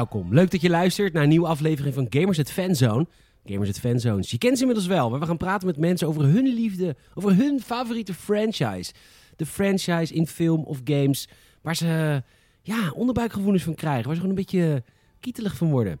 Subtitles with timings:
[0.00, 0.34] Welkom.
[0.34, 3.06] Leuk dat je luistert naar een nieuwe aflevering van Gamers at Fanzone.
[3.44, 4.30] Gamers at Fanzones.
[4.30, 7.36] Je kent ze inmiddels wel, maar we gaan praten met mensen over hun liefde, over
[7.36, 8.92] hun favoriete franchise.
[9.36, 11.28] De franchise in film of games
[11.62, 12.22] waar ze
[12.62, 14.82] ja, onderbuikgevoelens van krijgen, waar ze gewoon een beetje
[15.20, 15.98] kietelig van worden.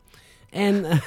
[0.50, 0.84] En,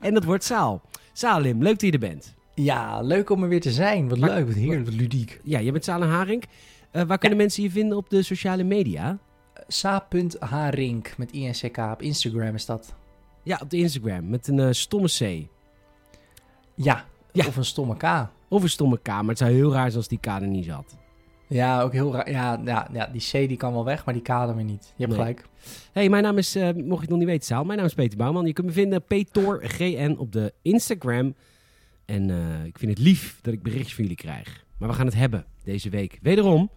[0.00, 0.82] en dat wordt Saal.
[1.12, 2.34] Salim, leuk dat je er bent.
[2.54, 4.08] Ja, leuk om er weer te zijn.
[4.08, 5.40] Wat Maar- leuk, wat heerlijk, wat ludiek.
[5.44, 6.44] Ja, je bent Salem Haring.
[6.90, 9.18] Eh, waar kunnen mensen je vinden op de sociale media?
[9.68, 12.94] Sa.Harink met INCK op Instagram is dat.
[13.42, 15.46] Ja, op de Instagram met een eh, stomme C.
[16.74, 17.46] Ja, Ja.
[17.46, 18.28] of een stomme K.
[18.48, 20.64] Of een stomme K, maar het zou heel raar zijn als die K er niet
[20.64, 20.96] zat.
[21.48, 22.30] Ja, ook heel raar.
[22.30, 24.92] Ja, ja, ja, die C die kan wel weg, maar die K dan weer niet.
[24.96, 25.18] Je hebt Nee.
[25.18, 25.46] gelijk.
[25.92, 27.64] Hey, mijn naam is, eh, mocht je het nog niet weten, Saal.
[27.64, 28.46] Mijn naam is Peter Bouwman.
[28.46, 31.34] Je kunt me vinden PTORGN op de Instagram.
[32.04, 34.64] En eh, ik vind het lief dat ik berichtjes van jullie krijg.
[34.78, 36.70] Maar we gaan het hebben deze week wederom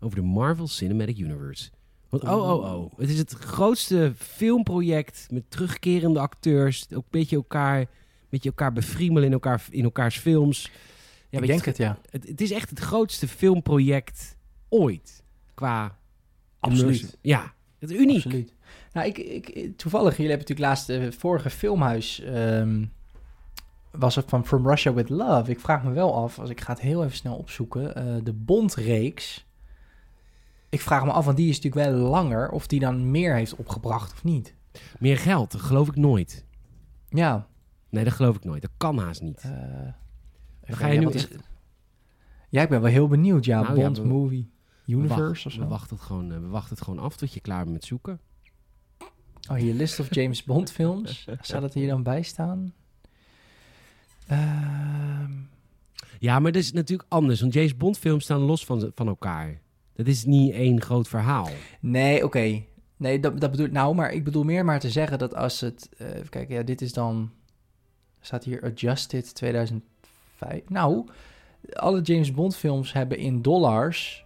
[0.00, 1.70] over de Marvel Cinematic Universe.
[2.08, 2.98] Want oh, oh, oh.
[2.98, 6.86] Het is het grootste filmproject met terugkerende acteurs.
[6.90, 7.88] Ook een beetje elkaar, een
[8.28, 10.70] beetje elkaar befriemelen in, elkaar, in elkaars films.
[11.30, 11.98] Ja, ik denk je, het, ja.
[12.10, 14.36] het, het is echt het grootste filmproject
[14.68, 15.24] ooit.
[15.54, 15.98] Qua
[16.60, 16.82] Absoluut.
[16.82, 17.18] immersie.
[17.20, 18.24] Ja, het is uniek.
[18.24, 18.54] Absoluut.
[18.92, 22.20] Nou, ik, ik, toevallig, jullie hebben natuurlijk laatst de vorige filmhuis...
[22.20, 22.84] ehm,
[23.90, 25.50] was het van From Russia With Love.
[25.50, 27.94] Ik vraag me wel af, als ik ga het heel even snel opzoeken...
[27.94, 29.45] eh, de Bondreeks.
[30.76, 32.50] Ik vraag me af, want die is natuurlijk wel langer...
[32.50, 34.54] of die dan meer heeft opgebracht of niet.
[34.98, 36.44] Meer geld, dat geloof ik nooit.
[37.08, 37.46] Ja,
[37.88, 38.62] Nee, dat geloof ik nooit.
[38.62, 39.38] Dat kan haast niet.
[39.40, 39.50] Eh,
[40.60, 41.08] Dan ga je nu
[42.48, 43.44] Ja, ik ben wel heel benieuwd.
[43.44, 44.50] Ja, Nou ja, Bond we- Movie
[44.86, 45.60] Universe we, wacht- of zo.
[45.60, 47.84] we wachten, het gewoon, eh, we wachten het gewoon af tot je klaar bent met
[47.84, 48.20] zoeken.
[49.50, 51.28] Oh, hier List of James Bond films.
[51.40, 52.72] Zou dat hier dan bij staan?
[54.26, 55.32] Ehm,
[56.18, 57.40] Ja, maar dat is natuurlijk anders.
[57.40, 59.60] Want James Bond films staan los van, van elkaar.
[59.96, 61.48] Dat is niet één groot verhaal.
[61.80, 62.62] nee, oké.
[62.96, 65.60] Nee, dat, dat bedoel ik nou, maar ik bedoel meer maar te zeggen dat als
[65.60, 65.88] het...
[65.98, 67.30] eh, even kijken, ja, dit is dan...
[68.20, 69.82] Staat hier Adjusted 2005.
[70.68, 71.06] Nou,
[71.72, 74.24] alle James Bond films hebben in dollars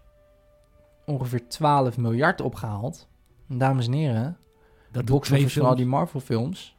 [1.06, 3.09] ongeveer 12 miljard opgehaald.
[3.48, 4.36] En dames en heren,
[4.92, 6.76] Dat box office van al die Marvel films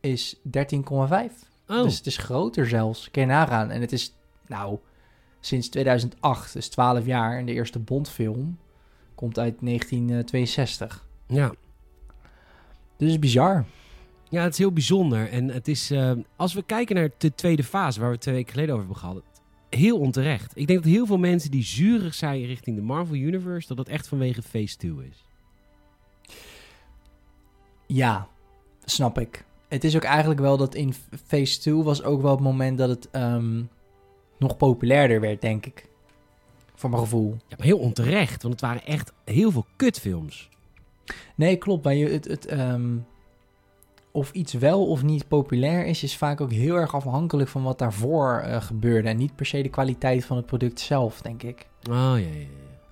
[0.00, 0.42] is 13,5.
[1.68, 3.10] Oh, Dus het is groter zelfs.
[3.10, 3.70] Kun je nagaan.
[3.70, 4.14] En het is,
[4.46, 4.78] nou,
[5.46, 7.38] sinds 2008, dus 12 jaar.
[7.38, 8.58] En de eerste Bond-film
[9.14, 11.06] komt uit 1962.
[11.26, 11.52] ja.
[12.96, 13.64] Dus het is bizar.
[14.28, 15.30] ja, het is heel bijzonder.
[15.30, 18.52] En het is, eh, als we kijken naar de tweede fase, waar we twee weken
[18.52, 19.22] geleden over hebben gehad,
[19.68, 20.52] heel onterecht.
[20.54, 23.88] Ik denk dat heel veel mensen die zurig zijn richting de Marvel Universe, dat dat
[23.88, 25.24] echt vanwege Phase 2 is.
[27.86, 28.28] Ja,
[28.84, 29.44] snap ik.
[29.68, 30.94] Het is ook eigenlijk wel dat in
[31.26, 33.62] Phase 2 was ook wel het moment dat het ehm,
[34.38, 35.86] nog populairder werd, denk ik.
[36.74, 37.30] Voor mijn gevoel.
[37.48, 40.48] Ja, maar heel onterecht, want het waren echt heel veel kutfilms.
[41.34, 41.84] Nee, klopt.
[41.84, 42.96] Maar je, het, het, ehm,
[44.10, 47.78] of iets wel of niet populair is, is vaak ook heel erg afhankelijk van wat
[47.78, 49.08] daarvoor eh, gebeurde.
[49.08, 51.66] En niet per se de kwaliteit van het product zelf, denk ik.
[51.90, 52.24] Oh, ja, ja,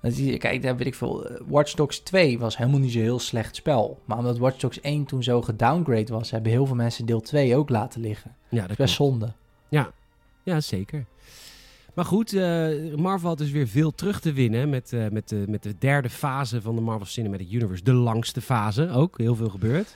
[0.01, 0.37] ja.
[0.37, 1.25] Kijk, daar weet ik veel.
[1.29, 3.99] eh, Watch Dogs 2 was helemaal niet zo heel slecht spel.
[4.05, 7.55] Maar omdat Watch Dogs 1 toen zo gedowngrade was, hebben heel veel mensen deel 2
[7.55, 8.35] ook laten liggen.
[8.49, 9.11] Ja, Dat is best klopt.
[9.11, 9.33] zonde.
[10.45, 11.05] Ja, zeker.
[11.95, 15.45] Maar goed, eh, Marvel had dus weer veel terug te winnen met, eh, met, de,
[15.47, 17.83] met de derde fase van de Marvel Cinematic Universe.
[17.83, 19.95] De langste fase ook, heel veel gebeurd.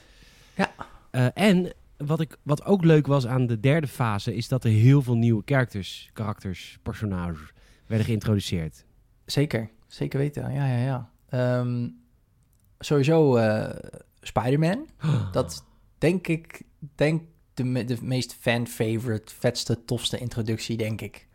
[0.56, 0.70] Ja.
[1.10, 4.70] Eh, en wat, ik, wat ook leuk was aan de derde fase, is dat er
[4.70, 7.52] heel veel nieuwe characters, karakters, personages
[7.86, 8.84] werden geïntroduceerd.
[9.24, 10.52] Zeker, zeker weten.
[10.52, 11.10] Ja, ja, ja.
[11.28, 11.88] Ehm,
[12.78, 13.38] sowieso
[14.20, 14.86] Spider-Man.
[15.32, 15.64] Dat
[15.98, 16.62] denk ik,
[16.94, 17.22] denk
[17.54, 21.27] de, me- de meest fan-favorite, vetste, tofste introductie, denk ik.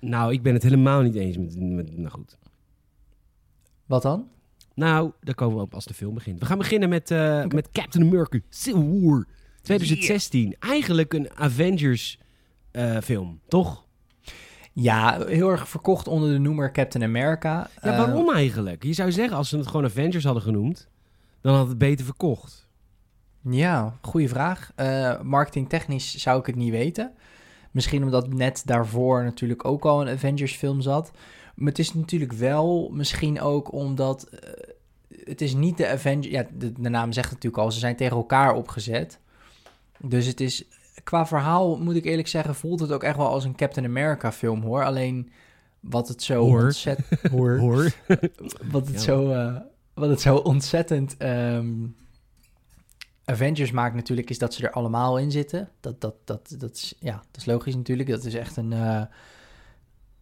[0.00, 2.38] Nou, ik ben het helemaal niet eens met, met nou goed.
[3.86, 4.28] Wat dan?
[4.74, 6.40] Nou, daar komen we op als de film begint.
[6.40, 9.26] We gaan beginnen met, eh, met Captain America Civil War
[9.62, 10.56] 2016.
[10.58, 12.18] Eigenlijk een Avengers
[12.70, 13.84] eh, film, toch?
[14.72, 17.70] Ja, heel erg verkocht onder de noemer Captain America.
[17.82, 18.82] Ja, Eh, waarom eigenlijk?
[18.82, 20.88] Je zou zeggen, als ze het gewoon Avengers hadden genoemd,
[21.40, 22.68] dan had het beter verkocht.
[23.50, 24.72] Ja, goede vraag.
[25.22, 27.12] Marketingtechnisch zou ik het niet weten.
[27.70, 31.10] Misschien omdat net daarvoor natuurlijk ook al een Avengers film zat.
[31.54, 34.22] Maar het is natuurlijk wel misschien ook omdat...
[34.28, 34.50] eh,
[35.24, 36.26] het is niet de Avengers...
[36.32, 37.72] Ja, de, de naam zegt het natuurlijk al.
[37.72, 39.18] Ze zijn tegen elkaar opgezet.
[39.98, 40.64] Dus het is...
[41.04, 44.32] Qua verhaal, moet ik eerlijk zeggen, voelt het ook echt wel als een Captain America
[44.32, 44.84] film, hoor.
[44.84, 45.30] Alleen
[45.80, 47.20] wat het zo ontzettend...
[47.30, 47.56] Hoor.
[47.64, 47.92] Hoor.
[48.72, 48.98] Wat het, Ja.
[49.00, 49.56] zo, eh,
[49.94, 51.66] wat het zo ontzettend ehm,
[53.28, 55.68] Avengers maakt natuurlijk, is dat ze er allemaal in zitten.
[55.80, 58.08] Dat, dat, dat, dat, is, ja, dat is logisch natuurlijk.
[58.08, 59.02] Dat is echt een, eh,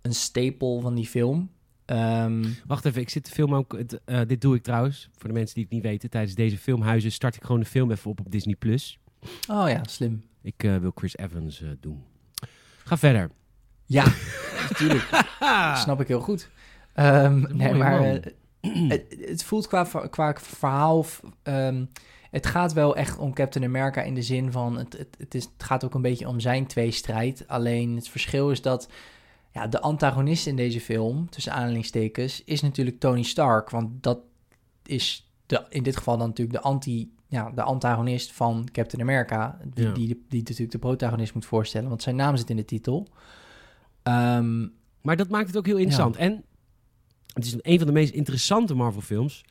[0.02, 1.50] een stapel van die film.
[1.84, 3.74] Ehm, Wacht even, ik zit de film ook.
[3.74, 6.10] eh, dit doe ik trouwens, voor de mensen die het niet weten.
[6.10, 8.98] Tijdens deze filmhuizen start ik gewoon de film even op op Disney Plus.
[9.50, 10.24] oh ja, slim.
[10.42, 12.02] Ik eh, wil Chris Evans doen.
[12.84, 13.30] Ga verder.
[13.84, 14.04] Ja,
[14.70, 15.08] natuurlijk.
[15.84, 16.48] Snap ik heel goed.
[16.92, 18.02] Ehm, nee, maar
[18.60, 21.06] het, het voelt qua, qua verhaal...
[21.42, 21.84] ehm,
[22.36, 24.78] het gaat wel echt om Captain America in de zin van...
[24.78, 27.44] Het, het, het, is, het gaat ook een beetje om zijn tweestrijd.
[27.48, 28.88] Alleen het verschil is dat...
[29.50, 32.44] Ja, de antagonist in deze film, tussen aanhalingstekens...
[32.44, 33.70] is natuurlijk Tony Stark.
[33.70, 34.18] Want dat
[34.82, 39.58] is de, in dit geval dan natuurlijk de, anti, ja, de antagonist van Captain America...
[39.74, 39.92] Die, Ja.
[39.92, 41.88] die, die, natuurlijk de protagonist moet voorstellen.
[41.88, 43.08] Want zijn naam zit in de titel.
[44.02, 44.66] Ehm,
[45.02, 46.16] Maar dat maakt het ook heel interessant.
[46.16, 46.44] En
[47.32, 49.44] het is een van de meest interessante Marvel-films.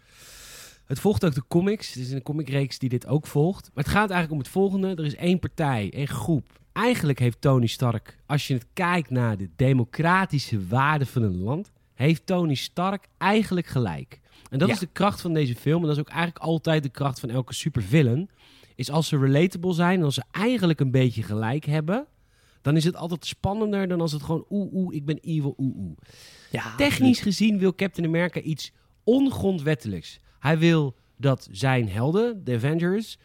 [0.86, 1.94] Het volgt ook de comics.
[1.94, 3.72] Het is een comicreeks die dit ook volgt.
[3.74, 4.88] Maar het gaat eigenlijk om het volgende.
[4.96, 6.60] Er is één partij, één groep.
[6.74, 11.72] Eigenlijk heeft Tony Stark, als je het kijkt naar de democratische waarden van een land,
[11.94, 14.20] heeft Tony Stark eigenlijk gelijk.
[14.50, 14.74] En dat Ja.
[14.74, 15.82] is de kracht van deze film.
[15.82, 18.30] En dat is ook eigenlijk altijd de kracht van elke supervillain.
[18.76, 22.06] Is als ze relatable zijn en als ze eigenlijk een beetje gelijk hebben,
[22.62, 25.76] dan is het altijd spannender dan als het gewoon oeh oeh, ik ben evil oeh
[25.76, 25.98] oeh.
[26.52, 28.72] ja, Technisch gezien wil Captain America iets
[29.04, 30.20] ongrondwettelijks.
[30.46, 33.18] Hij wil dat zijn helden, de Avengers,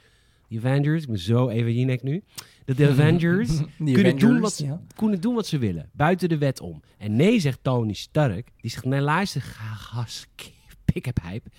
[0.49, 2.23] de Avengers, ik ben zo even Jinek nu,
[2.65, 4.81] dat de Avengers Die kunnen doen wat ja.
[4.97, 6.83] kunnen doen wat ze willen, buiten de wet om.
[6.99, 10.27] En nee, zegt Tony Stark, die zegt, nee luister, ga- gas,
[10.93, 11.51] pick-up hype.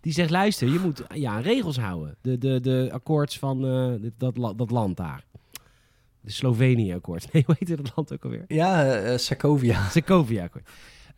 [0.00, 2.16] Die zegt, luister, je moet ja, regels houden.
[2.20, 5.24] De, de, de akkoords van eh, dat, dat land daar.
[6.20, 7.28] De Slovenië-akkoord.
[7.32, 8.44] Nee, hoe heet dat land ook alweer?
[8.48, 9.88] Ja, eh, Sokovia.
[9.88, 10.48] Sokovia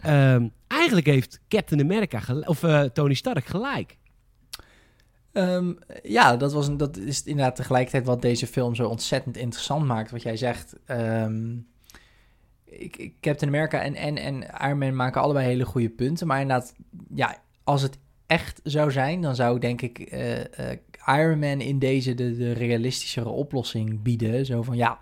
[0.02, 3.96] Ehm, eigenlijk heeft Captain America, of eh, Tony Stark, gelijk.
[5.32, 5.72] Ehm,
[6.02, 10.10] ja, dat, was een, dat is inderdaad tegelijkertijd wat deze film zo ontzettend interessant maakt.
[10.10, 10.76] Wat jij zegt.
[10.86, 11.52] Ehm,
[12.64, 16.26] ik, ik- Captain America en, en, en Iron Man maken allebei hele goede punten.
[16.26, 16.74] Maar inderdaad,
[17.14, 20.70] ja, als het echt zou zijn, dan zou denk ik eh,
[21.06, 24.46] Iron Man in deze de, de realistischere oplossing bieden.
[24.46, 25.00] Zo van ja,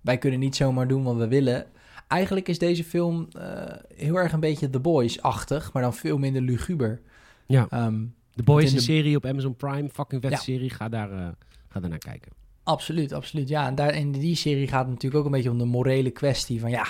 [0.00, 1.66] wij kunnen niet zomaar doen wat we willen.
[2.08, 3.62] Eigenlijk is deze film eh,
[3.94, 7.00] heel erg een beetje The Boys-achtig, maar dan veel minder luguber.
[7.46, 7.66] Ja.
[7.70, 8.04] Ehm,
[8.34, 10.36] The Boys, in een de- serie op Amazon Prime, fucking Ja.
[10.36, 10.70] serie.
[10.70, 11.28] Ga daar, eh,
[11.68, 12.32] ga daar naar kijken.
[12.62, 13.48] Absoluut, absoluut.
[13.48, 16.10] Ja, en daar, in die serie gaat het natuurlijk ook een beetje om de morele
[16.10, 16.86] kwestie van ja,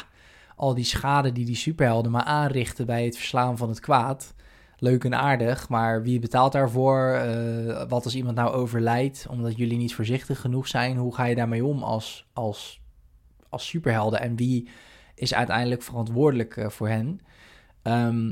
[0.57, 4.35] al die schade die die superhelden maar aanrichten bij het verslaan van het kwaad.
[4.79, 7.09] Leuk en aardig, maar wie betaalt daarvoor?
[7.13, 10.97] Eh, wat als iemand nou overlijdt omdat jullie niet voorzichtig genoeg zijn?
[10.97, 12.81] Hoe ga je daarmee om als, als,
[13.49, 14.21] als superhelden?
[14.21, 14.69] En wie
[15.15, 17.21] is uiteindelijk verantwoordelijk eh, voor hen?
[17.83, 18.31] Ehm,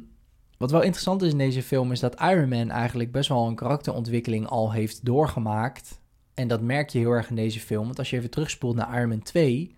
[0.58, 3.54] wat wel interessant is in deze film is dat Iron Man eigenlijk best wel een
[3.54, 6.00] karakterontwikkeling al heeft doorgemaakt.
[6.34, 7.84] En dat merk je heel erg in deze film.
[7.84, 9.76] Want als je even terugspoelt naar Iron Man 2,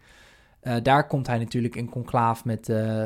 [0.61, 3.05] eh, daar komt hij natuurlijk in conclaaf met, eh,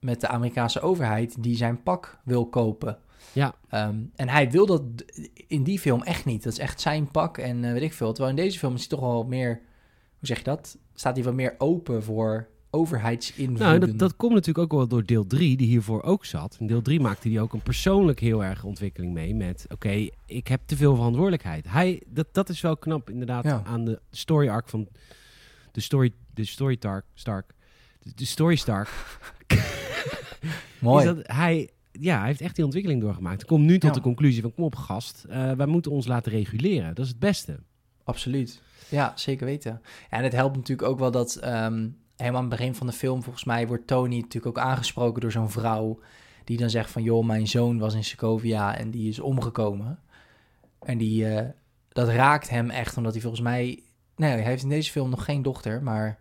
[0.00, 2.98] met de Amerikaanse overheid die zijn pak wil kopen.
[3.32, 3.54] Ja.
[3.68, 4.82] Ehm, en hij wil dat
[5.46, 6.42] in die film echt niet.
[6.42, 8.12] Dat is echt zijn pak en weet ik veel.
[8.12, 9.60] Terwijl in deze film is hij toch wel meer,
[10.18, 10.78] hoe zeg je dat?
[10.94, 13.66] Staat hij wat meer open voor overheidsinvloeden.
[13.66, 16.56] Nou, dat, dat komt natuurlijk ook wel door deel 3, die hiervoor ook zat.
[16.60, 19.66] In deel 3 maakte hij ook een persoonlijk heel erg ontwikkeling mee met...
[19.68, 21.64] Oké, ik heb te veel verantwoordelijkheid.
[21.68, 23.62] Hij, dat, dat is wel knap inderdaad Ja.
[23.66, 24.88] aan de story arc van...
[25.72, 27.54] De story, de story Stark, Stark.
[28.02, 28.88] De, de story Stark.
[30.80, 31.08] Mooi.
[31.08, 33.36] Is dat hij, ja, hij heeft echt die ontwikkeling doorgemaakt.
[33.40, 33.96] Hij komt nu tot Ja.
[33.96, 34.54] de conclusie van...
[34.54, 36.94] Kom op gast, eh, wij moeten ons laten reguleren.
[36.94, 37.58] Dat is het beste.
[38.04, 38.62] Absoluut.
[38.88, 39.80] Ja, zeker weten.
[40.10, 42.92] Ja, en het helpt natuurlijk ook wel dat ehm, helemaal aan het begin van de
[42.92, 45.98] film, volgens mij, wordt Tony natuurlijk ook aangesproken door zo'n vrouw.
[46.44, 49.98] Die dan zegt van, joh, mijn zoon was in Sokovia en die is omgekomen.
[50.78, 51.48] En die, eh,
[51.88, 53.82] dat raakt hem echt, omdat hij volgens mij...
[54.16, 56.18] Nee, hij heeft in deze film nog geen dochter, maar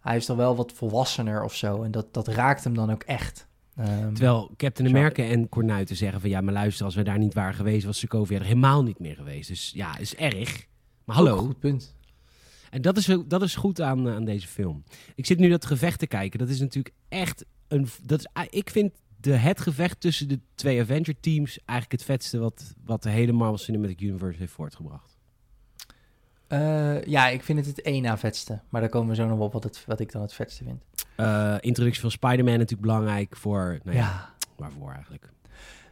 [0.00, 1.82] hij is al wel wat volwassener of zo.
[1.82, 3.46] En dat, dat raakt hem dan ook echt.
[3.76, 4.94] Ehm, Terwijl Captain Zo.
[4.94, 6.30] America en Cornuiten zeggen van...
[6.30, 7.86] Ja, maar luister, als we daar niet waren geweest...
[7.86, 9.48] was Sokovia er helemaal niet meer geweest.
[9.48, 10.66] Dus ja, is erg.
[11.04, 11.36] Maar hallo.
[11.36, 11.95] Goed punt.
[12.76, 14.84] En dat is, dat is goed aan, eh, aan deze film.
[15.14, 16.38] Ik zit nu dat gevecht te kijken.
[16.38, 17.88] Dat is natuurlijk echt een...
[18.02, 21.58] Dat is, ik vind de, het gevecht tussen de twee Avenger-teams...
[21.64, 25.18] eigenlijk het vetste wat, wat de hele Marvel Cinematic Universe heeft voortgebracht.
[26.46, 28.60] Eh, ja, ik vind het het één na vetste.
[28.68, 30.84] Maar daar komen we zo nog op wat, het, wat ik dan het vetste vind.
[31.16, 33.80] Eh, introductie van Spider-Man natuurlijk belangrijk voor...
[33.82, 34.34] Nou ja, ja.
[34.56, 35.32] waarvoor eigenlijk?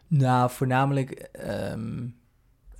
[0.07, 1.11] Nou, voornamelijk.
[1.11, 2.07] ehm,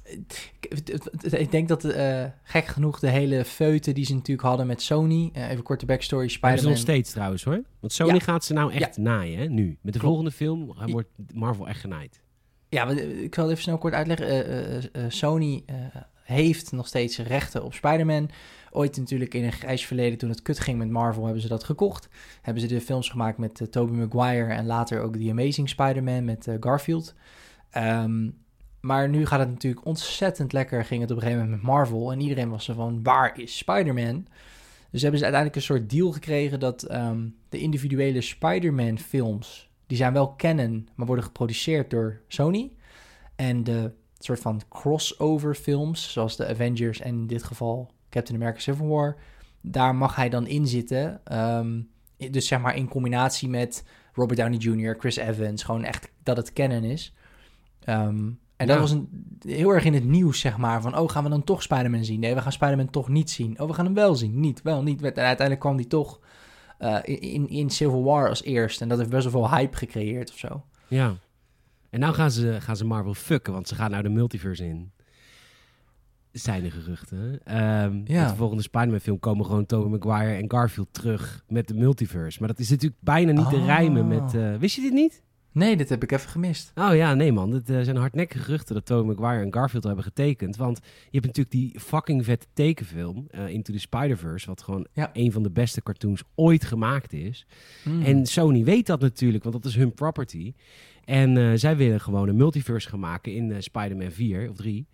[0.05, 0.53] ik,
[0.87, 4.83] het- ik denk dat eh, gek genoeg de hele feute die ze natuurlijk hadden met
[4.83, 5.31] Sony.
[5.33, 6.71] eh, even korte backstory: Maar ze Spider-Man.
[6.73, 7.63] nog steeds trouwens hoor.
[7.81, 8.19] Want Sony Ja.
[8.21, 9.67] gaat ze nou echt naaien, hè, nu.
[9.67, 10.05] Met de Klopt.
[10.05, 12.21] volgende film eh, wordt Marvel echt genaaid.
[12.69, 14.27] Ja, maar, eh, ik zal het even snel kort uitleggen.
[14.29, 15.77] Eh, eh, eh, Sony eh,
[16.23, 18.31] heeft nog steeds rechten op Spider-Man.
[18.71, 21.65] Ooit natuurlijk in een grijs verleden, toen het kut ging met Marvel, hebben ze dat
[21.65, 22.09] gekocht.
[22.43, 26.49] Hebben ze de films gemaakt met Tobey Maguire en later ook The Amazing Spider-Man met
[26.61, 27.15] Garfield.
[27.77, 28.43] Um,
[28.85, 32.13] maar nu gaat het natuurlijk ontzettend lekker, ging het op een gegeven moment met Marvel.
[32.13, 34.27] En iedereen was er van, waar is Spider-Man?
[34.91, 39.97] Dus hebben ze uiteindelijk een soort deal gekregen dat um, de individuele Spider-Man films, die
[39.97, 42.73] zijn wel canon, maar worden geproduceerd door Sony.
[43.37, 48.61] En de soort van crossover films, zoals de Avengers en in dit geval Captain America
[48.61, 49.17] Civil War,
[49.61, 51.21] daar mag hij dan in zitten.
[51.33, 51.89] Um,
[52.31, 56.53] dus zeg maar in combinatie met Robert Downey Jr., Chris Evans, gewoon echt dat het
[56.53, 57.15] canon is.
[57.89, 59.09] Um, en dat was een,
[59.41, 60.83] heel erg in het nieuws, zeg maar.
[60.83, 62.21] Van, oh, gaan we dan toch Spider-Man zien?
[62.21, 63.61] Nee, we gaan Spider-Man toch niet zien.
[63.61, 64.41] Oh, we gaan hem wel zien.
[64.41, 64.99] Niet, wel, niet.
[64.99, 66.21] En uiteindelijk kwam die toch
[66.81, 68.81] uh, in, in Civil War als eerst.
[68.81, 70.65] En dat heeft best wel veel hype gecreëerd of zo.
[70.89, 71.15] Ja.
[71.91, 74.93] En nou gaan ze, gaan ze Marvel fucken, want ze gaan nou de multiverse in.
[76.33, 77.19] Zijn de geruchten.
[77.59, 78.29] Um, ja.
[78.29, 82.39] de volgende Spider-Man film komen gewoon Tobey Maguire en Garfield terug met de multiverse.
[82.39, 84.35] Maar dat is natuurlijk bijna niet te rijmen met...
[84.35, 85.23] Uh, wist je dit niet?
[85.55, 86.73] Nee, dit heb ik even gemist.
[86.75, 87.53] Oh ja, nee man.
[87.53, 90.57] Het uh, zijn hardnekkige geruchten dat Tobey Maguire en Garfield hebben getekend.
[90.57, 95.11] Want je hebt natuurlijk die fucking vette tekenfilm, uh, Into the Spider-Verse, wat gewoon ja.
[95.13, 97.47] een van de beste cartoons ooit gemaakt is.
[97.85, 98.03] Mm.
[98.03, 100.55] En Sony weet dat natuurlijk, want dat is hun property.
[101.05, 104.87] En uh, zij willen gewoon een multiverse gaan maken in Spider-Man 4 of 3.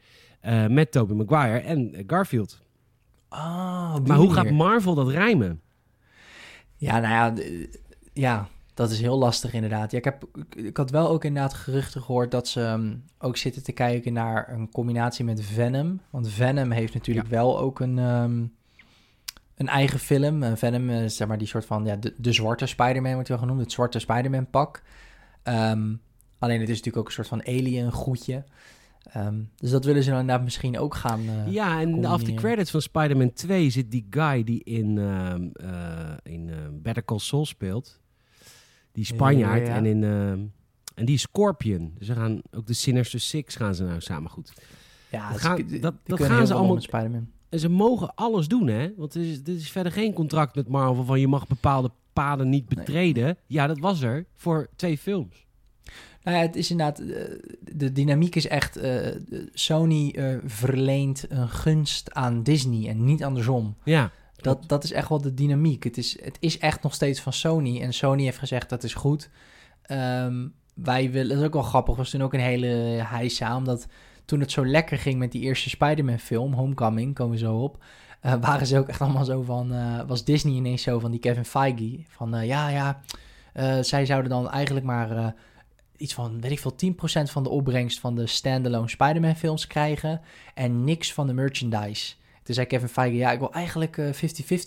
[0.69, 2.63] met Tobey Maguire en Garfield.
[3.29, 5.61] Oh, maar hoe gaat Marvel dat rijmen?
[6.77, 7.45] Ja, nou ja,
[8.13, 9.91] ja, dat is heel lastig inderdaad.
[9.91, 10.25] Ja, ik, heb,
[10.57, 14.53] ik had wel ook inderdaad geruchten gehoord dat ze um, ook zitten te kijken naar
[14.53, 16.01] een combinatie met Venom.
[16.11, 18.55] Want Venom heeft natuurlijk wel ook een, um,
[19.57, 20.43] een eigen film.
[20.43, 23.39] Uh, Venom is zeg maar die soort van, ja, de, de zwarte Spider-Man wordt wel
[23.39, 23.61] genoemd.
[23.61, 24.83] Het zwarte Spider-Man pak.
[25.45, 26.01] Um,
[26.39, 28.45] alleen het is natuurlijk ook een soort van alien goedje.
[29.17, 32.35] Um, dus dat willen ze dan inderdaad misschien ook gaan uh, Ja, en af de
[32.35, 35.35] credits van Spider-Man 2 zit die guy die in, uh,
[36.23, 36.51] in
[36.83, 38.01] Better Call Saul speelt
[39.01, 39.69] die Spanjaard.
[39.69, 41.95] En, in, uh, en die Scorpion.
[41.99, 44.53] Dus ze gaan ook de Sinister Six gaan ze nou samen goed.
[45.11, 46.81] Ja, dat, gaan, dat, dat gaan ze allemaal.
[46.81, 47.29] Spider-Man.
[47.49, 48.93] En ze mogen alles doen, hè?
[48.97, 52.49] Want er is, er is verder geen contract met Marvel van je mag bepaalde paden
[52.49, 53.37] niet betreden.
[53.47, 55.47] Ja, dat was er voor twee films.
[56.23, 57.23] Nou ja, het is inderdaad, eh,
[57.61, 59.07] de dynamiek is echt, uh,
[59.53, 63.77] Sony uh, verleent een gunst aan Disney en niet andersom.
[63.85, 64.11] Ja.
[64.43, 65.85] Dat, dat is echt wel de dynamiek.
[65.85, 67.81] Het is, het is echt nog steeds van Sony.
[67.81, 69.31] En Sony heeft gezegd dat is goed.
[69.91, 72.67] Um, wij willen, dat is ook wel grappig, was toen ook een hele
[73.07, 73.87] heisa, omdat
[74.25, 77.85] toen het zo lekker ging met die eerste Spider-Man film, Homecoming, komen we zo op,
[78.23, 81.21] uh, waren ze ook echt allemaal zo van, uh, was Disney ineens zo van die
[81.21, 83.01] Kevin Feige, van uh, ja, ja,
[83.83, 85.35] zij zouden dan eigenlijk maar
[85.97, 86.75] iets van, weet ik veel,
[87.29, 90.21] 10% van de opbrengst van de standalone Spider-Man films krijgen
[90.55, 92.15] en niks van de merchandise.
[92.51, 94.01] Toen zei Kevin Feige, ja, ik wil eigenlijk 50-50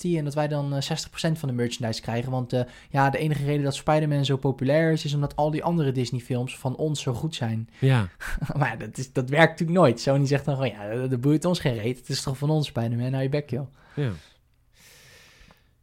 [0.03, 2.31] uh, en dat wij dan uh, 60% van de merchandise krijgen.
[2.31, 5.63] Want uh, ja, de enige reden dat Spider-Man zo populair is, is omdat al die
[5.63, 7.69] andere Disney-films van ons zo goed zijn.
[7.79, 8.09] Ja.
[8.59, 9.99] maar dat, is, dat werkt natuurlijk nooit.
[9.99, 11.97] Sony zegt dan gewoon, ja, dat boeit ons geen reet.
[11.97, 13.67] Het is toch van ons Spider-Man, nou je bek, joh.
[13.95, 14.11] Ja.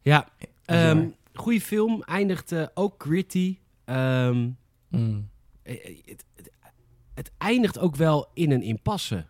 [0.01, 0.27] Ja,
[0.65, 2.03] um, goede film.
[2.03, 3.57] Eindigt uh, ook gritty.
[3.85, 5.29] Um, mm.
[5.63, 6.51] het, het,
[7.13, 9.25] het eindigt ook wel in een impasse.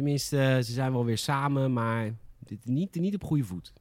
[0.00, 3.72] Tenminste, uh, ze zijn wel weer samen, maar dit, niet, niet op goede voet.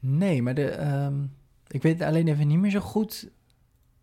[0.00, 1.32] Nee, maar de, um,
[1.68, 3.30] ik weet alleen even niet meer zo goed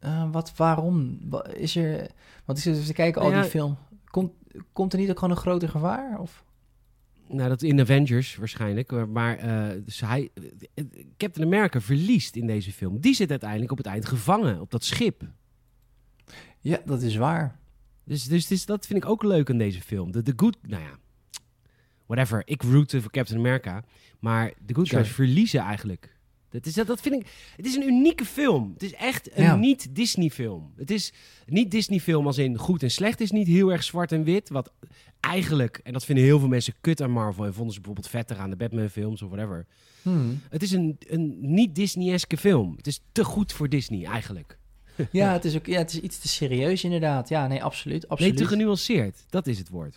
[0.01, 1.19] uh, wat, waarom.
[1.53, 2.11] Is er,
[2.45, 3.77] want ik zit even te kijken, nou al die film.
[4.05, 4.31] Komt,
[4.73, 6.19] komt er niet ook gewoon een groter gevaar?
[6.19, 6.43] Of?
[7.27, 9.07] Nou, dat in Avengers waarschijnlijk.
[9.07, 10.31] Maar uh, dus hij,
[11.17, 12.99] Captain America verliest in deze film.
[12.99, 15.23] Die zit uiteindelijk op het eind gevangen op dat schip.
[16.59, 17.59] Ja, dat is waar.
[18.03, 20.11] Dus, dus, dus dat vind ik ook leuk aan deze film.
[20.11, 20.99] De, de good, nou ja,
[22.11, 22.41] whatever.
[22.45, 23.83] Ik rootte voor Captain America.
[24.19, 26.15] Maar de good guys verliezen eigenlijk.
[26.49, 27.27] Dat, is, dat, dat vind ik...
[27.55, 28.71] Het is een unieke film.
[28.73, 30.73] Het is echt een niet-Disney-film.
[30.75, 31.13] Het is
[31.45, 34.49] niet Disney-film als in goed en slecht is niet heel erg zwart en wit.
[34.49, 34.71] Wat
[35.19, 37.45] eigenlijk, en dat vinden heel veel mensen kut aan Marvel...
[37.45, 39.65] en vonden ze bijvoorbeeld vetter aan de Batman-films of whatever.
[40.01, 40.41] Hmm.
[40.49, 42.73] Het is een, een niet-Disney-eske film.
[42.77, 44.59] Het is te goed voor Disney eigenlijk.
[45.11, 47.29] Ja, het is ook ja, het is iets te serieus inderdaad.
[47.29, 48.07] Ja, nee, absoluut.
[48.07, 48.33] absoluut.
[48.33, 49.23] Nee, te genuanceerd.
[49.29, 49.95] Dat is het woord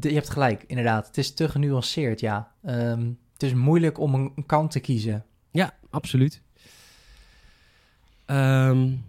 [0.00, 1.06] je hebt gelijk, inderdaad.
[1.06, 2.52] Het is te genuanceerd, ja.
[2.66, 5.24] Um, het is moeilijk om een, kant te kiezen.
[5.50, 6.42] Ja, absoluut.
[8.26, 9.04] Um,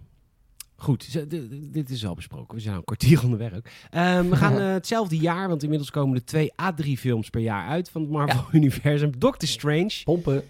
[0.75, 1.29] goed,
[1.73, 2.55] dit is al besproken.
[2.55, 3.53] We zijn al een kwartier onderweg.
[3.53, 7.41] Um, we gaan uh, hetzelfde jaar, want inmiddels komen er twee à drie films per
[7.41, 9.19] jaar uit van het Marvel-universum.
[9.19, 10.01] Doctor Strange.
[10.03, 10.43] Pompen.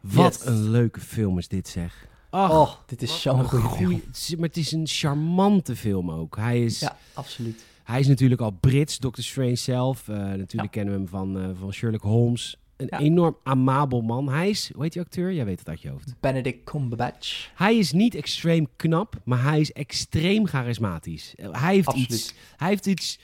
[0.00, 2.06] Wat een leuke film is dit, zeg.
[2.30, 4.02] Ach, oh, dit is zo'n goede film.
[4.38, 6.36] Maar het is een charmante film ook.
[6.36, 6.80] Hij is...
[6.80, 9.08] Ja, absoluut Hij is natuurlijk al Brits, Dr.
[9.20, 10.08] Strange zelf.
[10.08, 10.66] Eh, natuurlijk Ja.
[10.66, 12.56] kennen we hem van, eh, van Sherlock Holmes.
[12.76, 12.98] Een Ja.
[12.98, 14.28] enorm amabel man.
[14.28, 15.32] Hij is, hoe heet die acteur?
[15.32, 16.14] Jij weet het uit je hoofd.
[16.20, 17.50] Benedict Cumberbatch.
[17.54, 21.34] Hij is niet extreem knap, maar hij is extreem charismatisch.
[21.34, 22.10] Eh, Hij heeft Absoluut.
[22.12, 22.34] iets.
[22.56, 23.18] Hij heeft iets.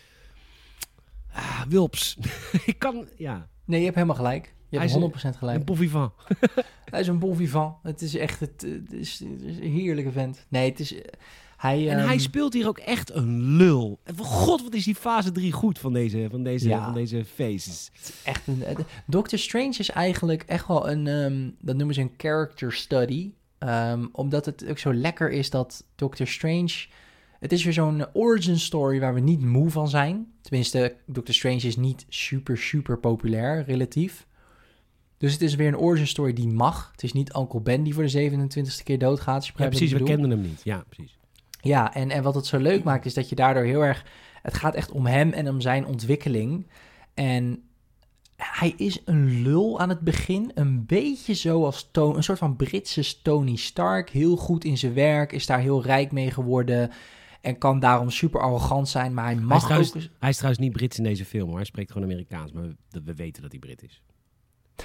[1.32, 2.16] Ah, Wilps.
[2.66, 3.06] Ik kan.
[3.16, 3.48] Ja.
[3.64, 4.44] Nee, je hebt helemaal gelijk.
[4.68, 4.94] Je Hij hebt is
[5.32, 5.58] 100% gelijk.
[5.58, 6.12] Een bon vivant.
[6.90, 7.74] Hij is een bon vivant.
[7.82, 10.46] Het is echt het, het, is, het is een heerlijke vent.
[10.48, 10.94] Nee, het is...
[11.60, 14.00] eh, Hij, En ehm, hij speelt hier ook echt een lul.
[14.04, 16.84] En voor god, wat is die fase 3 goed van deze, van deze, Ja.
[16.84, 17.90] van deze faces.
[18.24, 18.64] echt een...
[19.06, 21.06] Doctor Strange is eigenlijk echt wel een...
[21.06, 23.30] ehm, dat noemen ze een character study.
[23.58, 26.86] Ehm, omdat het ook zo lekker is dat Doctor Strange...
[27.40, 30.26] Het is weer zo'n origin story waar we niet moe van zijn.
[30.40, 34.26] Tenminste, Doctor Strange is niet super, super populair, relatief.
[35.18, 36.88] Dus het is weer een origin story die mag.
[36.92, 39.46] Het is niet Uncle Ben die voor de 27e keer doodgaat.
[39.46, 40.60] Ja, precies, we kenden hem niet.
[40.64, 41.18] Ja, precies.
[41.60, 44.04] Ja, en, en wat het zo leuk maakt is dat je daardoor heel erg...
[44.42, 46.66] Het gaat echt om hem en om zijn ontwikkeling.
[47.14, 47.62] En
[48.36, 50.50] hij is een lul aan het begin.
[50.54, 54.10] Een beetje zoals To- een soort van Britse Tony Stark.
[54.10, 56.90] Heel goed in zijn werk, is daar heel rijk mee geworden...
[57.40, 60.02] En kan daarom super arrogant zijn, maar hij Hij is, mag trouwens, ook...
[60.18, 61.56] hij is trouwens niet Brits in deze film hoor.
[61.56, 64.02] Hij spreekt gewoon Amerikaans, maar we, we weten dat hij Brit is.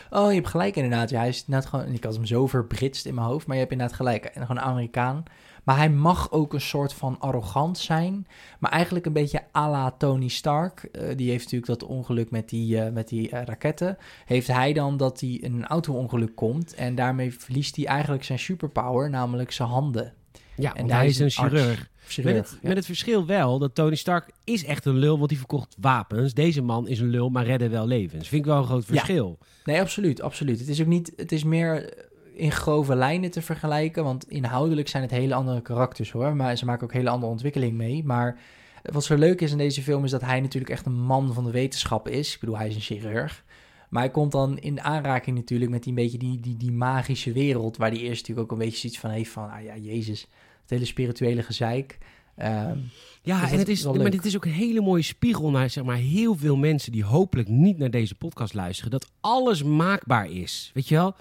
[0.10, 1.10] Oh, je hebt gelijk inderdaad.
[1.10, 1.88] Ja, hij is net gewoon...
[1.88, 4.26] Ik had hem zo verbritst in mijn hoofd, maar je hebt inderdaad gelijk.
[4.26, 5.24] En gewoon Amerikaan.
[5.66, 8.28] Maar hij mag ook een soort van arrogant zijn.
[8.60, 10.84] Maar eigenlijk een beetje à la Tony Stark.
[10.92, 13.98] Eh, die heeft natuurlijk dat ongeluk met die, eh, met die eh, raketten.
[14.26, 16.74] Heeft hij dan dat hij in een auto-ongeluk komt.
[16.74, 20.14] En daarmee verliest hij eigenlijk zijn superpower, namelijk zijn handen.
[20.56, 21.90] Ja, En hij is een chirurg.
[22.08, 22.68] Chirurg, Met het, ja.
[22.68, 26.34] met het verschil wel dat Tony Stark is echt een lul, want hij verkocht wapens.
[26.34, 28.28] Deze man is een lul, maar redde wel levens.
[28.28, 28.94] Vind ik wel een groot Ja.
[28.94, 29.38] verschil.
[29.64, 30.60] Nee, absoluut, absoluut.
[30.60, 31.94] Het is ook niet, het is meer
[32.36, 36.66] in grove lijnen te vergelijken, want inhoudelijk zijn het hele andere karakters hoor, maar ze
[36.66, 38.04] maken ook hele andere ontwikkeling mee.
[38.04, 38.40] Maar
[38.84, 41.44] wat zo leuk is in deze film is dat hij natuurlijk echt een man van
[41.44, 42.34] de wetenschap is.
[42.34, 43.44] Ik bedoel, hij is een chirurg.
[43.90, 47.32] Maar hij komt dan in aanraking natuurlijk met die een beetje die, die, die magische
[47.32, 50.22] wereld, waar hij eerst natuurlijk ook een beetje zoiets van heeft van, ah ja, Jezus,
[50.62, 51.98] het hele spirituele gezeik.
[52.36, 52.78] Ehm,
[53.22, 55.84] Ja, Dus en het is maar dit is ook een hele mooie spiegel naar zeg
[55.84, 58.92] maar, heel veel mensen die hopelijk niet naar deze podcast luisteren.
[58.92, 60.72] Dat alles maakbaar is.
[60.74, 61.16] Weet je wel?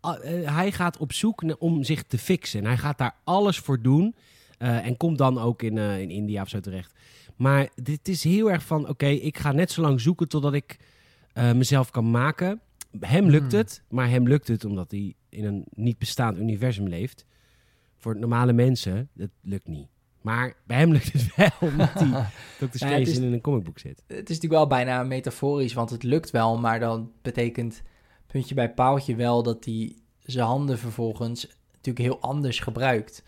[0.00, 2.60] Eh, hij gaat op zoek om zich te fixen.
[2.60, 4.14] En hij gaat daar alles voor doen.
[4.58, 6.94] Eh, en komt dan ook in, eh, in India of zo terecht.
[7.36, 10.76] Maar dit is heel erg van: oké, ik ga net zo lang zoeken totdat ik
[11.54, 12.60] mezelf kan maken.
[13.00, 13.60] Hem lukt Hmm.
[13.60, 17.26] het, maar hem lukt het omdat hij in een niet bestaand universum leeft.
[17.96, 19.88] Voor normale mensen, dat lukt niet.
[20.22, 22.26] Maar bij hem lukt het wel, omdat hij
[22.58, 22.76] Dr.
[22.76, 24.02] Strange in een comicboek zit.
[24.06, 27.82] het is natuurlijk wel bijna metaforisch, want het lukt wel, maar dan betekent
[28.32, 33.22] puntje bij paaltje wel dat hij zijn handen vervolgens natuurlijk heel anders gebruikt.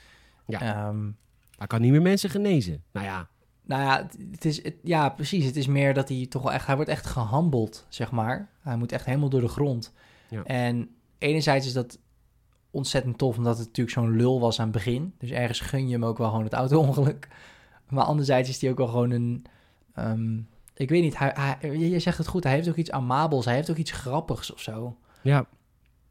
[0.46, 0.60] Ja.
[0.60, 1.10] Ehm,
[1.58, 2.82] Hij kan niet meer mensen genezen.
[2.92, 3.28] Nou ja,
[3.62, 5.44] nou ja, het, is, het- ja, precies.
[5.44, 8.48] Het is meer dat hij toch wel echt, hij wordt echt gehambeld, zeg maar.
[8.60, 9.92] Hij moet echt helemaal door de grond.
[10.30, 10.42] Ja.
[10.44, 11.98] En enerzijds is dat
[12.70, 15.14] ontzettend tof, omdat het natuurlijk zo'n lul was aan het begin.
[15.18, 17.28] Dus ergens gun je hem ook wel gewoon het auto-ongeluk.
[17.88, 19.44] Maar anderzijds is hij ook wel gewoon een...
[19.94, 20.40] ehm,
[20.80, 23.54] ik weet niet, hij, hij, je zegt het goed, hij heeft ook iets amabels, hij
[23.54, 24.96] heeft ook iets grappigs of zo.
[25.22, 25.46] ja.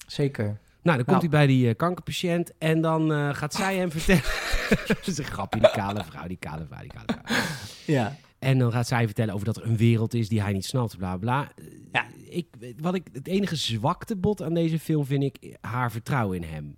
[0.07, 0.43] Zeker.
[0.81, 1.19] Nou, dan komt Nou.
[1.19, 4.23] hij bij die eh, kankerpatiënt en dan eh, gaat zij hem vertellen...
[4.87, 7.37] dat is een grapje, die kale vrouw, die kale vrouw, die kale vrouw.
[7.85, 8.15] Ja.
[8.39, 10.97] En dan gaat zij vertellen over dat er een wereld is die hij niet snapt,
[10.97, 11.51] bla bla.
[11.91, 12.05] Ja.
[12.29, 12.47] Ik,
[12.79, 16.77] wat ik, het enige zwaktebod aan deze film vind ik haar vertrouwen in hem.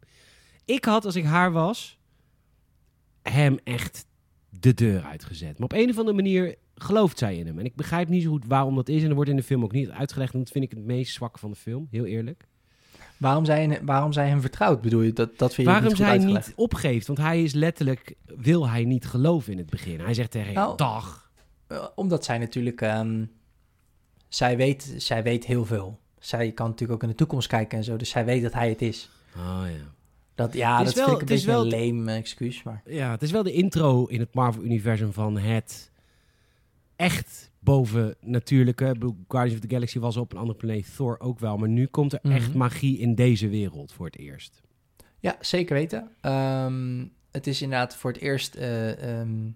[0.65, 1.99] Ik had, als ik haar was,
[3.21, 4.05] hem echt
[4.49, 5.53] de deur uitgezet.
[5.53, 7.59] Maar op een of andere manier gelooft zij in hem.
[7.59, 9.03] En ik begrijp niet zo goed waarom dat is.
[9.03, 10.33] En er wordt in de film ook niet uitgelegd.
[10.33, 12.47] En dat vind ik het meest zwakke van de film, heel eerlijk.
[13.17, 15.13] Waarom zij, waarom zij hem vertrouwt, bedoel je?
[15.13, 16.47] Dat, dat vind je Waarom niet goed zij uitgelegd?
[16.47, 17.07] niet opgeeft.
[17.07, 19.99] Want hij is letterlijk, wil hij niet geloven in het begin.
[19.99, 21.31] Hij zegt tegen haar, Nou, dag.
[21.67, 22.81] Eh, omdat zij natuurlijk...
[22.81, 23.25] ehm,
[24.27, 25.99] zij, weet, zij weet heel veel.
[26.19, 27.97] Zij kan natuurlijk ook in de toekomst kijken en zo.
[27.97, 29.09] Dus zij weet dat hij het is.
[29.37, 29.93] Oh ja.
[30.35, 32.63] Dat, ja, dat wel- vind ik een beetje wel- een lame excuus.
[32.63, 35.90] Maar Ja, het is wel de intro in het Marvel-universum van het
[37.01, 38.85] echt bovennatuurlijke.
[38.85, 41.57] Ik bedoel, Guardians of the Galaxy was op een andere planeet, Thor ook wel.
[41.57, 42.33] Maar nu komt er Mhm.
[42.35, 44.61] echt magie in deze wereld voor het eerst.
[45.19, 46.11] ja, zeker weten.
[46.21, 49.49] Ehm, het is inderdaad voor het eerst eh, ehm,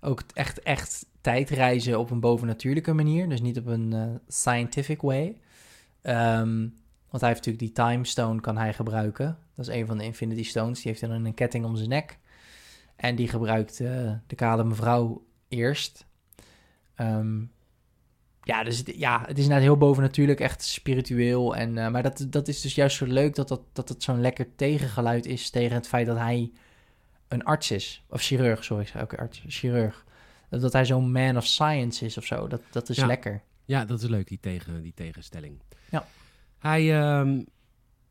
[0.00, 3.28] ook echt, echt tijdreizen op een bovennatuurlijke manier.
[3.28, 5.36] Dus niet op een eh, scientific way.
[6.02, 6.58] Ehm,
[7.08, 9.38] want hij heeft natuurlijk die time stone kan hij gebruiken.
[9.54, 10.76] Dat is een van de Infinity Stones.
[10.82, 12.18] Die heeft hij dan een ketting om zijn nek.
[12.96, 16.06] En die gebruikt eh, de kale mevrouw eerst.
[17.00, 17.40] Ehm,
[18.42, 21.56] ja, dus het, ja, het is inderdaad heel bovennatuurlijk, echt spiritueel.
[21.56, 24.20] En, eh, maar dat, dat is dus juist zo leuk dat, dat, dat het zo'n
[24.20, 26.50] lekker tegengeluid is tegen het feit dat hij
[27.28, 28.02] een arts is.
[28.08, 30.04] Of chirurg, sorry, ik zei ook arts, chirurg.
[30.48, 32.46] Dat, dat hij zo'n man of science is of zo.
[32.46, 33.06] Dat, dat is Ja.
[33.06, 33.42] lekker.
[33.64, 35.58] Ja, dat is leuk, die, tegen, die tegenstelling.
[35.90, 36.06] Ja.
[36.58, 37.42] Hij ehm,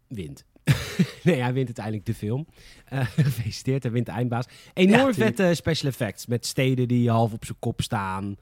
[0.07, 0.45] wint.
[1.23, 2.47] nee, hij wint uiteindelijk de film.
[2.85, 4.45] Eh, Gefeliciteerd, hij wint de eindbaas.
[4.73, 6.25] Enorm Ja, vette special effects.
[6.25, 8.35] Met steden die half op zijn kop staan.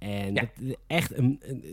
[0.00, 0.40] En Ja.
[0.56, 1.64] het- echt een, een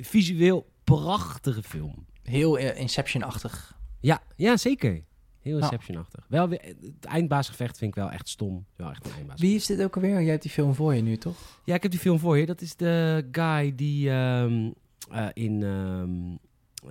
[0.00, 2.06] visueel prachtige film.
[2.22, 3.78] Heel eh, Inception-achtig.
[4.00, 5.02] Ja, ja zeker.
[5.40, 5.62] Heel Ja.
[5.62, 6.26] Inception-achtig.
[6.28, 8.64] Wel, weer- het eindbaasgevecht vind ik wel echt stom.
[8.76, 9.30] Wel echt een.
[9.36, 10.20] Wie is dit ook alweer?
[10.20, 11.60] Jij hebt die film voor je nu, toch?
[11.64, 12.46] Ja, ik heb die film voor je.
[12.46, 14.70] Dat is de guy die ehm,
[15.10, 16.36] eh, in ehm,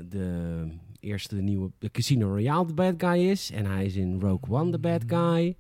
[0.10, 0.68] de
[1.00, 3.52] eerste nieuwe de Casino Royale de bad guy is.
[3.52, 5.56] En hij is in Rogue One de bad guy.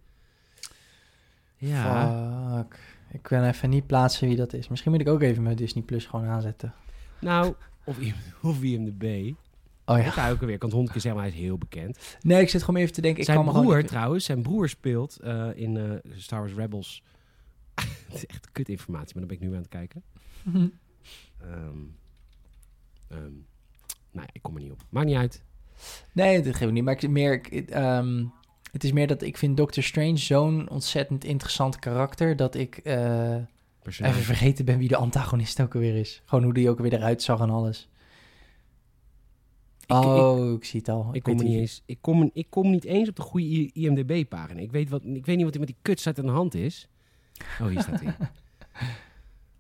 [1.58, 2.80] Ja, Fuck.
[3.12, 4.67] Ik kan even niet plaatsen wie dat is.
[4.67, 6.74] Misschien moet ik ook even mijn Disney Plus gewoon aanzetten.
[7.19, 7.54] nou,
[7.86, 7.97] of,
[8.41, 9.34] of IMDb.
[9.86, 10.04] Oh Ja.
[10.04, 10.10] ja.
[10.12, 10.41] ga ook.
[10.41, 12.17] Ik kan het honderd keer zeggen, maar hij is heel bekend.
[12.21, 13.19] Nee, ik zit gewoon even te denken.
[13.19, 17.04] Ik zijn kan broer niet- trouwens, zijn broer speelt eh, in eh, Star Wars Rebels.
[18.08, 20.04] het is echt kut informatie, maar dan ben ik nu aan het kijken.
[21.41, 21.78] Ehm,
[23.08, 23.32] ehm,
[24.12, 24.82] nou ja, ik kom er niet op.
[24.89, 25.43] Maakt niet uit.
[26.12, 26.84] Nee, dat geeft niet.
[26.84, 28.26] Maar ik, meer, ik, ehm,
[28.71, 32.36] het is meer dat ik vind Doctor Strange zo'n ontzettend interessant karakter...
[32.36, 33.36] dat ik eh,
[33.86, 36.21] even vergeten ben wie de antagonist ook alweer is.
[36.25, 37.89] Gewoon hoe die ook alweer eruit zag en alles.
[39.86, 41.10] Ik- oh, ik, zie het al.
[41.12, 44.60] Ik kom, weet niet eens, ik, kom, ik kom niet eens op de goede IMDb-pagina.
[44.62, 46.88] Ik weet, wat, ik weet niet wat er met die kutsite aan de hand is.
[47.62, 48.15] Oh, hier staat hij.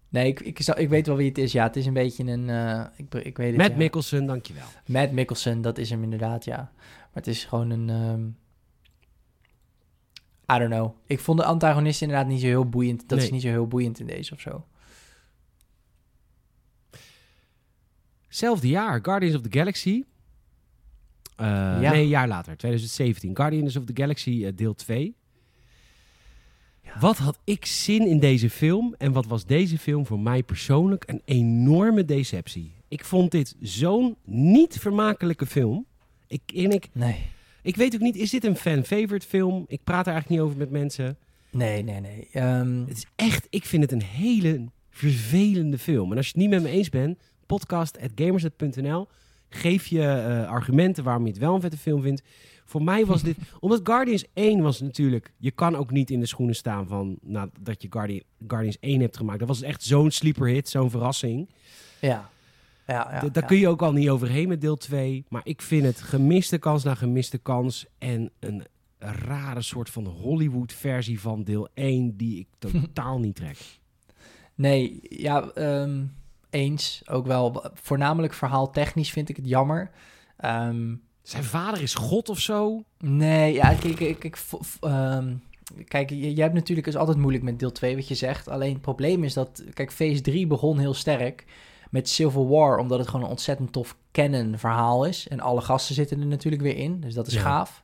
[0.09, 1.51] Nee, ik, ik, zou- ik weet wel wie het is.
[1.51, 2.49] Ja, het is een beetje een...
[2.49, 3.77] eh, ik, ik weet het, Matt ja.
[3.77, 4.65] Mikkelsen, dankjewel.
[4.85, 6.71] Matt Mikkelsen, dat is hem inderdaad, ja.
[6.77, 7.89] Maar het is gewoon een...
[7.89, 8.21] ehm,
[10.55, 10.95] I don't know.
[11.05, 13.09] Ik vond de antagonist inderdaad niet zo heel boeiend.
[13.09, 14.65] Dat is niet zo heel boeiend in deze of zo.
[18.27, 20.03] Zelfde jaar, Guardians of the Galaxy.
[21.35, 21.91] Eh, Ja.
[21.91, 23.35] Nee, een jaar later, 2017.
[23.35, 25.15] Guardians of the Galaxy eh, deel 2.
[26.83, 26.99] Ja.
[26.99, 28.95] Wat had ik zin in deze film?
[28.97, 32.73] En wat was deze film voor mij persoonlijk een enorme deceptie?
[32.87, 35.85] Ik vond dit zo'n niet vermakelijke film.
[36.27, 37.25] Ik, en ik, Nee.
[37.61, 39.65] Ik weet ook niet, is dit een fan-favorite film?
[39.67, 41.17] Ik praat er eigenlijk niet over met mensen.
[41.51, 42.27] Nee, nee, nee.
[42.31, 46.11] Ehm, Het is echt, ik vind het een hele vervelende film.
[46.11, 49.07] En als je het niet met me eens bent, podcast.gamersnet.nl.
[49.49, 52.21] Geef je eh, argumenten waarom je het wel een vette film vindt.
[52.65, 56.25] Voor mij was dit, omdat Guardians 1 was natuurlijk, je kan ook niet in de
[56.25, 59.39] schoenen staan van nou, dat je Guardi- Guardians 1 hebt gemaakt.
[59.39, 61.49] Dat was echt zo'n sleeper hit, zo'n verrassing.
[61.99, 62.29] ja.
[62.91, 65.25] Ja, Daar kun je ook al niet overheen met deel 2.
[65.29, 67.85] Maar ik vind het gemiste kans na gemiste kans.
[67.97, 68.63] En een
[68.99, 73.57] rare soort van Hollywood-versie van deel 1 die ik totaal niet trek.
[74.55, 76.03] Nee, ja, ehm,
[76.49, 77.01] eens.
[77.05, 79.91] Ook wel, voornamelijk verhaaltechnisch vind ik het jammer.
[80.37, 82.83] Ehm, Zijn vader is God of zo?
[82.97, 85.33] Nee, ja, kijk, v- v- ehm,
[85.87, 88.47] kijk je, jij hebt natuurlijk is altijd moeilijk met deel 2 wat je zegt.
[88.47, 91.45] Alleen het probleem is dat, kijk, phase 3 begon heel sterk
[91.91, 95.27] met Civil War, omdat het gewoon een ontzettend tof canon verhaal is.
[95.27, 97.41] En alle gasten zitten er natuurlijk weer in, dus dat is Ja.
[97.41, 97.83] gaaf.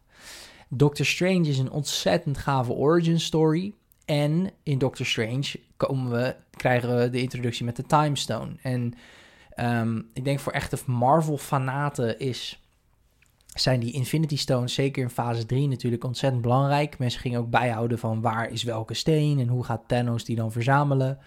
[0.69, 3.73] Doctor Strange is een ontzettend gave origin story.
[4.05, 8.55] En in Doctor Strange komen we, krijgen we de introductie met de Time Stone.
[8.61, 8.93] En
[9.49, 12.61] ehm, ik denk voor echte Marvel-fanaten is
[13.59, 16.97] zijn die Infinity Stones, zeker in fase 3, natuurlijk ontzettend belangrijk.
[16.99, 20.51] Mensen gingen ook bijhouden van waar is welke steen en hoe gaat Thanos die dan
[20.51, 21.17] verzamelen.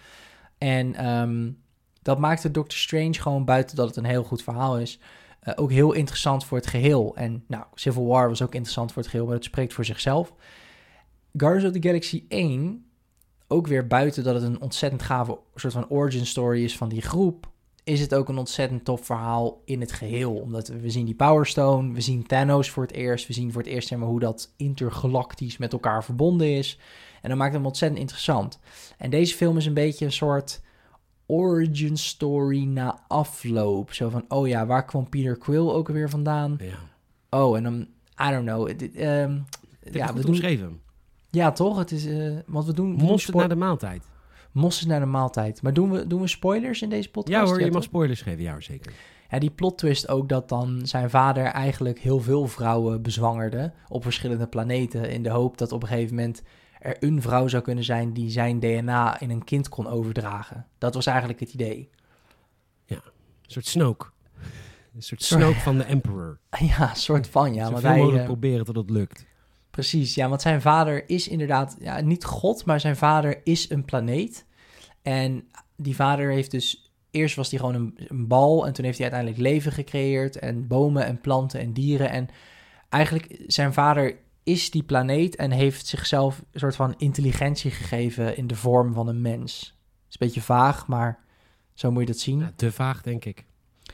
[0.57, 1.51] En ehm,
[2.01, 4.99] dat maakte Doctor Strange gewoon buiten dat het een heel goed verhaal is,
[5.39, 7.15] eh, ook heel interessant voor het geheel.
[7.15, 10.33] En nou, Civil War was ook interessant voor het geheel, maar het spreekt voor zichzelf.
[11.33, 12.85] Guardians of the Galaxy 1,
[13.47, 17.01] ook weer buiten dat het een ontzettend gave soort van origin story is van die
[17.01, 17.49] groep,
[17.83, 20.33] is het ook een ontzettend tof verhaal in het geheel.
[20.33, 23.51] Omdat we, we zien die Power Stone, we zien Thanos voor het eerst, we zien
[23.51, 26.79] voor het eerst zeg maar, hoe dat intergalactisch met elkaar verbonden is.
[27.21, 28.59] En dat maakt hem ontzettend interessant.
[28.97, 30.61] En deze film is een beetje een soort
[31.31, 33.93] origin story na afloop.
[33.93, 36.57] Zo van, oh ja, waar kwam Peter Quill ook weer vandaan?
[36.59, 36.77] Ja.
[37.39, 37.87] Oh, en dan,
[38.27, 38.77] I don't know.
[38.77, 39.39] Dit, ehm,
[39.91, 40.79] ja, we doen,
[41.29, 41.77] ja, toch?
[41.77, 44.09] Het is, eh want we doen, Monster naar de maaltijd.
[44.51, 45.61] Monsters naar de maaltijd.
[45.61, 47.37] Maar doen we, doen we spoilers in deze podcast?
[47.37, 48.41] Ja hoor, je mag spoilers geven.
[48.41, 48.93] Ja hoor, zeker.
[49.29, 54.03] Ja, die plot twist ook dat dan zijn vader eigenlijk heel veel vrouwen bezwangerde op
[54.03, 56.43] verschillende planeten in de hoop dat op een gegeven moment
[56.81, 60.67] er een vrouw zou kunnen zijn die zijn DNA in een kind kon overdragen.
[60.77, 61.89] Dat was eigenlijk het idee.
[63.51, 64.05] Een soort Snoke.
[64.95, 66.39] Een soort Snoke van de Emperor.
[66.59, 67.73] Ja, een soort van, ja.
[67.73, 69.25] Hij, mogelijk eh, proberen tot het lukt.
[69.69, 73.85] Precies, ja, want zijn vader is inderdaad, ja, niet God, maar zijn vader is een
[73.85, 74.45] planeet.
[75.01, 78.97] En die vader heeft dus, eerst was hij gewoon een, een bal en toen heeft
[78.97, 82.09] hij uiteindelijk leven gecreëerd en bomen en planten en dieren.
[82.09, 82.27] En
[82.89, 88.47] eigenlijk, zijn vader is die planeet en heeft zichzelf een soort van intelligentie gegeven in
[88.47, 89.77] de vorm van een mens.
[90.09, 91.19] Is een beetje vaag, maar
[91.73, 92.39] zo moet je dat zien.
[92.39, 93.45] Ja, te vaag, denk ik.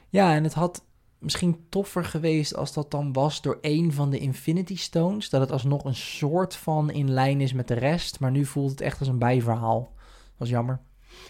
[0.10, 0.86] Ja, en het had
[1.20, 5.30] misschien toffer geweest als dat dan was door een van de Infinity Stones.
[5.30, 8.20] Dat het alsnog een soort van in lijn is met de rest.
[8.20, 9.94] Maar nu voelt het echt als een bijverhaal.
[9.96, 10.80] Dat was jammer.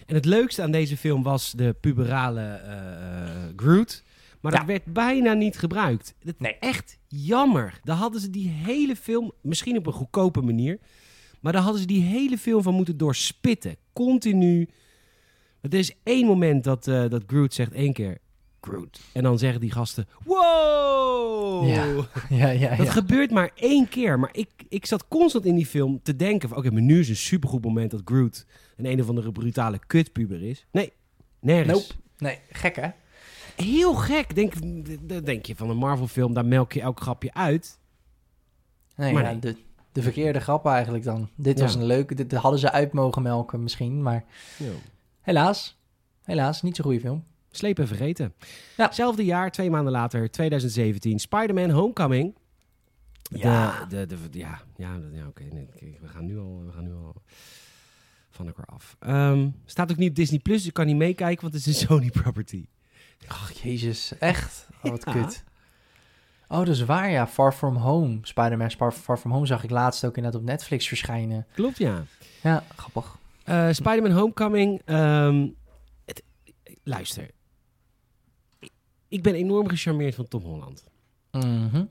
[0.06, 4.04] En het leukste aan deze film was de puberale eh, Groot.
[4.42, 6.16] Maar dat werd bijna niet gebruikt.
[6.24, 6.58] Dat Nee.
[6.60, 7.80] Echt jammer.
[7.84, 10.80] Daar hadden ze die hele film, misschien op een goedkope manier...
[11.42, 13.76] maar daar hadden ze die hele film van moeten doorspitten.
[13.94, 14.70] Continu.
[15.62, 18.18] Want er is één moment dat, eh, dat Groot zegt één keer...
[18.62, 19.00] Groot.
[19.14, 20.08] En dan zeggen die gasten...
[20.24, 21.68] Wow!
[21.68, 22.08] Ja.
[22.30, 24.20] Ja, ja, Dat gebeurt maar één keer.
[24.20, 26.58] Maar ik, ik zat constant in die film te denken van...
[26.58, 28.46] Oké, maar nu is een supergoed moment dat Groot...
[28.78, 30.66] een een of andere brutale kutpuber is.
[30.72, 30.94] Nee,
[31.40, 31.80] nergens.
[31.80, 31.94] Nope.
[32.18, 32.90] Nee, gek hè?
[33.66, 34.36] Heel gek.
[34.36, 34.54] Denk,
[35.26, 37.80] denk je van een Marvel film, daar melk je elk grapje uit.
[38.96, 39.40] Nee, Maar ja, nee.
[39.40, 39.56] De,
[39.92, 41.30] de verkeerde grap eigenlijk dan.
[41.36, 41.64] Dit Ja.
[41.64, 44.24] was een leuke, dit hadden ze uit mogen melken misschien, maar
[45.22, 45.78] helaas,
[46.24, 47.24] helaas, niet zo'n goede film.
[47.52, 48.34] Sleep en vergeten.
[48.78, 48.92] Ja.
[48.92, 52.36] Zelfde jaar, twee maanden later, 2017, Spider-Man Homecoming.
[53.22, 53.86] Ja.
[53.86, 55.44] De, de, de- ja, ja, ja oké.
[55.44, 55.70] nee,
[56.02, 57.16] we gaan nu al, we gaan nu al
[58.30, 58.96] van elkaar af.
[59.00, 61.82] Ehm, staat ook niet op Disney+, Plus, dus ik kan niet meekijken, want het is
[61.82, 62.66] een Sony property.
[63.28, 64.68] Ach, jezus, echt?
[64.84, 65.12] Oh, wat Ja.
[65.12, 65.44] kut.
[66.48, 67.28] Oh, dat is waar, ja.
[67.28, 68.20] Far From Home.
[68.22, 71.46] Spider-Man Far, Far From Home zag ik laatst ook inderdaad op Netflix verschijnen.
[71.54, 72.04] Klopt, ja.
[72.44, 73.18] Ja, grappig.
[73.44, 74.82] Eh, Spider-Man Homecoming.
[74.86, 75.48] ehm,
[76.06, 76.24] het,
[76.84, 77.30] luister.
[78.60, 78.72] Ik-
[79.08, 80.84] Ik ben enorm gecharmeerd van Tom Holland.
[81.32, 81.86] Mhm.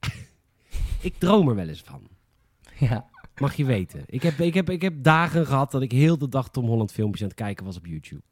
[1.00, 2.08] Ik droom er wel eens van.
[2.78, 3.08] Ja.
[3.36, 4.02] Mag je weten.
[4.06, 6.92] Ik heb, ik, heb, ik heb dagen gehad dat ik heel de dag Tom Holland
[6.92, 8.22] filmpjes aan het kijken was op YouTube.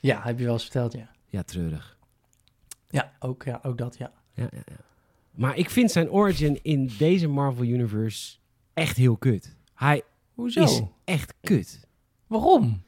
[0.00, 1.10] ja, heb je wel eens verteld, ja.
[1.30, 1.98] Ja, treurig.
[2.88, 4.12] Ja, ook, ja, ook dat, ja.
[4.34, 4.76] Ja, ja, ja.
[5.30, 8.36] Maar ik vind zijn origin in deze Marvel Universe
[8.74, 9.56] echt heel kut.
[9.74, 10.02] Hij
[10.34, 10.62] Hoezo?
[10.62, 11.88] is echt kut.
[12.26, 12.82] Waarom?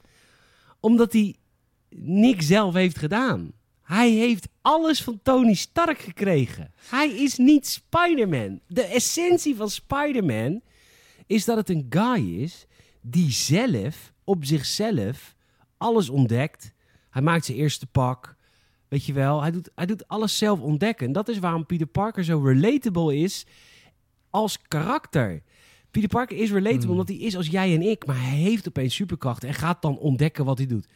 [0.79, 1.35] Omdat hij
[1.95, 3.51] niks zelf heeft gedaan.
[3.81, 6.71] Hij heeft alles van Tony Stark gekregen.
[6.89, 8.59] Hij is niet Spider-Man.
[8.67, 10.61] De essentie van Spider-Man
[11.27, 12.65] is dat het een guy is
[13.01, 15.35] die zelf, op zichzelf,
[15.77, 16.73] alles ontdekt.
[17.13, 18.35] Hij maakt zijn eerste pak.
[18.87, 21.07] Weet je wel, hij doet, hij doet alles zelf ontdekken.
[21.07, 23.45] En dat is waarom Peter Parker zo relatable is
[24.29, 25.43] als karakter.
[25.91, 26.91] Peter Parker is relatable Hmm.
[26.91, 28.05] omdat hij is als jij en ik.
[28.05, 30.87] Maar hij heeft opeens superkrachten en gaat dan ontdekken wat hij doet.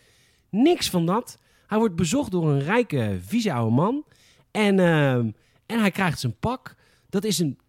[0.49, 1.39] Niks van dat.
[1.67, 4.05] Hij wordt bezocht door een rijke, vieze oude man.
[4.51, 5.31] En, ehm,
[5.65, 6.75] en hij krijgt zijn pak.
[7.09, 7.59] Dat is een...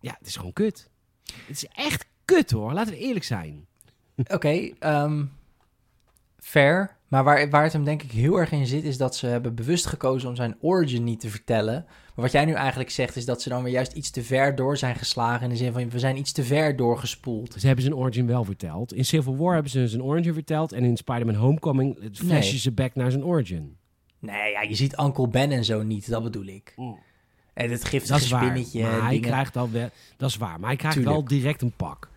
[0.00, 0.90] Ja, het is gewoon kut.
[1.46, 3.66] Het is echt kut hoor, laten we eerlijk zijn.
[4.16, 5.24] Oké, ehm,
[6.38, 6.98] fair.
[7.10, 9.54] Maar waar, waar het hem denk ik heel erg in zit, is dat ze hebben
[9.54, 11.84] bewust gekozen om zijn origin niet te vertellen.
[11.86, 14.54] Maar wat jij nu eigenlijk zegt, is dat ze dan weer juist iets te ver
[14.56, 15.42] door zijn geslagen.
[15.42, 17.54] In de zin van, we zijn iets te ver doorgespoeld.
[17.58, 18.92] Ze hebben zijn origin wel verteld.
[18.94, 20.72] In Civil War hebben ze zijn origin verteld.
[20.72, 22.58] En in Spider-Man Homecoming flashen Nee.
[22.58, 23.76] ze back naar zijn origin.
[24.18, 26.74] Nee, ja, je ziet Uncle Ben en zo niet, dat bedoel ik.
[27.54, 28.42] En het giftige Dat is waar.
[28.42, 28.82] spinnetje.
[28.82, 29.28] Maar hij dingen.
[29.28, 29.88] krijgt al wel...
[30.16, 30.58] Dat is waar.
[30.60, 31.16] Maar hij krijgt Tuurlijk.
[31.16, 32.08] wel direct een pak.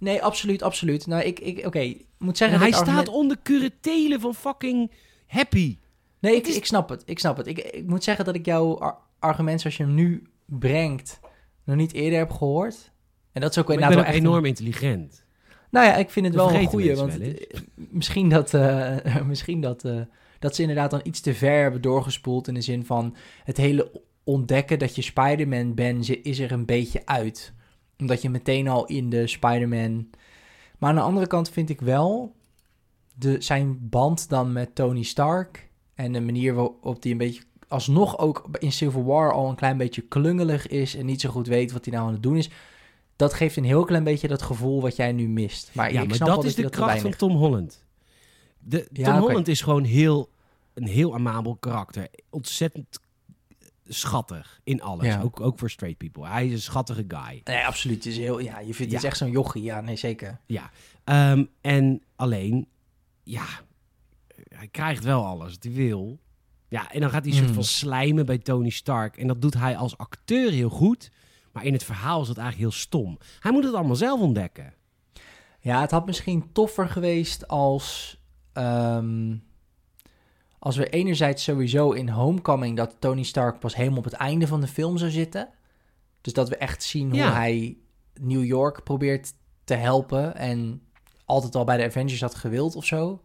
[0.00, 1.06] Nee, absoluut, absoluut.
[1.06, 2.58] Nou, ik, ik oké, moet En zeggen...
[2.58, 4.90] hij staat onder curatelen van fucking
[5.26, 5.78] Happy.
[6.18, 7.02] Nee, ik, is- ik snap het.
[7.06, 7.46] Ik snap het.
[7.46, 11.20] Ik, ik moet zeggen dat ik jouw ar- argument zoals je hem nu brengt
[11.64, 12.92] nog niet eerder heb gehoord.
[13.32, 15.24] En dat is ook Maar ik ben een- enorm intelligent.
[15.70, 16.96] Nou ja, ik vind het wel een goeie.
[16.96, 17.18] Want
[17.74, 20.00] misschien dat, eh, misschien dat, eh,
[20.38, 22.48] dat ze inderdaad dan iets te ver hebben doorgespoeld.
[22.48, 23.90] In de zin van het hele
[24.24, 27.52] ontdekken dat je Spider-Man bent, is er een beetje uit.
[28.00, 30.10] Omdat je meteen al in de Spider-Man.
[30.78, 32.34] Maar aan de andere kant vind ik wel
[33.14, 35.68] de, zijn band dan met Tony Stark.
[35.94, 39.76] En de manier waarop hij een beetje alsnog ook in Civil War al een klein
[39.76, 40.94] beetje klungelig is.
[40.96, 42.50] En niet zo goed weet wat hij nou aan het doen is.
[43.16, 45.70] Dat geeft een heel klein beetje dat gevoel wat jij nu mist.
[45.72, 47.84] Maar ja, ik maar snap dat is de kracht van Tom Holland.
[48.58, 49.20] De, Ja, Tom.
[49.20, 50.30] Holland is gewoon heel,
[50.74, 52.08] een heel amabel karakter.
[52.30, 53.00] Ontzettend
[53.94, 55.06] schattig in alles.
[55.06, 55.20] Ja.
[55.20, 56.26] Ook, ook voor straight people.
[56.28, 57.40] Hij is een schattige guy.
[57.44, 57.96] Nee, absoluut.
[57.96, 59.08] Het is heel, ja, je vindt het Ja.
[59.08, 59.62] echt zo'n jochie.
[59.62, 60.40] Ja, nee, zeker.
[60.46, 60.70] Ja.
[61.04, 62.68] Ehm, en alleen,
[63.22, 63.44] ja,
[64.48, 66.18] hij krijgt wel alles wat hij wil.
[66.68, 67.54] Ja, en dan gaat hij een soort Hmm.
[67.54, 69.16] van slijmen bij Tony Stark.
[69.16, 71.10] En dat doet hij als acteur heel goed.
[71.52, 73.18] Maar in het verhaal is dat eigenlijk heel stom.
[73.40, 74.74] Hij moet het allemaal zelf ontdekken.
[75.60, 78.18] Ja, het had misschien toffer geweest als...
[78.52, 79.36] ehm,
[80.62, 82.76] als we enerzijds sowieso in Homecoming...
[82.76, 85.48] dat Tony Stark pas helemaal op het einde van de film zou zitten.
[86.20, 87.32] Dus dat we echt zien hoe Ja.
[87.32, 87.76] hij
[88.20, 89.32] New York probeert
[89.64, 90.36] te helpen...
[90.36, 90.82] en
[91.24, 93.22] altijd al bij de Avengers had gewild of zo.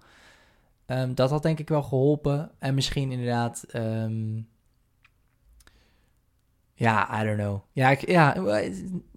[0.86, 2.52] Ehm, dat had denk ik wel geholpen.
[2.60, 3.66] En misschien inderdaad...
[3.70, 4.42] ehm,
[6.74, 7.60] ja, I don't know.
[7.72, 8.34] Ja, ik, ja,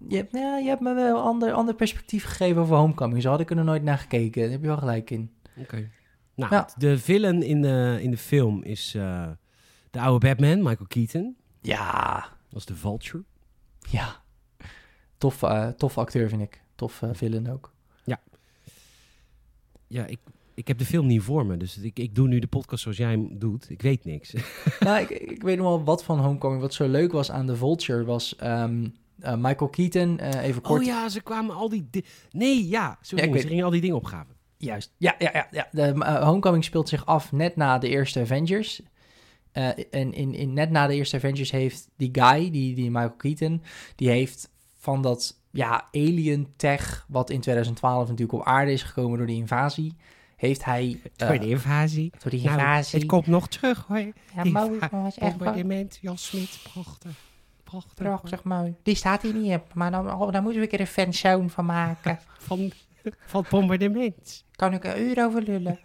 [0.07, 3.21] je, hebt, ja, je hebt me wel een ander, ander perspectief gegeven over Homecoming.
[3.21, 4.41] Zo had ik er nog nooit naar gekeken.
[4.41, 5.31] Daar heb je wel gelijk in.
[5.57, 5.89] Oké.
[6.39, 6.69] Nou, Ja.
[6.77, 9.27] de villain in de, in de film is eh,
[9.91, 11.35] de oude Batman, Michael Keaton.
[11.61, 13.23] Ja, Dat is de Vulture.
[13.89, 14.21] ja.
[15.17, 16.61] Tof, eh tof acteur vind ik.
[16.75, 17.71] Tof eh, villain ook.
[19.87, 20.19] Ja, ik,
[20.53, 22.97] ik heb de film niet voor me, dus ik, ik doe nu de podcast zoals
[22.97, 23.69] jij hem doet.
[23.69, 24.33] Ik weet niks.
[24.79, 26.61] nou, ik, ik weet nog wel wat van Homecoming.
[26.61, 28.87] Wat zo leuk was aan The Vulture was ehm,
[29.19, 30.19] eh, Michael Keaton.
[30.19, 30.79] eh, even kort.
[30.79, 31.87] Oh ja, ze kwamen al die...
[31.91, 34.35] di- Nee, ja, sorry, Ja, weet- ze gingen al die dingen opgaven.
[34.61, 34.91] Juist.
[34.97, 35.47] Ja, ja, ja.
[35.51, 35.67] ja.
[35.71, 38.81] De, eh, Homecoming speelt zich af net na de eerste Avengers.
[39.51, 43.11] Eh, en in, in, net na de eerste Avengers heeft die guy, die, die Michael
[43.17, 43.63] Keaton,
[43.95, 49.17] die heeft van dat ja, alien tech, wat in 2012 natuurlijk op aarde is gekomen
[49.17, 49.95] door die invasie,
[50.35, 50.99] heeft hij...
[51.17, 52.11] eh, Door de invasie.
[52.19, 52.99] door die Nou, invasie...
[52.99, 53.97] het komt nog terug, hoor.
[54.35, 57.11] ja, die mooi, was echt Bombardement, Jan Smit, prachtig.
[57.63, 57.93] Prachtig.
[57.93, 58.75] prachtig mooi.
[58.83, 61.49] Die staat hier niet op, maar dan, oh, daar moeten we een keer een fanzone
[61.49, 62.19] van maken.
[62.47, 62.71] Van,
[63.25, 64.45] van het bombardement.
[64.51, 65.79] Kan ik een uur over lullen?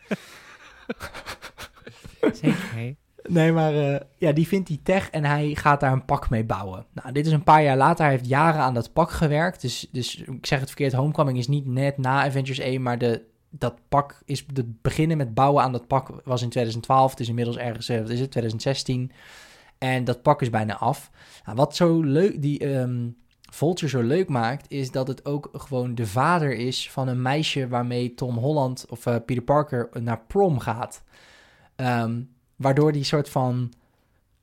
[2.32, 2.94] Zeker, hè?
[3.28, 6.44] Nee, maar eh, ja, die vindt die tech en hij gaat daar een pak mee
[6.44, 6.86] bouwen.
[6.92, 8.04] Nou, dit is een paar jaar later.
[8.04, 9.60] Hij heeft jaren aan dat pak gewerkt.
[9.60, 13.22] Dus, dus ik zeg het verkeerd, Homecoming is niet net na Avengers 1, maar de,
[13.50, 14.44] dat pak is...
[14.54, 17.10] Het beginnen met bouwen aan dat pak was in 2012.
[17.10, 19.12] Het is inmiddels ergens, eh, wat is het, 2016.
[19.78, 21.10] En dat pak is bijna af.
[21.44, 23.08] Nou, wat zo leuk, die ehm,
[23.52, 27.68] Vulture zo leuk maakt, is dat het ook gewoon de vader is van een meisje
[27.68, 31.02] waarmee Tom Holland of eh, Peter Parker naar prom gaat.
[31.76, 32.20] Ehm,
[32.56, 33.72] waardoor die soort van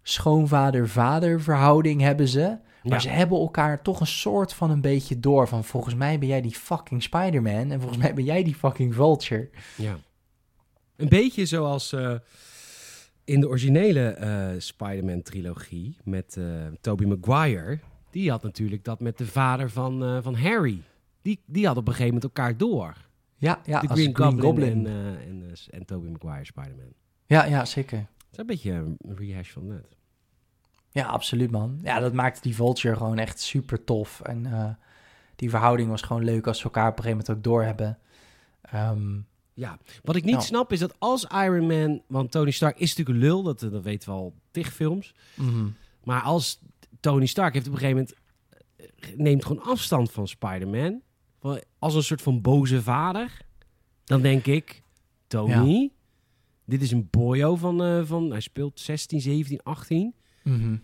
[0.03, 2.57] schoonvader-vader verhouding hebben ze.
[2.83, 2.99] Maar Ja.
[2.99, 5.47] ze hebben elkaar toch een soort van een beetje door.
[5.47, 8.93] Van volgens mij ben jij die fucking Spider-Man en volgens mij ben jij die fucking
[8.95, 9.49] Vulture.
[9.77, 9.97] Ja.
[10.95, 12.15] Een beetje zoals eh,
[13.23, 16.43] in de originele eh, Spider-Man-trilogie met eh
[16.81, 17.79] Tobey Maguire.
[18.11, 20.81] Die had natuurlijk dat met de vader van, eh, van Harry.
[21.21, 22.95] Die, die had op een gegeven moment elkaar door.
[23.37, 24.85] Ja, ja de als Green, Goblin, Goblin.
[24.87, 26.93] en, eh en, en Tobey Maguire Spider-Man.
[27.25, 27.97] Ja, ja, zeker.
[27.97, 29.87] Dat is een beetje een rehash van net.
[30.91, 31.79] Ja, absoluut man.
[31.83, 34.21] Ja, dat maakte die Vulture gewoon echt super tof.
[34.21, 34.77] En
[35.35, 37.97] die verhouding was gewoon leuk als ze elkaar op een gegeven moment ook doorhebben.
[38.61, 39.19] Ehm
[39.53, 40.39] Ja, wat ik niet Ja.
[40.39, 42.01] snap is dat als Iron Man...
[42.07, 45.13] Want Tony Stark is natuurlijk een lul, dat, dat weten we al tig films.
[45.35, 45.67] mhm.
[46.03, 46.61] Maar als
[47.01, 48.17] Tony Stark heeft op een gegeven moment...
[48.77, 51.01] eh, neemt gewoon afstand van Spider-Man.
[51.79, 53.41] Als een soort van boze vader.
[54.03, 54.83] Dan denk ik...
[55.27, 55.91] Tony,
[56.65, 58.31] dit is een boyo van, eh, van...
[58.31, 60.15] Hij speelt 16, 17, 18.
[60.43, 60.75] Mhm.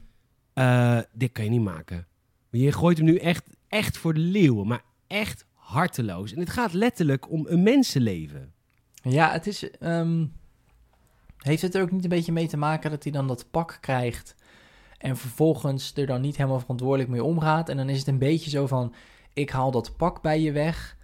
[0.53, 2.07] Eh, dit kan je niet maken.
[2.49, 4.67] Je gooit hem nu echt, echt voor de leeuwen.
[4.67, 6.33] Maar echt harteloos.
[6.33, 8.53] En het gaat letterlijk om een mensenleven.
[9.01, 9.69] Ja, het is.
[9.69, 10.25] ehm,
[11.37, 13.77] heeft het er ook niet een beetje mee te maken dat hij dan dat pak
[13.81, 14.35] krijgt
[14.97, 17.69] en vervolgens er dan niet helemaal verantwoordelijk mee omgaat?
[17.69, 18.93] En dan is het een beetje zo van:
[19.33, 20.97] ik haal dat pak bij je weg.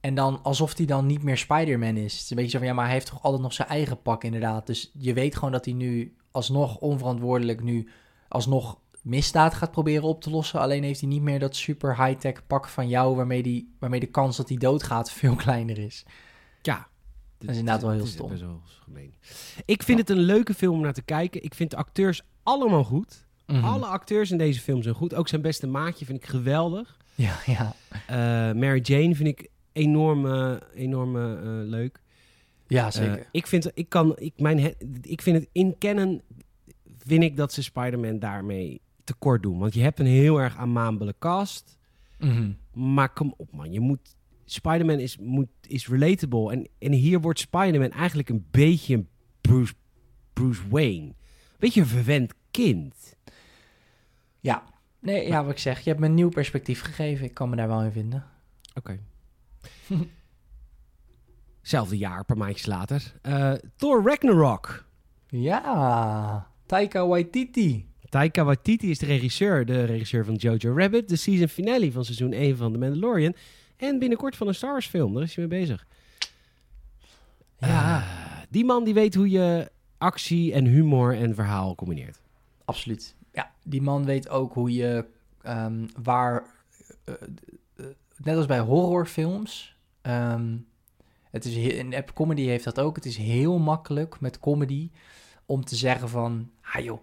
[0.00, 2.12] En dan alsof hij dan niet meer Spider-Man is.
[2.12, 4.02] Het is een beetje zo van: ja, maar hij heeft toch altijd nog zijn eigen
[4.02, 4.66] pak, inderdaad.
[4.66, 7.88] Dus je weet gewoon dat hij nu alsnog onverantwoordelijk nu
[8.28, 10.60] alsnog misdaad gaat proberen op te lossen.
[10.60, 14.06] Alleen heeft hij niet meer dat super high-tech pak van jou, waarmee, die, waarmee de
[14.06, 16.04] kans dat hij doodgaat veel kleiner is.
[16.62, 16.88] Ja.
[17.38, 18.28] Dat is inderdaad wel heel Het is stom.
[18.28, 19.14] best wel gemeen.
[19.64, 21.42] Ik vind het een leuke film om naar te kijken.
[21.42, 23.26] Ik vind de acteurs allemaal goed.
[23.46, 23.64] Mhm.
[23.64, 25.14] Alle acteurs in deze film zijn goed.
[25.14, 26.96] Ook zijn beste maatje vind ik geweldig.
[27.14, 27.74] Ja, ja.
[28.06, 28.16] Eh,
[28.60, 30.26] Mary Jane vind ik enorm,
[30.74, 32.02] enorm eh, leuk.
[32.66, 33.28] Ja, zeker.
[33.30, 36.22] ik, vind, ik, kan, ik, mijn, ik vind het in kennen,
[36.98, 39.58] vind ik dat ze Spider-Man daarmee tekort doen.
[39.58, 41.78] Want je hebt een heel erg aanmaanbele cast.
[42.18, 42.52] Mhm.
[42.72, 44.16] Maar kom op man, je moet...
[44.44, 46.52] Spider-Man is, moet, is relatable.
[46.52, 49.08] En, en hier wordt Spider-Man eigenlijk een beetje een
[49.40, 49.74] Bruce,
[50.32, 51.14] Bruce Wayne.
[51.58, 53.16] Beetje een verwend kind.
[54.40, 54.62] Ja.
[54.98, 55.80] Nee, ja, wat ik zeg.
[55.80, 57.24] Je hebt me een nieuw perspectief gegeven.
[57.24, 58.24] Ik kan me daar wel in vinden.
[58.74, 58.98] Oké.
[61.62, 63.12] Zelfde jaar, een paar maandjes later.
[63.22, 64.84] Eh, Thor Ragnarok.
[65.28, 66.50] Ja.
[66.66, 67.88] Taika Waititi.
[68.08, 69.66] Taika Waititi is de regisseur.
[69.66, 71.08] De regisseur van Jojo Rabbit.
[71.08, 73.34] De season finale van seizoen 1 van The Mandalorian.
[73.76, 75.14] En binnenkort van een Star Wars film.
[75.14, 75.86] Daar is hij mee bezig.
[77.58, 82.20] Ja, Eh, die man die weet hoe je actie en humor en verhaal combineert.
[82.64, 83.14] Absoluut.
[83.32, 85.04] Ja, die man weet ook hoe je
[85.42, 86.44] ehm, waar...
[87.04, 87.14] eh,
[87.76, 87.84] eh,
[88.16, 89.76] net als bij horrorfilms...
[90.02, 90.56] ehm,
[91.30, 92.96] het is heel, en App Comedy heeft dat ook.
[92.96, 94.90] Het is heel makkelijk met comedy
[95.46, 96.50] om te zeggen van...
[96.62, 97.00] Ah joh,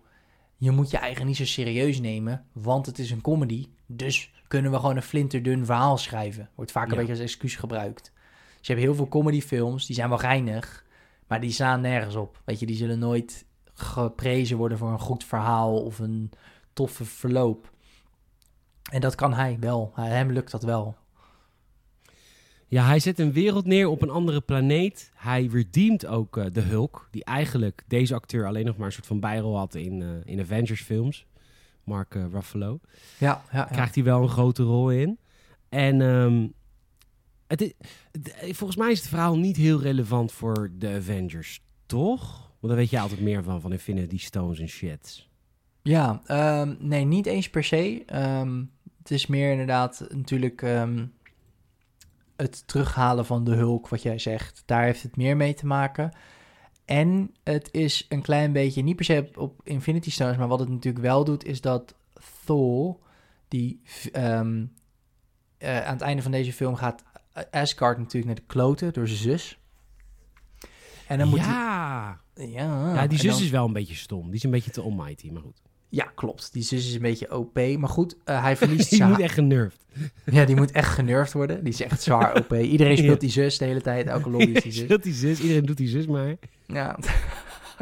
[0.58, 3.68] je moet je eigen niet zo serieus nemen, want het is een comedy.
[3.86, 6.50] Dus kunnen we gewoon een flinterdun verhaal schrijven.
[6.56, 6.98] Wordt vaak een Ja.
[6.98, 8.12] beetje als excuus gebruikt.
[8.58, 10.86] Dus je hebt heel veel comedyfilms, die zijn wel geinig,
[11.28, 12.42] maar die slaan nergens op.
[12.46, 16.32] Weet je, die zullen nooit geprezen worden voor een goed verhaal of een
[16.74, 17.72] toffe verloop.
[18.92, 19.92] En dat kan hij wel.
[19.96, 20.96] Hij- Hem lukt dat wel.
[22.68, 25.12] Ja, hij zet een wereld neer op een andere planeet.
[25.16, 29.06] Hij redeemt ook eh, de Hulk, die eigenlijk deze acteur alleen nog maar een soort
[29.08, 31.26] van bijrol had in, eh, in Avengers films.
[31.84, 32.80] Mark eh, Ruffalo.
[33.18, 33.64] Ja, ja, ja.
[33.64, 35.20] Krijgt hij wel een grote rol in.
[35.70, 36.48] En ehm,
[37.48, 37.74] het is,
[38.12, 42.51] het- volgens mij is het verhaal niet heel relevant voor de Avengers, toch?
[42.62, 45.28] Want daar weet je altijd meer van, van Infinity Stones en shit.
[45.82, 48.04] Ja, ehm, nee, niet eens per se.
[48.06, 48.64] Ehm,
[48.98, 51.06] het is meer inderdaad natuurlijk ehm,
[52.36, 54.64] het terughalen van de hulk, wat jij zegt.
[54.66, 56.12] Daar heeft het meer mee te maken.
[56.86, 60.70] En het is een klein beetje, niet per se op, Infinity Stones, maar wat het
[60.70, 61.96] natuurlijk wel doet, is dat
[62.46, 62.98] Thor,
[63.48, 63.82] die
[64.12, 67.04] eh, aan het einde van deze film gaat
[67.52, 69.61] Asgard natuurlijk naar de kloten door zijn zus.
[71.12, 72.20] En dan moet ja.
[72.34, 74.26] hij, ja, ja, die zus dan- is wel een beetje stom.
[74.26, 75.62] Die is een beetje te almighty, maar goed.
[75.90, 76.54] Ja, klopt.
[76.54, 77.60] Die zus is een beetje OP.
[77.78, 79.80] Maar goed, eh, hij verliest Die moet echt genervd.
[80.32, 81.64] Ja, die moet echt genervd worden.
[81.64, 82.54] Die is echt zwaar OP.
[82.54, 84.08] Iedereen speelt die zus de hele tijd.
[84.08, 84.84] Elke lobby is die zus.
[84.84, 86.36] Speelt die zus, iedereen doet die zus maar.
[86.68, 86.98] Ja.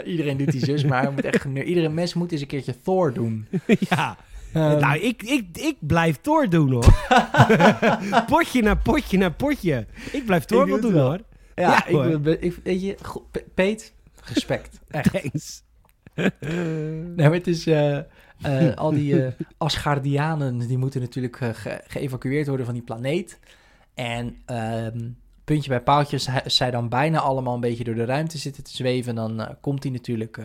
[0.06, 3.14] Iedereen doet die zus, maar moet echt gener- Iedere mens moet eens een keertje Thor
[3.14, 3.46] doen.
[3.90, 4.18] ja,
[4.54, 6.86] Ehm, nou, ik, ik, ik blijf Thor doen, hoor.
[8.28, 9.86] potje na potje na potje.
[10.12, 11.10] Ik blijf Thor Ik wel doe doen, wel.
[11.10, 11.20] hoor.
[11.60, 12.98] Ja, ja, ik, ik, weet je,
[13.54, 13.94] Peet,
[14.24, 14.80] respect.
[14.90, 15.12] Echt.
[15.12, 15.64] Thanks.
[16.40, 17.68] Nee, maar het is...
[17.68, 17.98] eh,
[18.42, 23.40] eh, al die eh Asgardianen, die moeten natuurlijk ge- geëvacueerd worden van die planeet.
[23.94, 25.10] En ehm,
[25.44, 25.82] puntje bij
[26.44, 29.84] als zij dan bijna allemaal een beetje door de ruimte zitten te zweven, dan komt
[29.84, 30.36] hij natuurlijk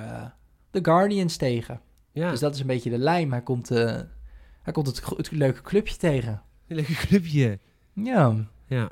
[0.71, 1.81] de Guardians tegen.
[2.13, 3.31] Ja, Dus dat is een beetje de lijm.
[3.31, 6.43] Hij komt, hij komt het, het leuke clubje tegen.
[6.69, 7.59] een leuk clubje.
[7.93, 8.35] Ja,
[8.67, 8.91] Ja.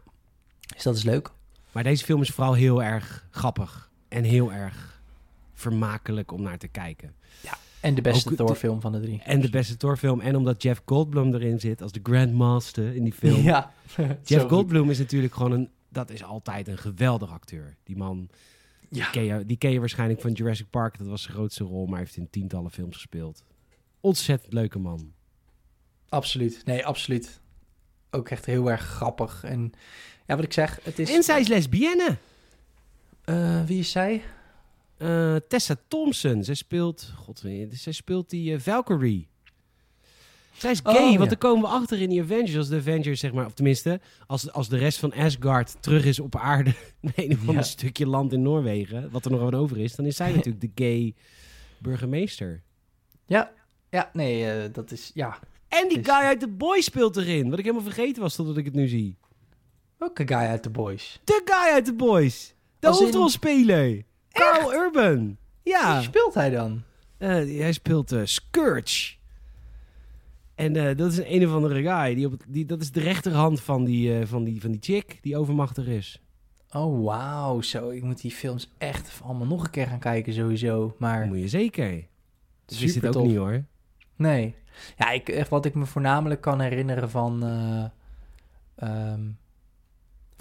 [0.74, 1.30] dus dat is leuk.
[1.72, 3.90] Maar deze film is vooral heel erg grappig.
[4.08, 5.02] En heel erg
[5.54, 7.14] vermakelijk om naar te kijken.
[7.80, 9.22] En de beste Thor-film van de drie.
[9.22, 10.20] En de beste Thor-film.
[10.20, 13.42] En omdat Jeff Goldblum erin zit als de Grandmaster in die film.
[13.52, 13.72] Ja,
[14.24, 14.48] Jeff.
[14.48, 15.70] Goldblum is natuurlijk gewoon een...
[15.88, 17.76] Dat is altijd een geweldig acteur.
[17.84, 18.28] Die man,
[18.88, 19.10] Ja.
[19.10, 20.98] ken je, die ken je waarschijnlijk van Jurassic Park.
[20.98, 23.44] Dat was zijn grootste rol, maar hij heeft in tientallen films gespeeld.
[24.00, 25.12] Ontzettend leuke man.
[26.08, 26.62] Absoluut.
[26.64, 27.40] Nee, absoluut.
[28.10, 29.44] Ook echt heel erg grappig.
[29.44, 29.72] En
[30.32, 31.10] ja, wat ik zeg, het is...
[31.10, 32.16] En zij is lesbienne.
[33.24, 34.22] Eh, wie is zij?
[34.96, 36.44] Eh, Tessa Thompson.
[36.44, 37.12] Zij speelt...
[37.16, 39.28] God, zij speelt die eh, Valkyrie.
[40.52, 41.16] Zij is gay, Oh, ja.
[41.18, 42.56] want dan komen we achter in die Avengers.
[42.56, 43.46] Als de Avengers, zeg maar...
[43.46, 46.74] Of tenminste, als, als de rest van Asgard terug is op aarde...
[47.16, 47.62] een of ander Ja.
[47.62, 49.10] stukje land in Noorwegen...
[49.10, 49.94] wat er nog over is...
[49.96, 51.14] dan is zij natuurlijk de gay
[51.78, 52.62] burgemeester.
[53.26, 53.52] Ja,
[53.90, 55.10] ja nee, dat is...
[55.14, 55.38] Ja.
[55.68, 57.50] En die Is- guy uit The Boys speelt erin.
[57.50, 59.16] Wat ik helemaal vergeten was totdat ik het nu zie.
[60.02, 61.20] Welke guy uit The Boys?
[61.24, 62.54] De guy uit The Boys.
[62.78, 64.02] De Als in- hoofdrolspeler.
[64.32, 65.36] Carl Urban.
[65.62, 65.94] Ja.
[65.94, 66.82] Wie speelt hij dan?
[67.18, 69.14] Eh, hij speelt eh, Scourge.
[70.54, 72.14] En eh, dat is een een of andere guy.
[72.14, 74.80] Die op het, die, dat is de rechterhand van die, eh, van, die, van die
[74.82, 76.20] chick die overmachtig is.
[76.70, 77.60] Oh, wauw.
[77.60, 80.94] Zo, ik moet die films echt allemaal nog een keer gaan kijken sowieso.
[80.98, 82.06] Maar moet je zeker.
[82.66, 83.26] Dus wist dit ook Supertof.
[83.26, 83.64] niet hoor.
[84.16, 84.54] nee.
[84.96, 87.84] Ja, ik, echt wat ik me voornamelijk kan herinneren van, eh,
[88.88, 89.20] ehm,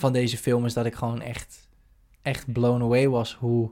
[0.02, 1.68] van deze film is dat ik gewoon echt,
[2.22, 3.72] echt blown away was hoe...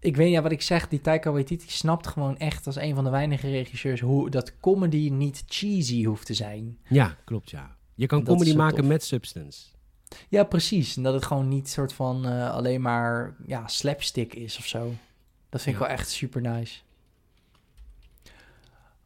[0.00, 3.04] Ik weet ja, wat ik zeg, die Taika Waititi snapt gewoon echt als een van
[3.04, 6.78] de weinige regisseurs hoe dat comedy niet cheesy hoeft te zijn.
[6.88, 7.76] Ja, klopt ja.
[7.94, 8.86] Je kan Dat comedy maken tof.
[8.86, 9.66] met substance.
[10.28, 10.96] Ja, precies.
[10.96, 14.92] En dat het gewoon niet soort van eh, alleen maar ja, slapstick is of zo.
[15.48, 16.80] Dat vind ik wel echt super nice.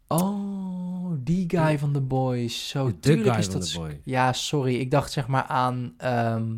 [0.08, 2.68] Oh, die guy van The Boys.
[2.68, 3.70] Zo, De guy is van dat...
[3.70, 4.00] The.
[4.04, 4.74] Ja, sorry.
[4.74, 6.56] Ik dacht zeg maar aan ehm,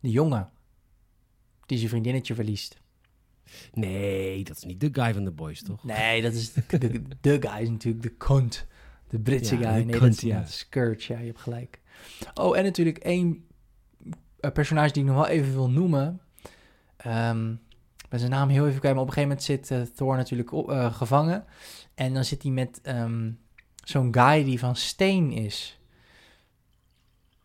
[0.00, 0.50] de jongen.
[1.66, 2.80] Die zijn vriendinnetje verliest.
[3.72, 5.84] Nee, dat is niet de guy van The Boys, toch?
[5.84, 8.66] Nee, dat is de, de, de guy is natuurlijk de cunt.
[9.08, 9.78] De Britse Ja, guy.
[9.78, 10.44] de Nee, cunt, dat is ja.
[10.44, 11.12] Scourge.
[11.12, 11.80] Ja, je hebt gelijk.
[12.34, 13.44] Oh, en natuurlijk één
[14.40, 16.20] eh, personage die ik nog wel even wil noemen.
[16.96, 17.54] Ehm,
[18.12, 20.52] ben zijn naam heel even kwijt, maar op een gegeven moment zit eh, Thor natuurlijk
[20.52, 21.44] op- eh, gevangen.
[21.94, 23.30] En dan zit hij met ehm,
[23.84, 25.78] zo'n guy die van steen is.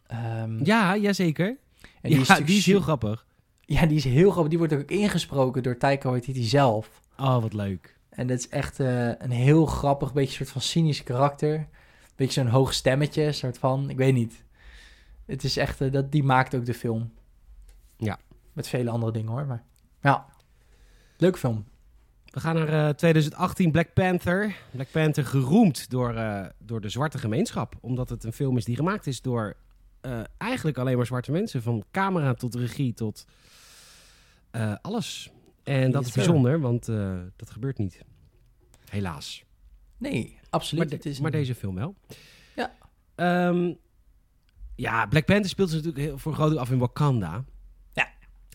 [0.07, 1.47] Ehm, Ja, jazeker.
[1.47, 3.25] en ja, die is, natuurlijk die is heel grappig.
[3.61, 4.49] Ja, die is heel grappig.
[4.49, 7.01] Die wordt ook ingesproken door Taika Waititi zelf.
[7.17, 7.95] Oh, wat leuk.
[8.09, 11.67] En dat is echt eh, een heel grappig, beetje soort van cynisch karakter.
[12.15, 13.89] Beetje zo'n hoog stemmetje, soort van.
[13.89, 14.43] Ik weet niet.
[15.25, 17.11] Het is echt, dat, die maakt ook de film.
[17.97, 18.19] Ja.
[18.53, 19.63] Met vele andere dingen hoor, maar...
[20.01, 20.25] Ja,
[21.17, 21.65] leuke film.
[22.25, 24.55] We gaan naar eh, 2018, Black Panther.
[24.71, 27.75] Black Panther geroemd door, eh, door de zwarte gemeenschap.
[27.81, 29.55] Omdat het een film is die gemaakt is door
[30.01, 31.61] eh, eigenlijk alleen maar zwarte mensen.
[31.61, 33.25] Van camera tot regie tot
[34.51, 35.31] eh, alles.
[35.63, 38.01] En dat is bijzonder, want eh, dat gebeurt niet.
[38.89, 39.43] Helaas.
[39.97, 40.79] Nee, absoluut.
[40.83, 41.95] Maar, de- het is maar deze film wel.
[42.55, 42.75] Ja.
[43.15, 43.73] Ehm,
[44.75, 47.43] Ja, Black Panther speelt zich natuurlijk heel, voor een groot deel af in Wakanda.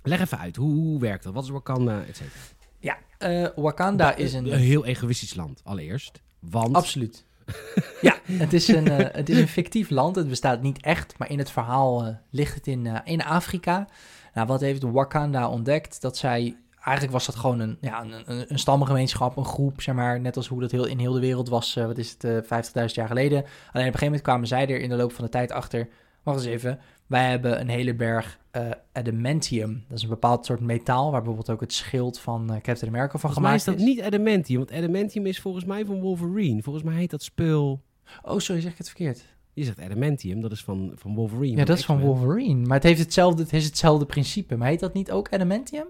[0.03, 1.35] Leg even uit, hoe, hoe werkt dat?
[1.35, 2.41] Wat is Wakanda, et cetera?
[2.79, 4.53] Ja, eh, Wakanda is een...
[4.53, 6.23] Een heel egoïstisch land, allereerst.
[6.39, 6.77] Want...
[6.77, 7.25] Absoluut.
[8.01, 10.17] ja, het is, een, eh, het is een fictief land.
[10.17, 13.87] Het bestaat niet echt, maar in het verhaal eh, ligt het in, in Afrika.
[14.35, 16.01] Nou, wat heeft Wakanda ontdekt?
[16.01, 16.57] Dat zij...
[16.75, 20.21] Eigenlijk was dat gewoon een, ja, een, een, een stammengemeenschap, een groep, zeg maar.
[20.21, 22.95] Net als hoe dat heel, in heel de wereld was, wat is het, eh 50.000
[22.95, 23.39] jaar geleden.
[23.39, 25.89] Alleen op een gegeven moment kwamen zij er in de loop van de tijd achter...
[26.23, 29.85] Wacht eens even, wij hebben een hele berg eh, adamantium.
[29.89, 33.19] Dat is een bepaald soort metaal, waar bijvoorbeeld ook het schild van eh, Captain America
[33.19, 36.63] van Volgens mij is gemaakt dat niet adamantium, want adamantium is volgens mij van Wolverine.
[36.63, 37.83] Volgens mij heet dat spul...
[38.23, 39.25] Oh, sorry, zeg ik het verkeerd?
[39.53, 41.57] Je zegt adamantium, dat is van, van Wolverine.
[41.57, 42.01] Ja, dat is van.
[42.01, 42.67] Wolverine.
[42.67, 44.57] Maar het heeft hetzelfde, het is hetzelfde principe.
[44.57, 45.87] Maar heet dat niet ook adamantium?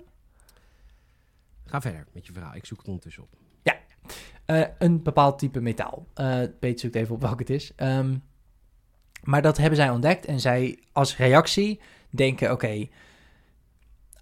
[1.65, 3.29] Ga verder met je verhaal, ik zoek het ondertussen op.
[4.45, 6.07] Eh, een bepaald type metaal.
[6.15, 7.73] Eh Peet zoekt even op welk het is.
[7.77, 8.17] Ehm,
[9.23, 10.25] maar dat hebben zij ontdekt.
[10.25, 12.87] En zij als reactie denken, oké...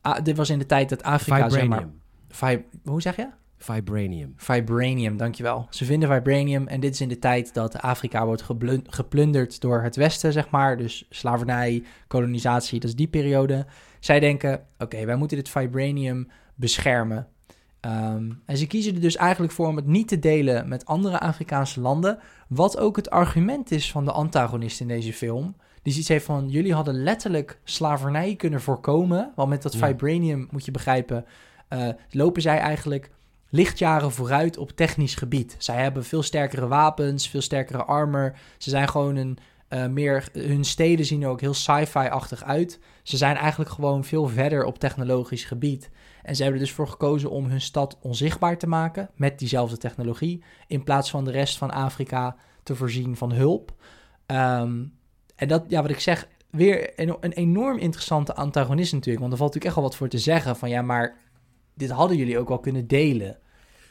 [0.00, 1.78] ah, dit was in de tijd dat Afrika, zeg maar...
[1.78, 2.00] Vibranium.
[2.28, 3.28] Vi- hoe zeg je?
[3.58, 4.32] Vibranium.
[4.36, 5.66] Vibranium, dankjewel.
[5.70, 8.44] Ze vinden vibranium en dit is in de tijd dat Afrika wordt
[8.86, 10.76] geplunderd door het Westen, zeg maar.
[10.76, 13.66] Dus slavernij, kolonisatie, dat is die periode.
[13.98, 17.28] Zij denken, oké, wij moeten dit vibranium beschermen.
[17.80, 21.20] Ehm, en ze kiezen er dus eigenlijk voor om het niet te delen met andere
[21.20, 22.18] Afrikaanse landen.
[22.48, 25.54] Wat ook het argument is van de antagonist in deze film.
[25.82, 29.32] Die zoiets heeft van, jullie hadden letterlijk slavernij kunnen voorkomen.
[29.34, 29.86] Want met dat Ja.
[29.86, 31.24] vibranium, moet je begrijpen,
[31.68, 33.10] eh, lopen zij eigenlijk
[33.48, 35.54] lichtjaren vooruit op technisch gebied.
[35.58, 38.32] Zij hebben veel sterkere wapens, veel sterkere armor.
[38.58, 39.38] Ze zijn gewoon een
[39.70, 40.28] eh, meer.
[40.32, 42.78] Hun steden zien er ook heel sci-fi-achtig uit.
[43.02, 45.90] Ze zijn eigenlijk gewoon veel verder op technologisch gebied.
[46.22, 49.76] En ze hebben er dus voor gekozen om hun stad onzichtbaar te maken met diezelfde
[49.76, 50.42] technologie.
[50.66, 53.74] In plaats van de rest van Afrika te voorzien van hulp.
[54.26, 54.84] Ehm,
[55.36, 59.20] en dat, ja, wat ik zeg, weer een, een enorm interessante antagonist natuurlijk.
[59.20, 61.16] Want er valt natuurlijk echt wel wat voor te zeggen van ja, maar
[61.74, 63.38] dit hadden jullie ook wel kunnen delen.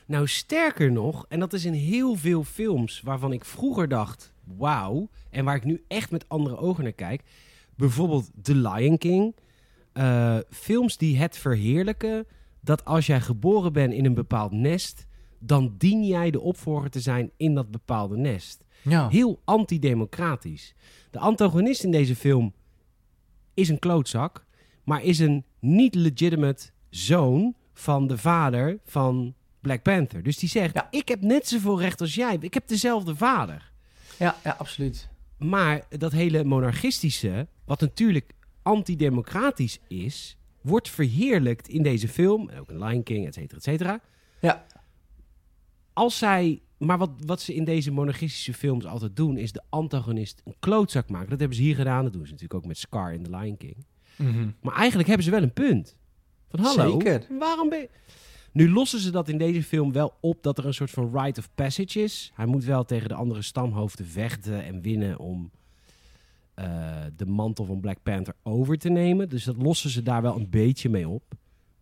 [0.05, 5.09] Nou, sterker nog, en dat is in heel veel films waarvan ik vroeger dacht, wauw,
[5.29, 7.23] en waar ik nu echt met andere ogen naar kijk.
[7.75, 9.35] Bijvoorbeeld The Lion King.
[9.93, 12.25] Eh, films die het verheerlijken
[12.61, 15.07] dat als jij geboren bent in een bepaald nest,
[15.39, 18.63] dan dien jij de opvolger te zijn in dat bepaalde nest.
[18.81, 19.09] Ja.
[19.09, 20.73] Heel antidemocratisch.
[21.11, 22.53] De antagonist in deze film
[23.53, 24.45] is een klootzak,
[24.83, 30.23] maar is een niet legitimate zoon van de vader van Black Panther.
[30.23, 30.87] Dus die zegt, Ja.
[30.91, 32.37] ik heb net zoveel recht als jij.
[32.39, 33.68] Ik heb dezelfde vader.
[34.19, 35.09] Ja, ja, absoluut.
[35.37, 42.49] Maar dat hele monarchistische, wat natuurlijk antidemocratisch is, wordt verheerlijkt in deze film.
[42.49, 44.01] En ook in Lion King, et cetera, et cetera.
[44.41, 44.65] Ja.
[45.93, 46.61] Als zij...
[46.77, 51.09] Maar wat, wat ze in deze monarchistische films altijd doen, is de antagonist een klootzak
[51.09, 51.29] maken.
[51.29, 52.03] Dat hebben ze hier gedaan.
[52.03, 53.85] Dat doen ze natuurlijk ook met Scar in The Lion King.
[54.61, 55.95] Maar eigenlijk hebben ze wel een punt.
[56.49, 57.25] Van hallo, Zeker.
[57.39, 57.89] waarom ben je...
[58.51, 61.39] Nu lossen ze dat in deze film wel op dat er een soort van rite
[61.39, 62.31] of passage is.
[62.35, 65.51] Hij moet wel tegen de andere stamhoofden vechten en winnen om
[66.53, 66.65] eh,
[67.15, 69.29] de mantel van Black Panther over te nemen.
[69.29, 71.23] Dus dat lossen ze daar wel een beetje mee op.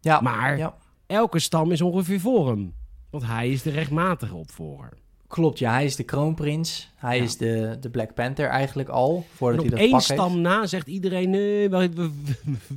[0.01, 0.77] Ja, Maar ja.
[1.05, 2.73] elke stam is ongeveer voor hem.
[3.09, 4.93] Want hij is de rechtmatige opvolger.
[5.27, 5.59] klopt.
[5.59, 6.91] Ja, hij is de kroonprins.
[6.95, 7.23] Hij Ja.
[7.23, 10.41] is de, de Black Panther eigenlijk al, voordat En hij dat één pak stam heeft.
[10.41, 11.29] na zegt iedereen...
[11.29, 12.09] nee, we, we,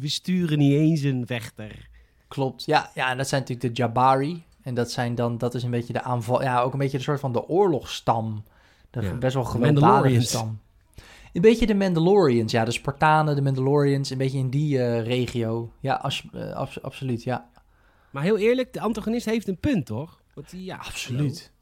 [0.00, 1.88] we sturen niet eens een vechter.
[2.30, 2.64] Klopt.
[2.64, 4.44] Ja, ja, en dat zijn natuurlijk de Jabari.
[4.62, 7.02] En dat zijn dan, dat is een beetje de aanval, ja, ook een beetje een
[7.02, 8.42] soort van de oorlogsstam.
[8.90, 9.14] De Ja.
[9.14, 10.58] best wel gewelddadige stam.
[11.32, 15.72] Een beetje de Mandalorians, ja, de Spartanen, de Mandalorians, een beetje in die eh, regio.
[15.80, 17.48] Ja, als, eh, abs- absoluut, ja.
[18.10, 20.20] Maar heel eerlijk, de antagonist heeft een punt, toch?
[20.34, 21.52] Want die, ja, Absoluut.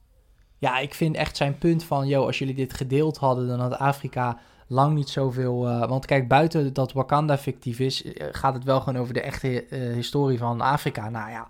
[0.59, 3.79] Ja, ik vind echt zijn punt van, joh, als jullie dit gedeeld hadden, dan had
[3.79, 4.39] Afrika
[4.69, 5.69] lang niet zoveel...
[5.69, 9.21] eh, want kijk, buiten dat Wakanda fictief is, eh, gaat het wel gewoon over de
[9.21, 11.11] echte eh, historie van Afrika.
[11.11, 11.49] Nou ja,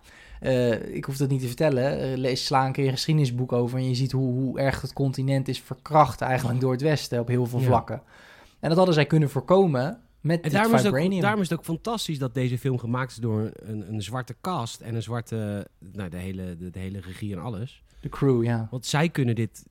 [0.93, 2.19] ik hoef dat niet te vertellen.
[2.19, 5.49] Lees, sla een keer een geschiedenisboek over en je ziet hoe, hoe erg het continent
[5.49, 7.65] is verkracht eigenlijk door het Westen op heel veel Ja.
[7.67, 8.03] vlakken.
[8.61, 11.65] En dat hadden zij kunnen voorkomen met En daarom is, ook, daarom is het ook
[11.65, 16.09] fantastisch dat deze film gemaakt is door een, een zwarte cast en een zwarte, nou,
[16.11, 17.83] de hele, de, de hele regie en alles.
[18.01, 18.69] De crew, ja.
[18.71, 19.65] Want zij kunnen dit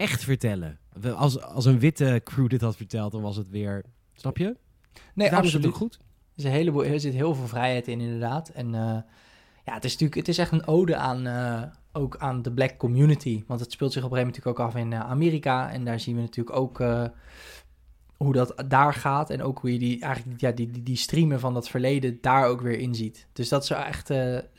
[0.00, 0.78] echt vertellen.
[1.16, 4.44] Als, als een witte crew dit had verteld, dan was het weer, snap je?
[4.44, 5.64] Nee, daarom is absoluut.
[5.64, 5.94] het ook goed.
[5.94, 8.48] Er, is een heleboel, er zit heel veel vrijheid in, inderdaad.
[8.48, 8.98] En eh,
[9.64, 12.76] ja, het is natuurlijk het is echt een ode aan, eh, ook aan de black
[12.76, 13.44] community.
[13.46, 15.70] Want het speelt zich op een gegeven moment natuurlijk ook af in eh, Amerika.
[15.70, 16.78] En daar zien we natuurlijk ook
[18.16, 19.30] hoe dat daar gaat.
[19.30, 22.46] En ook hoe je die, eigenlijk, ja, die, die, die streamen van dat verleden daar
[22.46, 23.26] ook weer in ziet.
[23.32, 24.08] Dus dat is echt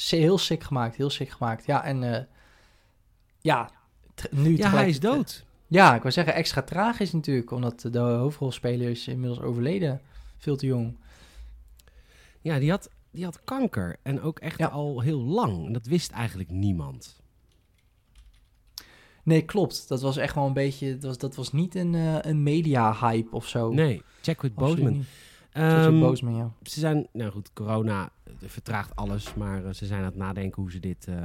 [0.10, 0.96] heel sick gemaakt.
[0.96, 1.66] Heel sick gemaakt.
[1.66, 2.28] Ja, en
[3.40, 3.70] ja,
[4.32, 5.46] nu Ja, hij is dood.
[5.68, 10.02] Ja, ik wou zeggen extra tragisch natuurlijk, omdat de hoofdrolspeler is inmiddels overleden.
[10.38, 10.96] Veel te jong.
[12.42, 13.98] Ja, die had, die had kanker.
[14.02, 14.68] En ook echt Ja.
[14.68, 15.66] al heel lang.
[15.66, 17.20] En dat wist eigenlijk niemand.
[19.24, 19.88] Nee, klopt.
[19.88, 20.92] Dat was echt wel een beetje...
[20.94, 23.72] Dat was, dat was niet een, eh, een media-hype of zo.
[23.74, 24.52] Nee, check with.
[24.56, 25.06] Chadwick
[25.52, 26.52] Ehm, Boseman, ja.
[26.64, 28.10] ze zijn, nou goed, corona
[28.46, 29.34] vertraagt alles.
[29.34, 31.16] Maar eh, ze zijn aan het nadenken hoe ze dit eh,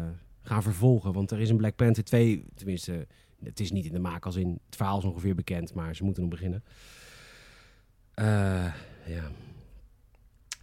[0.47, 1.13] gaan vervolgen.
[1.13, 3.07] Want er is een Black Panther 2, tenminste,
[3.45, 5.75] het is niet in de maak als in het verhaal is ongeveer bekend.
[5.75, 6.65] Maar ze moeten nog beginnen.
[8.15, 8.27] Eh,
[9.07, 9.31] ja.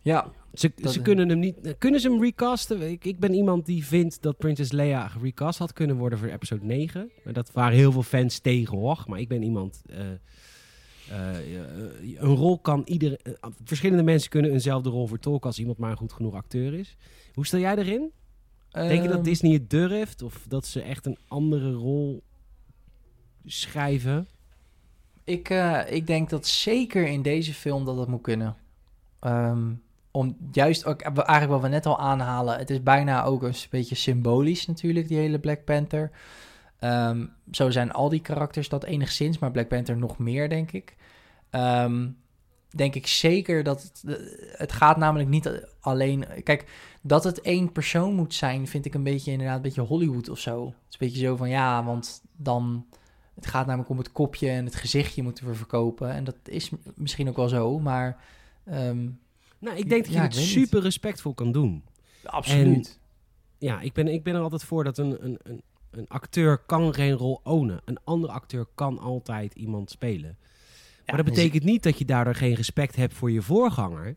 [0.01, 1.75] Ja, Ze, ze kunnen hem niet.
[1.77, 2.91] Kunnen ze hem recasten?
[2.91, 6.65] Ik, ik ben iemand die vindt dat Princess Leia recast had kunnen worden voor episode
[6.65, 7.11] 9.
[7.23, 9.03] Maar dat waren heel veel fans tegen hoor.
[9.07, 9.81] Maar ik ben iemand.
[9.85, 10.11] eh,
[11.09, 11.37] eh,
[12.19, 13.19] een rol kan ieder.
[13.63, 16.97] verschillende mensen kunnen eenzelfde rol vertolken als iemand maar een goed genoeg acteur is.
[17.33, 18.11] Hoe stel jij erin?
[18.73, 20.21] Denk je dat Ehm, Disney het durft?
[20.21, 22.23] Of dat ze echt een andere rol
[23.45, 24.27] schrijven?
[25.23, 28.55] Ik, eh, ik denk dat zeker in deze film dat het moet kunnen.
[29.19, 29.73] Ehm,
[30.11, 33.95] om juist ook, eigenlijk wat we net al aanhalen, het is bijna ook een beetje
[33.95, 36.11] symbolisch natuurlijk, die hele Black Panther.
[36.79, 40.95] Ehm, zo zijn al die karakters dat enigszins, maar Black Panther nog meer, denk ik.
[42.75, 44.03] Denk ik zeker dat het,
[44.57, 46.25] het gaat namelijk niet alleen...
[46.43, 46.65] Kijk,
[47.01, 50.39] dat het één persoon moet zijn, vind ik een beetje inderdaad een beetje Hollywood of
[50.39, 50.65] zo.
[50.65, 52.85] Het is een beetje zo van, ja, want dan...
[53.35, 56.11] Het gaat namelijk om het kopje en het gezichtje moeten we verkopen.
[56.11, 58.17] En dat is misschien ook wel zo, maar...
[58.65, 59.09] ehm,
[59.59, 60.45] Nou, ik denk dat je Ja, het niet.
[60.45, 61.83] super respectvol kan doen.
[62.23, 62.99] absoluut.
[63.57, 65.61] Ja, ik ben, ik ben er altijd voor dat een, een, een,
[65.91, 67.81] een acteur kan geen rol ownen.
[67.85, 70.37] Een andere acteur kan altijd iemand spelen.
[71.05, 74.15] Maar dat betekent niet dat je daardoor geen respect hebt voor je voorganger.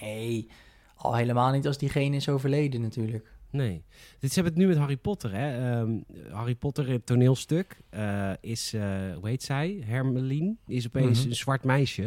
[0.00, 0.48] Nee,
[0.96, 3.32] al helemaal niet als diegene is overleden natuurlijk.
[3.50, 3.84] Nee.
[4.18, 5.32] Dit, ze hebben het nu met Harry Potter.
[5.34, 5.78] Hè?
[5.80, 5.98] Ehm,
[6.30, 8.82] Harry Potter, het toneelstuk, eh, is, eh,
[9.14, 9.82] hoe heet zij?
[9.86, 10.56] Hermeline.
[10.66, 11.28] Is opeens Mhm.
[11.28, 12.02] een zwart meisje.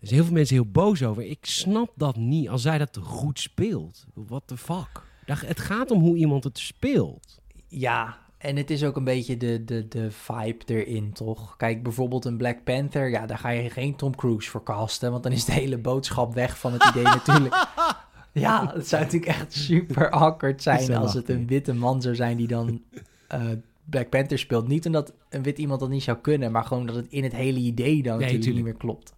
[0.00, 1.22] Er zijn heel veel mensen heel boos over.
[1.22, 4.06] Ik snap dat niet als zij dat goed speelt.
[4.14, 5.02] What the fuck?
[5.24, 7.38] Het gaat om hoe iemand het speelt.
[7.68, 11.56] Ja, en het is ook een beetje de, de, de vibe erin, toch?
[11.56, 15.22] Kijk, bijvoorbeeld een Black Panther, ja, daar ga je geen Tom Cruise voor casten, want
[15.22, 17.54] dan is de hele boodschap weg van het idee natuurlijk.
[18.40, 22.36] Ja, het zou natuurlijk echt super awkward zijn als het een witte man zou zijn
[22.36, 22.82] die dan
[23.28, 23.40] eh,
[23.84, 24.68] Black Panther speelt.
[24.68, 27.32] Niet omdat een wit iemand dat niet zou kunnen, maar gewoon dat het in het
[27.32, 28.54] hele idee dan natuurlijk tuurlijk.
[28.54, 29.14] niet meer klopt.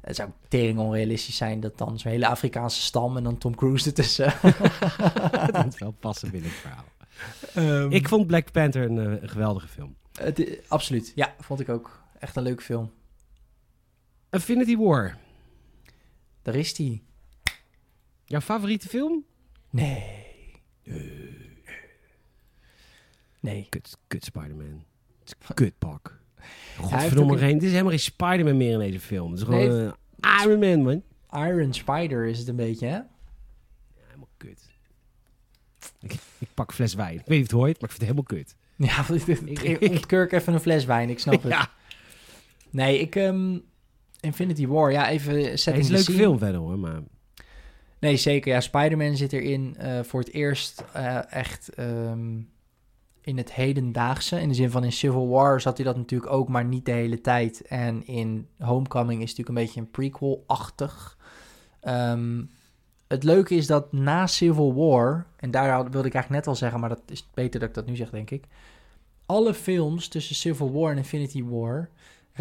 [0.00, 3.86] Het zou tering onrealistisch zijn dat dan zo'n hele Afrikaanse stam en dan Tom Cruise
[3.86, 4.32] ertussen.
[5.52, 6.84] dat moet wel passen binnen het verhaal.
[7.54, 9.96] Ehm, Ik vond Black Panther een, eh, een geweldige film.
[10.20, 12.02] Het, absoluut, ja, vond ik ook.
[12.18, 12.90] Echt een leuke film.
[14.30, 15.16] Infinity War.
[16.42, 17.02] Daar is die.
[18.24, 19.24] Jouw favoriete film?
[19.70, 20.26] Nee.
[23.40, 23.66] Nee.
[23.68, 24.84] Kut, kut Spider-Man.
[25.24, 26.20] Het is kut pak.
[26.78, 29.30] Godverdomme, geen, dit is helemaal geen Spider-Man meer in deze film.
[29.30, 31.02] Het is Nee, gewoon eh, Iron Man, man.
[31.48, 32.92] Iron Spider is het een beetje, hè?
[32.94, 33.06] Ja,
[34.06, 34.67] helemaal kut.
[36.00, 37.14] Ik, ik pak fles wijn.
[37.18, 38.56] Ik weet niet of het hoort, maar ik vind het helemaal kut.
[38.76, 39.06] Ja,
[39.80, 41.52] ik ik even een fles wijn, ik snap het.
[41.52, 41.70] Ja,
[42.70, 43.16] Nee, ik...
[43.16, 43.58] ehm,
[44.20, 47.02] Infinity War, ja, even het setting is een leuke film verder hoor, maar...
[48.00, 48.52] Nee, zeker.
[48.52, 52.40] Ja, Spider-Man zit erin eh, voor het eerst eh, echt ehm,
[53.20, 54.40] in het hedendaagse.
[54.40, 56.92] In de zin van in Civil War zat hij dat natuurlijk ook, maar niet de
[56.92, 57.62] hele tijd.
[57.62, 61.18] En in Homecoming is het natuurlijk een beetje een prequel-achtig.
[61.80, 62.42] Ehm,
[63.08, 66.80] het leuke is dat na Civil War, en daar wilde ik eigenlijk net al zeggen,
[66.80, 68.44] maar dat is beter dat ik dat nu zeg, denk ik.
[69.26, 71.88] Alle films tussen Civil War en Infinity War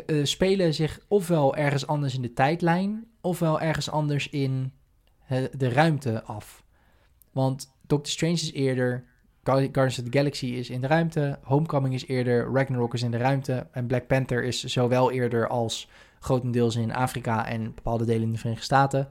[0.05, 4.71] eh, spelen zich ofwel ergens anders in de tijdlijn, ofwel ergens anders in
[5.19, 6.63] he- de ruimte af.
[7.31, 9.03] Want Doctor Strange is eerder,
[9.43, 13.11] Guar- Guardians of the Galaxy is in de ruimte, Homecoming is eerder, Ragnarok is in
[13.11, 15.89] de ruimte en Black Panther is zowel eerder als
[16.19, 19.07] grotendeels in Afrika en bepaalde delen in de Verenigde Staten.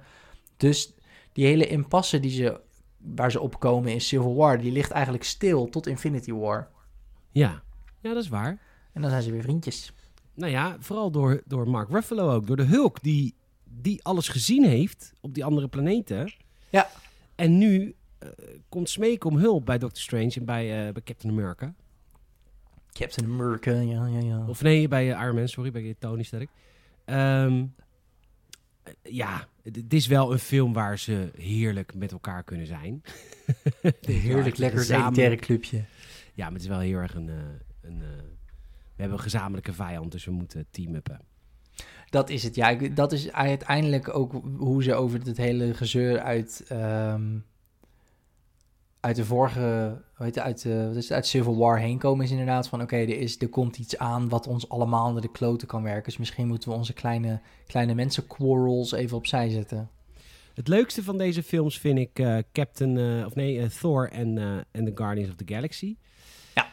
[0.56, 0.92] Dus
[1.36, 2.60] die hele impasse die ze,
[2.96, 6.68] waar ze opkomen in Civil War, die ligt eigenlijk stil tot Infinity War.
[7.32, 7.62] Ja,
[8.00, 8.58] ja dat is waar.
[8.92, 9.92] En dan zijn ze weer vriendjes.
[10.34, 12.46] Nou ja, vooral door, door Mark Ruffalo ook.
[12.46, 13.34] Door de Hulk die,
[13.64, 16.32] die alles gezien heeft op die andere planeten.
[16.70, 16.88] Ja.
[17.34, 18.28] En nu eh,
[18.68, 21.74] komt smeken om hulp bij Doctor Strange en bij, eh, bij Captain America.
[22.92, 24.44] Captain America, ja, ja, ja.
[24.46, 26.50] Of nee, bij eh, Iron Man, sorry, bij Tony Sterk.
[27.04, 27.84] Ehm, eh,
[29.02, 33.02] ja, het is wel een film waar ze heerlijk met elkaar kunnen zijn.
[34.00, 35.84] Heerlijk lekker elitaire clubje.
[36.34, 37.28] Ja, maar het is wel heel erg een...
[37.28, 37.34] eh,
[37.82, 38.08] een eh,
[38.96, 41.20] we hebben een gezamenlijke vijand, dus we moeten team-uppen.
[42.10, 42.74] Dat is het, ja.
[42.74, 47.38] Dat is uiteindelijk ook hoe ze over het hele gezeur uit, ehm,
[49.06, 52.24] uit de vorige, weet je, uit, de, wat is het, uit Civil War heen komen,
[52.24, 55.30] is inderdaad van oké, er is er komt iets aan wat ons allemaal onder de
[55.30, 56.04] kloten kan werken.
[56.04, 59.90] Dus misschien moeten we onze kleine, kleine mensen quarrels even opzij zetten.
[60.54, 64.38] Het leukste van deze films vind ik eh, Captain, eh, of nee, eh, Thor en
[64.70, 65.96] en The Guardians of the Galaxy.
[66.54, 66.66] Ja.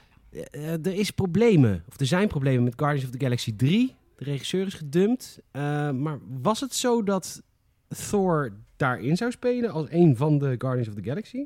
[0.62, 3.96] Er is problemen, of er zijn problemen met Guardians of the Galaxy 3.
[4.18, 5.40] De regisseur is gedumpt.
[5.52, 7.42] Maar was het zo dat
[8.10, 11.46] Thor daarin zou spelen als een van de Guardians of the Galaxy?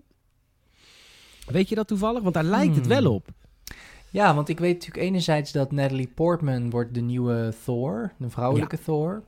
[1.48, 2.22] Weet je dat toevallig?
[2.22, 3.02] Want daar lijkt het Hmm.
[3.02, 3.28] wel op.
[4.10, 8.80] Ja, want ik weet natuurlijk enerzijds dat Natalie Portman wordt de nieuwe Thor, de vrouwelijke
[8.84, 9.24] Thor.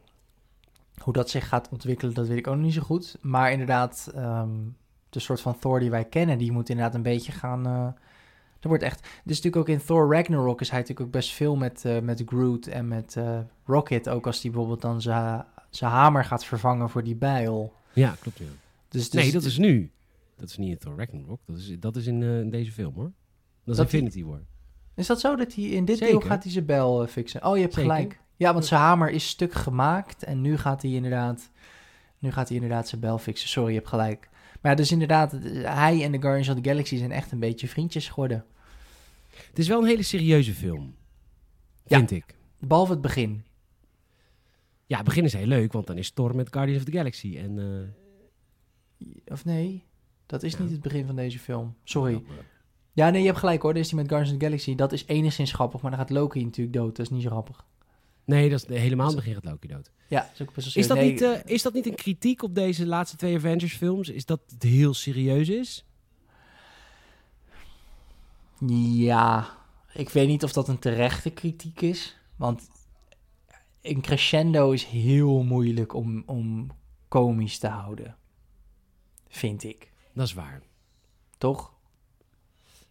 [0.97, 3.17] Hoe dat zich gaat ontwikkelen, dat weet ik ook nog niet zo goed.
[3.21, 4.49] Maar inderdaad, ehm,
[5.09, 7.65] de soort van Thor die wij kennen, die moet inderdaad een beetje gaan...
[7.65, 7.87] eh
[8.59, 8.99] er wordt echt...
[9.23, 12.23] Dus natuurlijk ook in Thor Ragnarok is hij natuurlijk ook best veel met, eh, met
[12.25, 14.09] Groot en met eh, Rocket.
[14.09, 17.73] Ook als die bijvoorbeeld dan zijn zijn hamer gaat vervangen voor die bijl.
[17.93, 18.37] Ja, klopt.
[18.37, 18.45] Ja.
[18.89, 19.91] Dus, dus nee, dat is nu.
[20.39, 21.39] Dat is niet in Thor Ragnarok.
[21.45, 23.11] Dat is, dat is in, eh, in deze film hoor.
[23.63, 24.41] Dat is Dat die- Infinity War.
[24.95, 26.19] Is dat zo dat hij in dit Zeker.
[26.19, 27.45] deel gaat hij zijn bel eh, fixen?
[27.45, 27.91] Oh, je hebt Zeker.
[27.91, 28.19] gelijk.
[28.37, 31.51] Ja, want zijn hamer is stuk gemaakt en nu gaat hij inderdaad,
[32.19, 33.49] nu gaat hij inderdaad zijn bel fixen.
[33.49, 34.29] Sorry, je hebt gelijk.
[34.61, 37.39] Maar ja, dus inderdaad, eh, hij en de Guardians of the Galaxy zijn echt een
[37.39, 38.45] beetje vriendjes geworden.
[39.47, 40.95] Het is wel een hele serieuze film.
[41.85, 41.97] Ja.
[41.97, 42.35] Vind ik.
[42.59, 43.43] Behalve het begin.
[44.85, 47.37] Ja, het begin is heel leuk, want dan is Thor met Guardians of the Galaxy.
[47.37, 47.59] En,
[49.25, 49.83] Of nee,
[50.29, 51.75] dat is niet het begin van deze film.
[51.83, 52.23] Sorry.
[52.93, 53.73] Ja, nee, je hebt gelijk hoor.
[53.73, 54.75] Dit is die met Guardians of the Galaxy.
[54.75, 56.95] Dat is enigszins grappig, maar dan gaat Loki natuurlijk dood.
[56.95, 57.65] Dat is niet zo grappig.
[58.25, 59.91] Nee, dat is helemaal het begin gaat Loki dood.
[60.07, 62.43] Ja, dat is ook best wel Is dat, niet, eh, is dat niet een kritiek
[62.43, 64.09] op deze laatste twee Avengers films?
[64.09, 65.85] Is dat het heel serieus is?
[68.91, 69.49] Ja,
[69.93, 72.17] ik weet niet of dat een terechte kritiek is.
[72.35, 72.69] Want
[73.81, 76.71] een crescendo is heel moeilijk om, om
[77.07, 78.15] komisch te houden.
[79.27, 79.91] Vind ik.
[80.19, 80.61] Dat is waar.
[81.37, 81.73] Toch?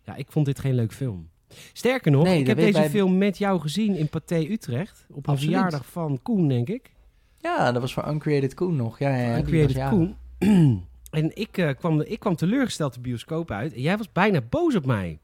[0.02, 1.28] Ja, ik vond dit geen leuk film.
[1.72, 5.06] Sterker nog, Nee, ik heb deze wij- film met jou gezien in Pathé Utrecht.
[5.08, 5.40] Op een Absoluut.
[5.54, 6.92] verjaardag van Koen, denk ik.
[7.38, 8.98] Ja, dat was voor Uncreated Koen nog.
[8.98, 10.16] Ja, ja, ja, Uncreated was Koen.
[11.10, 13.72] en ik, eh, kwam, ik kwam teleurgesteld de bioscoop uit.
[13.74, 15.18] En jij was bijna boos op mij.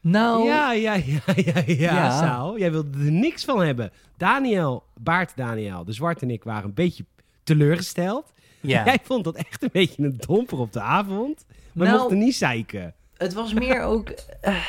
[0.00, 2.18] Nou, Ja, ja, ja, ja, ja, Ja.
[2.18, 2.58] Saal.
[2.58, 3.90] Jij wilde er niks van hebben.
[4.16, 7.04] Daniel, Baart Daniel, de Zwart en ik waren een beetje
[7.42, 8.32] teleurgesteld.
[8.62, 8.84] Ja.
[8.84, 11.44] Jij vond dat echt een beetje een domper op de avond.
[11.72, 12.94] Maar Nou, mochten niet zeiken.
[13.16, 14.08] het was meer ook...
[14.40, 14.66] eh,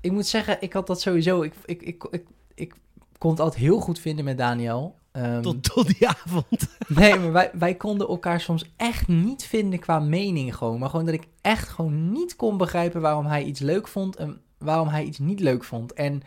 [0.00, 1.42] ik moet zeggen, ik had dat sowieso...
[1.42, 2.74] Ik, ik, ik, ik, ik
[3.18, 4.94] kon het altijd heel goed vinden met Daniel.
[5.12, 6.46] Ehm, Tot, tot die avond.
[6.88, 10.78] Nee, maar wij, wij konden elkaar soms echt niet vinden qua mening gewoon.
[10.78, 14.40] Maar gewoon dat ik echt gewoon niet kon begrijpen waarom hij iets leuk vond en
[14.58, 15.92] waarom hij iets niet leuk vond.
[15.92, 16.22] En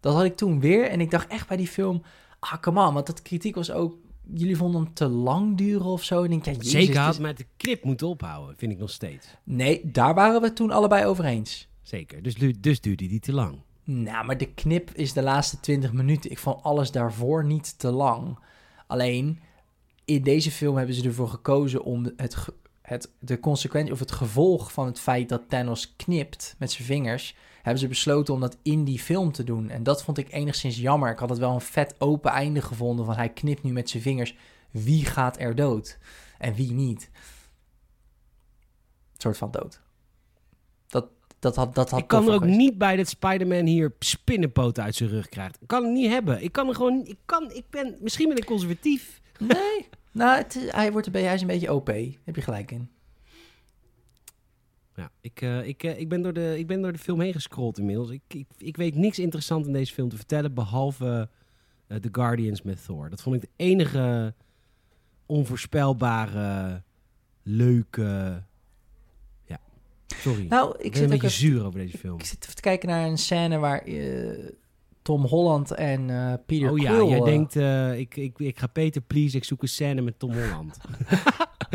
[0.00, 0.88] dat had ik toen weer.
[0.88, 2.02] En ik dacht echt bij die film,
[2.38, 2.94] ah, come on.
[2.94, 3.94] Want dat kritiek was ook,
[4.34, 6.22] jullie vonden hem te lang duren of zo.
[6.24, 8.72] En ik denk, ja, jezus, Zeker het had is- met de knip moeten ophouden, vind
[8.72, 9.26] ik nog steeds.
[9.44, 11.68] Nee, daar waren we toen allebei over eens.
[11.82, 12.22] Zeker.
[12.22, 13.58] Dus, du- dus duurde die te lang.
[13.84, 16.30] Nou, maar de knip is de laatste 20 minuten.
[16.30, 18.38] Ik vond alles daarvoor niet te lang.
[18.86, 19.40] Alleen,
[20.04, 22.36] in deze film hebben ze ervoor gekozen om het,
[22.82, 27.34] het, de consequentie of het gevolg van het feit dat Thanos knipt met zijn vingers,
[27.66, 29.70] hebben ze besloten om dat in die film te doen.
[29.70, 31.10] En dat vond ik enigszins jammer.
[31.10, 34.02] Ik had het wel een vet open einde gevonden van hij knipt nu met zijn
[34.02, 34.36] vingers.
[34.70, 35.98] Wie gaat er dood?
[36.38, 37.10] En wie niet?
[39.12, 39.80] Een soort van dood.
[40.86, 41.06] Dat,
[41.38, 42.58] dat had, dat had ik kan er ook geweest.
[42.58, 45.58] niet bij dat Spider-Man hier spinnenpoten uit zijn rug krijgt.
[45.60, 46.42] Ik kan het niet hebben.
[46.42, 47.04] Ik kan er gewoon...
[47.06, 49.20] Ik kan, ik ben, misschien ben ik conservatief.
[49.38, 49.88] Nee.
[50.12, 51.86] Nou, het hij, wordt beetje, hij is een beetje OP.
[51.86, 52.90] Daar heb je gelijk in.
[54.96, 57.32] Ja, ik, eh, ik, eh, ik, ben door de, ik ben door de film heen
[57.32, 58.10] gescrolld inmiddels.
[58.10, 61.28] Ik, ik, ik weet niks interessants in deze film te vertellen, behalve
[61.86, 63.10] eh, The Guardians met Thor.
[63.10, 64.34] Dat vond ik de enige
[65.26, 66.82] onvoorspelbare,
[67.42, 68.42] leuke...
[69.44, 69.60] Ja,
[70.06, 70.46] sorry.
[70.48, 72.18] Nou, ik ik ben zit, een ook beetje zuur over deze film.
[72.18, 73.84] ik zit even te kijken naar een scène waar
[75.02, 77.08] Tom Holland en eh, Peter Oh ja, Quill...
[77.08, 77.54] jij denkt,
[77.98, 80.78] ik, ik, ik ga Peter, please, ik zoek een scène met Tom Holland.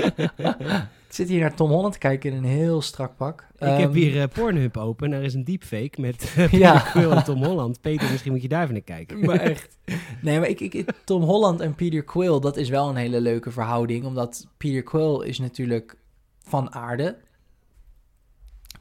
[1.07, 3.41] Ik zit hier naar Tom Holland te kijken in een heel strak pak.
[3.53, 6.79] ik heb Ehm, hier eh, Pornhub open, daar is een deepfake met eh, Peter Ja.
[6.79, 7.81] Quill en Tom Holland.
[7.81, 9.19] Peter, misschien moet je daar even naar kijken.
[9.25, 9.77] Maar echt.
[10.21, 13.51] Nee, maar ik, ik, Tom Holland en Peter Quill, dat is wel een hele leuke
[13.51, 14.05] verhouding.
[14.05, 15.97] Omdat Peter Quill is natuurlijk
[16.43, 17.17] van aarde.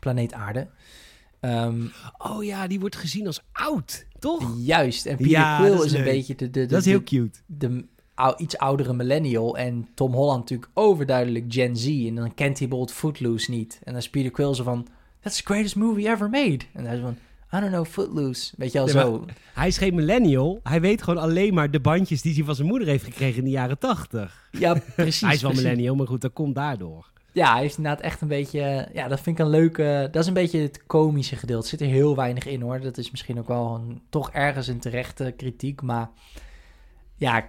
[0.01, 0.69] Planeet aarde.
[1.41, 1.83] Ehm,
[2.19, 4.55] Oh ja, die wordt gezien als oud, toch?
[4.59, 5.07] juist.
[5.07, 7.39] En Peter Ja, Quill is is, een beetje de, de, de, Dat is heel cute.
[7.47, 7.85] de
[8.39, 9.57] iets oudere millennial.
[9.57, 11.87] En Tom Holland natuurlijk overduidelijk Gen Z.
[11.87, 13.81] En dan kent hij bijvoorbeeld Footloose niet.
[13.83, 14.87] En dan is Peter Quill zo van...
[15.21, 16.59] That's the greatest movie ever made.
[16.73, 17.17] En hij is van...
[17.55, 18.53] I don't know, Footloose.
[18.57, 19.25] Weet je wel, Nee, zo.
[19.55, 20.61] Hij is geen millennial.
[20.63, 23.45] Hij weet gewoon alleen maar de bandjes die hij van zijn moeder heeft gekregen in
[23.45, 24.49] de jaren tachtig.
[24.51, 25.21] Ja, precies.
[25.21, 25.67] Hij is wel precies.
[25.69, 27.11] millennial, maar goed, dat komt daardoor.
[27.33, 28.89] Ja, hij is inderdaad echt een beetje...
[28.93, 30.09] Ja, dat vind ik een leuke...
[30.11, 31.63] Dat is een beetje het komische gedeelte.
[31.63, 32.81] Er zit er heel weinig in, hoor.
[32.81, 35.83] Dat is misschien ook wel een, toch ergens een terechte kritiek.
[35.83, 36.11] Maar
[37.21, 37.49] ja,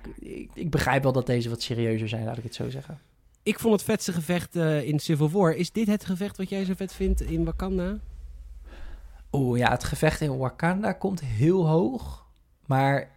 [0.53, 2.99] ik, begrijp wel dat deze wat serieuzer zijn, laat ik het zo zeggen.
[3.43, 5.55] Ik vond het vetste gevecht eh, in Civil War.
[5.55, 7.99] Is dit het gevecht wat jij zo vet vindt in Wakanda?
[9.32, 12.26] Oeh, ja, het gevecht in Wakanda komt heel hoog.
[12.65, 13.11] Maar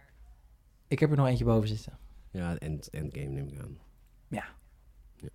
[0.87, 1.97] ik heb er nog eentje boven zitten.
[2.31, 3.77] Ja, end, Endgame neem ik aan.
[4.27, 4.45] Ja.
[5.15, 5.29] ja.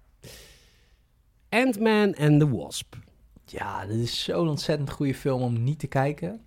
[1.48, 2.96] Ant-Man and the Wasp.
[3.44, 6.44] Ja, dit is zo'n ontzettend goede film om niet te kijken.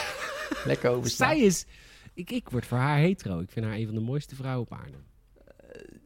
[0.64, 1.28] Lekker overstaan.
[1.28, 1.66] Zij is...
[2.14, 3.40] Ik, ik word voor haar hetero.
[3.40, 4.96] Ik vind haar een van de mooiste vrouwen op aarde.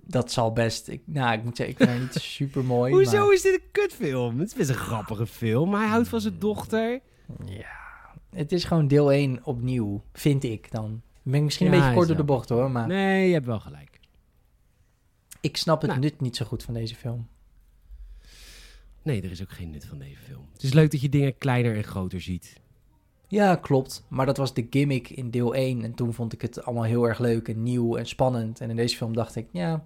[0.06, 0.88] dat zal best...
[0.88, 2.92] Ik, nou, ik moet zeggen, ik vind haar niet super mooi.
[2.92, 3.34] Hoezo maar...
[3.34, 4.38] is dit een kutfilm?
[4.38, 5.74] Het is best een grappige film.
[5.74, 7.00] Hij houdt van zijn dochter.
[7.46, 11.02] Ja, het is gewoon deel 1 opnieuw, vind ik dan.
[11.22, 13.60] Ben ik misschien een beetje kort door de bocht hoor, maar Nee, je hebt wel
[13.60, 14.00] gelijk.
[15.40, 16.02] ik snap het Nou.
[16.02, 17.28] nut niet zo goed van deze film.
[19.02, 20.48] Nee, er is ook geen nut van deze film.
[20.52, 22.60] Het is leuk dat je dingen kleiner en groter ziet.
[23.34, 24.04] Ja, klopt.
[24.08, 25.82] Maar dat was de gimmick in deel 1.
[25.84, 28.60] En toen vond ik het allemaal heel erg leuk en nieuw en spannend.
[28.60, 29.84] En in deze film dacht ik, ja,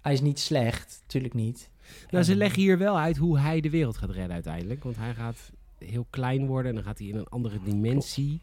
[0.00, 1.02] hij is niet slecht.
[1.06, 1.70] Tuurlijk niet.
[2.10, 4.84] Nou, ze En- leggen hier wel uit hoe hij de wereld gaat redden uiteindelijk.
[4.84, 8.40] Want hij gaat heel klein worden en dan gaat hij in een andere dimensie.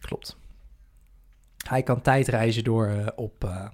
[0.00, 0.36] Klopt.
[1.68, 3.68] Hij kan tijdreizen door eh, op, eh,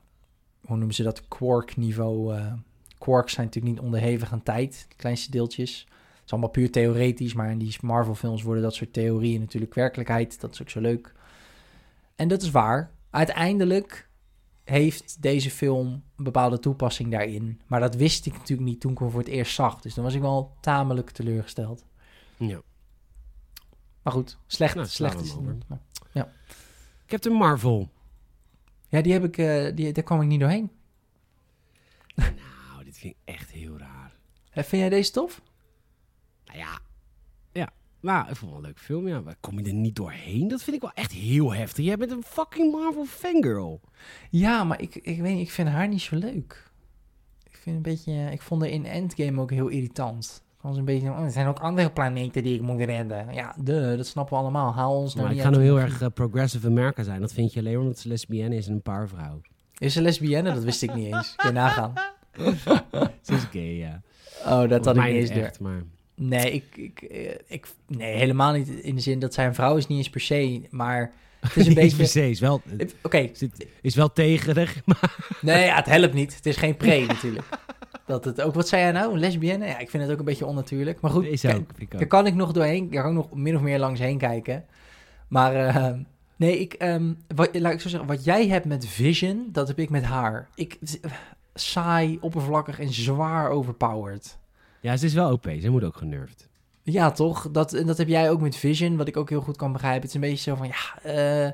[0.61, 2.35] hoe noemen ze dat, quark-niveau.
[2.37, 2.53] eh
[2.99, 5.87] quarks zijn natuurlijk niet onderhevig aan tijd, de kleinste deeltjes.
[6.29, 10.41] Het is allemaal puur theoretisch, maar in die Marvel-films worden dat soort theorieën natuurlijk werkelijkheid.
[10.41, 11.13] Dat is ook zo leuk.
[12.17, 12.91] En dat is waar.
[13.11, 14.09] Uiteindelijk
[14.65, 17.61] heeft deze film een bepaalde toepassing daarin.
[17.67, 19.81] Maar dat wist ik natuurlijk niet toen ik hem voor het eerst zag.
[19.81, 21.85] Dus dan was ik wel tamelijk teleurgesteld.
[22.37, 22.61] Ja.
[24.03, 25.69] Maar goed, slecht, Nou, slecht is het niet.
[25.69, 25.81] maar-
[27.07, 27.91] Captain Marvel.
[28.89, 30.71] Ja, die heb ik, eh, die, daar kwam ik niet doorheen.
[32.15, 34.13] Nou, dit vind ik echt heel raar.
[34.51, 35.41] Eh, Vind jij deze tof?
[36.49, 36.79] Nou ja,
[37.53, 37.71] ja.
[38.01, 39.21] Nou, ik vond het wel een leuke film, ja.
[39.21, 40.49] Maar kom je er niet doorheen?
[40.49, 41.85] Dat vind ik wel echt heel heftig.
[41.85, 43.81] Jij bent een fucking Marvel fangirl.
[44.31, 46.71] Ja, maar ik, ik weet niet, ik vind haar niet zo leuk.
[47.51, 50.43] Ik vind een beetje, ik vond haar in Endgame ook heel irritant.
[50.61, 53.35] Gewoon een beetje, oh, er zijn ook andere planeten die ik moet redden.
[53.35, 54.75] Ja, de, dat snappen we allemaal.
[54.75, 57.21] Haal ons nou Maar ik ga nu heel erg eh, progressive America zijn.
[57.21, 59.41] Dat vind je alleen omdat ze lesbienne is en een paarvrouw.
[59.79, 60.55] Is ze lesbienne?
[60.55, 61.35] Dat wist ik niet eens.
[61.37, 61.93] Kun je nagaan.
[63.23, 64.03] Ze is gay, ja.
[64.45, 65.43] Oh, dat had ik niet eens door.
[65.43, 65.83] echt, maar...
[66.19, 69.77] Nee, ik, ik, eh, ik, nee, helemaal niet in de zin dat zij een vrouw
[69.77, 70.63] is, niet eens per se.
[70.71, 72.07] Maar het is een beetje...
[72.07, 72.63] se, is wel,
[73.03, 73.31] Oké,
[73.81, 76.35] is wel tegerig, maar Nee, ja, het helpt niet.
[76.35, 77.47] Het is geen pre natuurlijk.
[78.07, 79.13] Dat het ook, wat zei jij nou?
[79.13, 79.67] Een lesbienne?
[79.67, 81.01] Ja, ik vind het ook een beetje onnatuurlijk.
[81.01, 81.71] Maar goed, is ook.
[81.77, 82.91] Ik daar kan ik nog doorheen.
[82.91, 84.65] Daar kan ik nog min of meer langs heen kijken.
[85.29, 85.93] Maar eh,
[86.37, 89.79] nee, ik, ehm, wat, laat ik zo zeggen, wat jij hebt met Vision, dat heb
[89.79, 90.49] ik met haar.
[90.55, 90.79] Ik,
[91.55, 94.38] saai, oppervlakkig en zwaar overpowered.
[94.81, 95.51] Ja, ze is wel OP.
[95.61, 96.49] Ze moet ook genervd.
[96.83, 97.51] Ja, toch?
[97.51, 100.01] Dat, en dat heb jij ook met Vision, wat ik ook heel goed kan begrijpen.
[100.01, 101.03] Het is een beetje zo van, ja...
[101.03, 101.53] eh,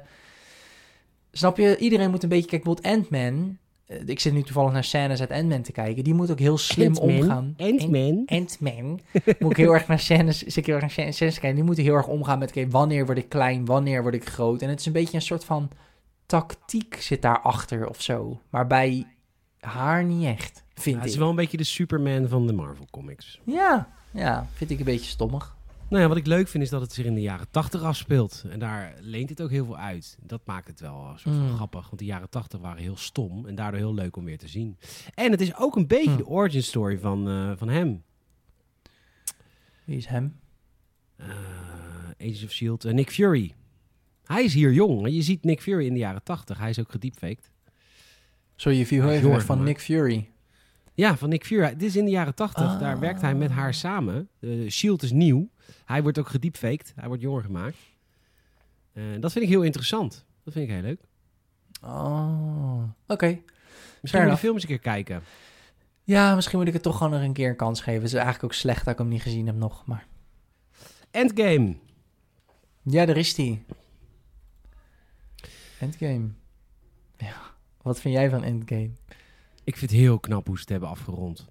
[1.32, 1.76] snap je?
[1.76, 2.48] Iedereen moet een beetje...
[2.48, 3.58] Kijk, bijvoorbeeld Ant-Man...
[3.86, 6.04] eh, ik zit nu toevallig naar scènes uit Ant-Man te kijken.
[6.04, 7.54] Die moet ook heel slim omgaan.
[7.56, 8.22] Ant-Man.
[8.26, 9.00] Ant-Man.
[9.38, 11.54] moet ik heel erg naar scènes, zit ik heel erg naar scènes, scènes kijken.
[11.54, 14.62] Die moeten heel erg omgaan met, oké, wanneer word ik klein, wanneer word ik groot.
[14.62, 15.70] En het is een beetje een soort van
[16.26, 18.40] tactiek zit daarachter of zo.
[18.50, 19.06] Maar bij
[19.60, 21.10] haar niet echt, vind Ja, het ik.
[21.12, 23.40] is wel een beetje de Superman van de Marvel Comics.
[23.44, 25.56] Ja, ja, vind ik een beetje stommig.
[25.88, 28.44] Nou ja, wat ik leuk vind is dat het zich in de jaren 80 afspeelt.
[28.50, 30.18] En daar leent het ook heel veel uit.
[30.22, 31.54] Dat maakt het wel een soort van Mm.
[31.54, 31.84] grappig.
[31.86, 33.46] Want de jaren 80 waren heel stom.
[33.46, 34.76] En daardoor heel leuk om weer te zien.
[35.14, 36.16] En het is ook een beetje Mm.
[36.16, 38.02] de origin story van, eh, van hem.
[39.84, 40.40] Wie is hem?
[41.16, 41.26] Eh
[42.20, 42.84] Agents of S.H.I.E.L.D.
[42.92, 43.54] Nick Fury.
[44.24, 45.08] Hij is hier jong.
[45.08, 46.58] Je ziet Nick Fury in de jaren 80.
[46.58, 47.50] Hij is ook gediepfaked.
[48.56, 49.62] Sorry, je viel heel even van.
[49.62, 50.28] Nick Fury.
[50.94, 51.68] Ja, van Nick Fury.
[51.68, 52.64] Dit is in de jaren 80.
[52.64, 52.80] Ah.
[52.80, 54.28] Daar werkt hij met haar samen.
[54.40, 55.02] Uh, S.H.I.E.L.D.
[55.02, 55.48] is nieuw.
[55.84, 56.92] Hij wordt ook gediepfaked.
[56.96, 57.76] Hij wordt jonger gemaakt.
[58.92, 60.24] En dat vind ik heel interessant.
[60.44, 61.00] Dat vind ik heel leuk.
[61.82, 63.40] Oh, oké.
[64.00, 65.22] Misschien moet je de film eens een keer kijken.
[66.02, 68.00] Ja, misschien moet ik het toch gewoon nog een keer een kans geven.
[68.00, 70.06] Het is eigenlijk ook slecht dat ik hem niet gezien heb nog, maar...
[71.10, 71.76] Endgame.
[72.82, 73.64] Ja, daar is die.
[75.80, 76.28] Endgame.
[77.16, 77.36] Ja,
[77.82, 78.90] wat vind jij van Endgame?
[79.64, 81.46] Ik vind het heel knap hoe ze het hebben afgerond.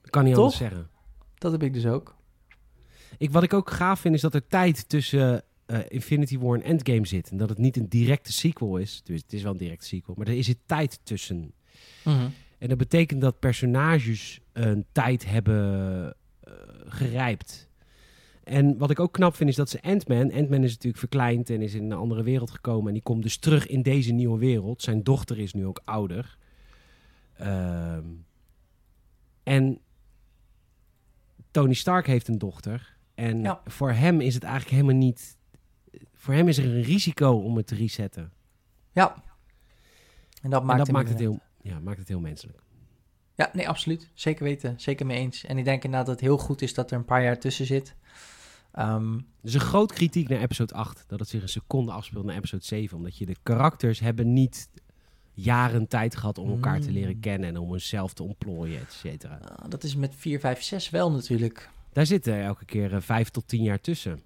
[0.00, 0.42] Dat kan niet Toch?
[0.42, 0.88] anders zeggen.
[1.34, 2.16] Dat heb ik dus ook.
[3.18, 6.62] Ik, wat ik ook gaaf vind is dat er tijd tussen eh, Infinity War en
[6.62, 7.30] Endgame zit.
[7.30, 9.00] En dat het niet een directe sequel is.
[9.04, 10.14] Dus het is wel een directe sequel.
[10.18, 11.52] Maar er is er tijd tussen.
[12.58, 16.52] En dat betekent dat personages een tijd hebben eh,
[16.86, 17.68] gerijpt.
[18.44, 20.32] En wat ik ook knap vind is dat ze Ant-Man...
[20.32, 22.86] Ant-Man is natuurlijk verkleind en is in een andere wereld gekomen.
[22.86, 24.82] En die komt dus terug in deze nieuwe wereld.
[24.82, 26.36] Zijn dochter is nu ook ouder.
[27.36, 28.06] Ehm,
[29.42, 29.78] en
[31.50, 32.96] Tony Stark heeft een dochter.
[33.14, 33.60] En Ja.
[33.64, 35.36] voor hem is het eigenlijk helemaal niet...
[36.14, 38.32] Voor hem is er een risico om het te resetten.
[38.92, 39.22] Ja.
[40.42, 42.62] En dat en maakt, dat maakt het, heel, ja, maakt het heel menselijk.
[43.34, 44.10] Ja, nee, absoluut.
[44.14, 44.80] Zeker weten.
[44.80, 45.44] Zeker mee eens.
[45.44, 47.66] En ik denk inderdaad dat het heel goed is dat er een paar jaar tussen
[47.66, 47.94] zit.
[48.72, 51.04] Ehm, Dus een groot kritiek naar episode 8.
[51.06, 52.96] Dat het zich een seconde afspeelt naar episode 7.
[52.96, 54.68] Omdat je de karakters hebben niet
[55.34, 56.94] jaren tijd gehad om elkaar te Mm.
[56.94, 57.48] leren kennen.
[57.48, 59.38] En om hunzelf te ontplooien, et cetera.
[59.56, 61.70] ah, dat is met 4, 5, 6 wel natuurlijk.
[61.92, 64.20] Daar zitten elke keer eh, vijf tot tien jaar tussen.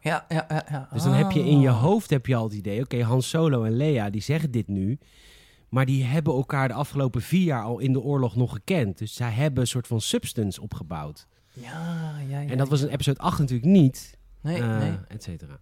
[0.00, 0.64] Ja, ja, ja.
[0.70, 0.88] ja.
[0.92, 1.80] Dus dan heb je in je Ah.
[1.82, 2.80] hoofd heb je al het idee...
[2.80, 4.98] Oké, Han Solo en Leia, die zeggen dit nu...
[5.68, 8.98] Maar die hebben elkaar de afgelopen vier jaar al in de oorlog nog gekend.
[8.98, 11.26] Dus zij hebben een soort van substance opgebouwd.
[11.52, 12.50] Ja, ja, ja.
[12.50, 14.18] En dat was in episode 8 natuurlijk niet.
[14.40, 14.92] Nee, eh, nee.
[15.08, 15.60] Et cetera.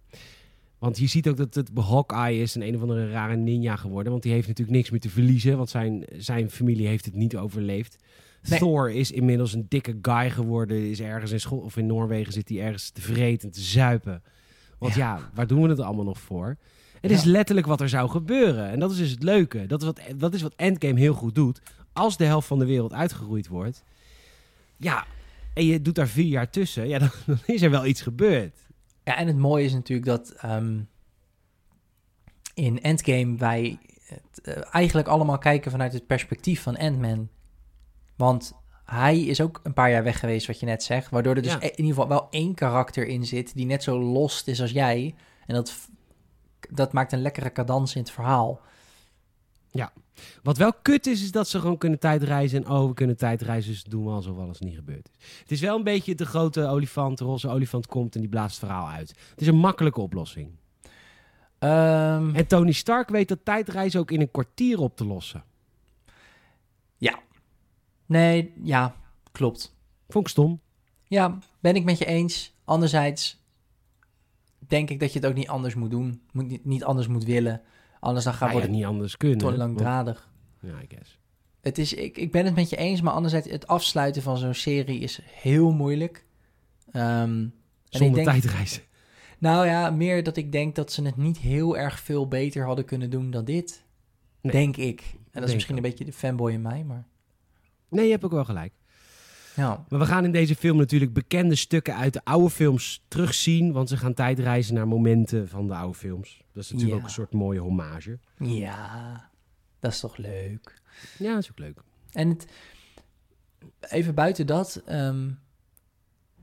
[0.79, 4.11] Want je ziet ook dat het Hawkeye is een een of andere rare ninja geworden.
[4.11, 5.57] Want die heeft natuurlijk niks meer te verliezen.
[5.57, 7.97] Want zijn, zijn familie heeft het niet overleefd.
[8.49, 8.59] Nee.
[8.59, 10.89] Thor is inmiddels een dikke guy geworden.
[10.89, 14.23] Is ergens in school of in Noorwegen zit hij ergens te vreten en te zuipen.
[14.77, 16.57] Want ja, waar doen we het allemaal nog voor?
[17.01, 18.69] Het is letterlijk wat er zou gebeuren.
[18.69, 19.65] En dat is dus het leuke.
[19.65, 21.61] Dat is wat, dat is wat Endgame heel goed doet.
[21.93, 23.83] Als de helft van de wereld uitgeroeid wordt.
[24.77, 25.05] Ja,
[25.53, 26.87] en je doet daar vier jaar tussen.
[26.87, 28.57] Ja, dan, dan is er wel iets gebeurd.
[29.03, 30.81] Ja, en het mooie is natuurlijk dat ehm,
[32.53, 37.29] in Endgame wij het, eh, eigenlijk allemaal kijken vanuit het perspectief van Ant-Man.
[38.15, 38.53] Want
[38.85, 41.09] hij is ook een paar jaar weg geweest, wat je net zegt.
[41.09, 41.61] Waardoor er dus Ja.
[41.61, 45.15] in ieder geval wel één karakter in zit die net zo lost is als jij.
[45.45, 45.73] En dat,
[46.69, 48.61] dat maakt een lekkere cadans in het verhaal.
[50.43, 52.63] Wat wel kut is, is dat ze gewoon kunnen tijdreizen.
[52.63, 55.39] En oh, we kunnen tijdreizen, dus doen we alsof alles niet gebeurd is.
[55.39, 58.61] Het is wel een beetje de grote olifant, de roze olifant komt en die blaast
[58.61, 59.09] het verhaal uit.
[59.29, 60.49] Het is een makkelijke oplossing.
[61.59, 65.43] Ehm, En Tony Stark weet dat tijdreizen ook in een kwartier op te lossen.
[68.05, 68.95] nee, ja,
[69.31, 69.75] klopt.
[70.07, 70.59] Vond ik stom.
[71.07, 72.53] Ja, ben ik met je eens.
[72.63, 73.39] Anderzijds
[74.67, 76.21] denk ik dat je het ook niet anders moet doen.
[76.31, 77.61] Moet niet anders moet willen.
[77.99, 79.37] Anders dan gaat wordt niet anders kunnen.
[79.37, 80.29] het te want- langdradig.
[80.61, 81.17] Ja, I guess.
[81.61, 84.53] Het is, ik, ik ben het met je eens, maar anderzijds het afsluiten van zo'n
[84.53, 86.25] serie is heel moeilijk.
[86.91, 87.51] Ehm, ik
[87.89, 88.83] Zonder denk, tijdreizen.
[89.37, 92.85] Nou ja, meer dat ik denk dat ze het niet heel erg veel beter hadden
[92.85, 93.83] kunnen doen dan dit.
[94.41, 94.51] Nee.
[94.51, 95.01] Denk ik.
[95.31, 95.83] En dat is misschien ook.
[95.83, 97.07] een beetje de fanboy in mij, maar
[97.89, 98.73] Nee, je hebt ook wel gelijk.
[99.55, 99.85] Ja.
[99.89, 103.71] Maar we gaan in deze film natuurlijk bekende stukken uit de oude films terugzien.
[103.71, 106.43] Want ze gaan tijdreizen naar momenten van de oude films.
[106.53, 107.01] Dat is natuurlijk Ja.
[107.01, 108.19] ook een soort mooie hommage.
[108.37, 109.29] Ja,
[109.79, 110.81] dat is toch leuk.
[111.17, 111.81] Ja, dat is ook leuk.
[112.11, 112.47] En het,
[113.79, 115.29] even buiten dat, ehm,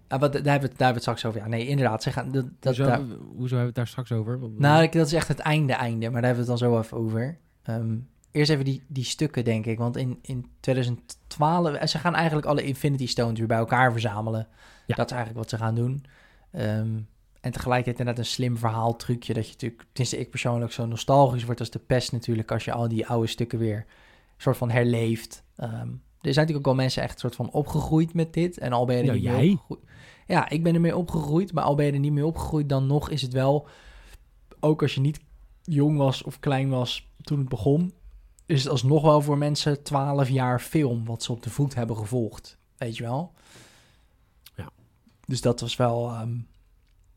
[0.09, 1.41] ah, wat, daar, hebben we, het- daar hebben we het straks over.
[1.41, 2.03] Ja, nee, inderdaad.
[2.03, 4.39] Ze gaan, dat, dat, hoezo, daar- hoezo hebben we het daar straks over?
[4.57, 6.11] Nou, dat is echt het einde, einde.
[6.11, 7.39] Maar daar hebben we het dan zo even over.
[7.63, 7.97] Ehm,
[8.37, 9.79] eerst even die, die stukken, denk ik.
[9.79, 14.49] Want in, in 2012, eh, ze gaan eigenlijk alle Infinity Stones weer bij elkaar verzamelen.
[14.87, 14.95] Ja.
[14.95, 16.05] Dat is eigenlijk wat ze gaan doen.
[16.53, 16.99] Ehm,
[17.41, 19.35] en tegelijkertijd inderdaad een slim verhaaltrucje.
[19.35, 22.53] Dat je natuurlijk, tenminste ik persoonlijk, zo nostalgisch wordt als de pest natuurlijk.
[22.53, 23.87] Als je al die oude stukken weer
[24.37, 25.45] soort van herleeft.
[25.57, 28.59] Ehm, er zijn natuurlijk ook al mensen echt soort van opgegroeid met dit.
[28.59, 29.51] En al ben je er Nou, niet jij?
[29.51, 29.81] opgegroeid.
[30.27, 31.53] Ja, ik ben ermee opgegroeid.
[31.53, 33.69] Maar al ben je er niet mee opgegroeid, dan nog is het wel...
[34.61, 35.21] Ook als je niet
[35.63, 37.93] jong was of klein was toen het begon...
[38.47, 41.05] is het alsnog wel voor mensen 12 jaar film...
[41.05, 42.59] wat ze op de voet hebben gevolgd.
[42.77, 43.33] Weet je wel?
[44.55, 44.71] Ja.
[45.25, 46.11] Dus dat was wel...
[46.11, 46.39] ehm,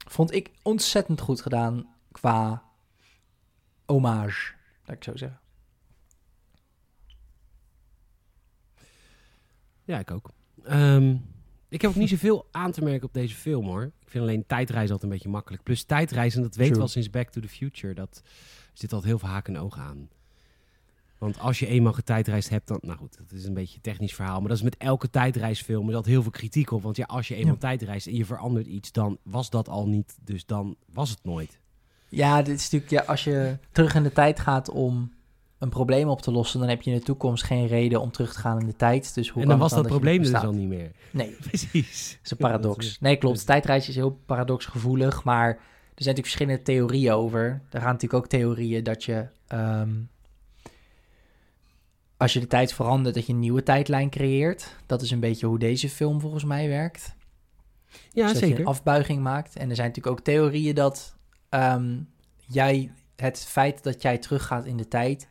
[0.07, 2.63] vond ik ontzettend goed gedaan qua
[3.85, 4.53] hommage,
[4.85, 5.39] laat ik zo zeggen.
[9.83, 10.31] Ja, ik ook.
[10.63, 11.15] Ehm,
[11.69, 13.83] ik heb ook niet zoveel aan te merken op deze film hoor.
[13.83, 15.63] Ik vind alleen tijdreizen altijd een beetje makkelijk.
[15.63, 16.83] Plus tijdreizen, dat weten we True.
[16.83, 17.93] al sinds Back to the Future.
[17.93, 18.21] Dat
[18.73, 20.09] zit altijd heel veel haken en ogen aan.
[21.19, 22.77] Want als je eenmaal getijdreisd hebt, dan...
[22.81, 24.39] Nou goed, dat is een beetje een technisch verhaal.
[24.39, 26.81] Maar dat is met elke tijdreisfilm er zat heel veel kritiek op.
[26.83, 27.59] Want ja, als je eenmaal Ja.
[27.59, 30.17] tijdreist en je verandert iets, dan was dat al niet.
[30.23, 31.59] Dus dan was het nooit.
[32.09, 35.11] Ja, dit is natuurlijk, ja, als je terug in de tijd gaat om
[35.57, 38.33] een probleem op te lossen, dan heb je in de toekomst geen reden om terug
[38.33, 39.13] te gaan in de tijd.
[39.13, 40.91] Dus hoe en dan was dat probleem dus al niet meer.
[41.11, 42.09] Nee, Precies.
[42.11, 42.99] dat is een paradox.
[42.99, 43.45] Nee, klopt.
[43.45, 45.55] Tijdreis is heel paradoxgevoelig, maar er
[46.05, 47.61] zijn natuurlijk verschillende theorieën over.
[47.69, 49.89] Er gaan natuurlijk ook theorieën dat je, ehm,
[52.19, 54.75] als je de tijd verandert, dat je een nieuwe tijdlijn creëert.
[54.85, 57.15] Dat is een beetje hoe deze film volgens mij werkt.
[57.89, 58.59] Ja, Dus dat je zeker.
[58.59, 59.55] een afbuiging maakt.
[59.55, 61.15] En er zijn natuurlijk ook theorieën dat
[61.49, 61.99] ehm,
[62.45, 65.27] jij, het feit dat jij teruggaat in de tijd,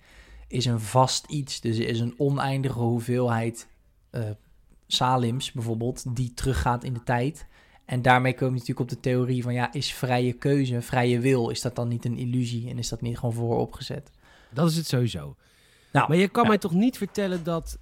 [0.46, 1.60] is een vast iets.
[1.60, 3.68] Dus er is een oneindige hoeveelheid
[4.10, 4.22] eh,
[4.86, 7.46] Salims bijvoorbeeld, die teruggaat in de tijd.
[7.84, 11.50] En daarmee kom je natuurlijk op de theorie van, ja, is vrije keuze, vrije wil,
[11.50, 14.10] is dat dan niet een illusie en is dat niet gewoon vooropgezet?
[14.52, 15.36] Dat is het sowieso.
[15.92, 16.48] Nou, Maar je kan ja.
[16.48, 17.78] mij toch niet vertellen dat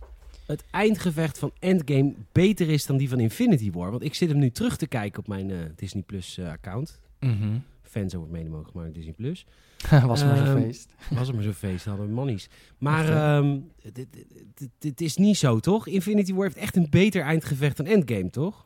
[0.47, 3.91] het eindgevecht van Endgame beter is dan die van Infinity War.
[3.91, 7.01] Want ik zit hem nu terug te kijken op mijn eh, Disney Plus eh, account.
[7.21, 7.59] Mhm.
[7.83, 9.47] Fans over mede mogen maar Disney Plus.
[9.91, 10.89] Was maar zo'n Ehm, feest.
[11.11, 12.49] Was maar zo'n feest, hadden we money's.
[12.79, 15.87] Maar ehm, dit- dit- dit- dit is niet zo, toch?
[15.87, 18.65] Infinity War heeft echt een beter eindgevecht dan Endgame, toch?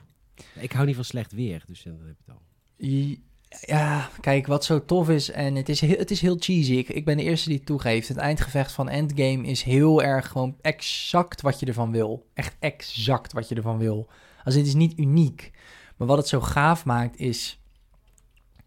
[0.55, 2.43] Ik hou niet van slecht weer, dus eh, dat heb ik het al.
[2.87, 3.23] I-
[3.59, 6.75] Ja, kijk, wat zo tof is, en het is heel, het is heel cheesy.
[6.75, 8.09] Ik, ik ben de eerste die het toegeeft.
[8.09, 12.27] Het eindgevecht van Endgame is heel erg gewoon exact wat je ervan wil.
[12.35, 14.09] Echt exact wat je ervan wil.
[14.45, 15.51] Als het is niet uniek.
[15.97, 17.61] Maar wat het zo gaaf maakt is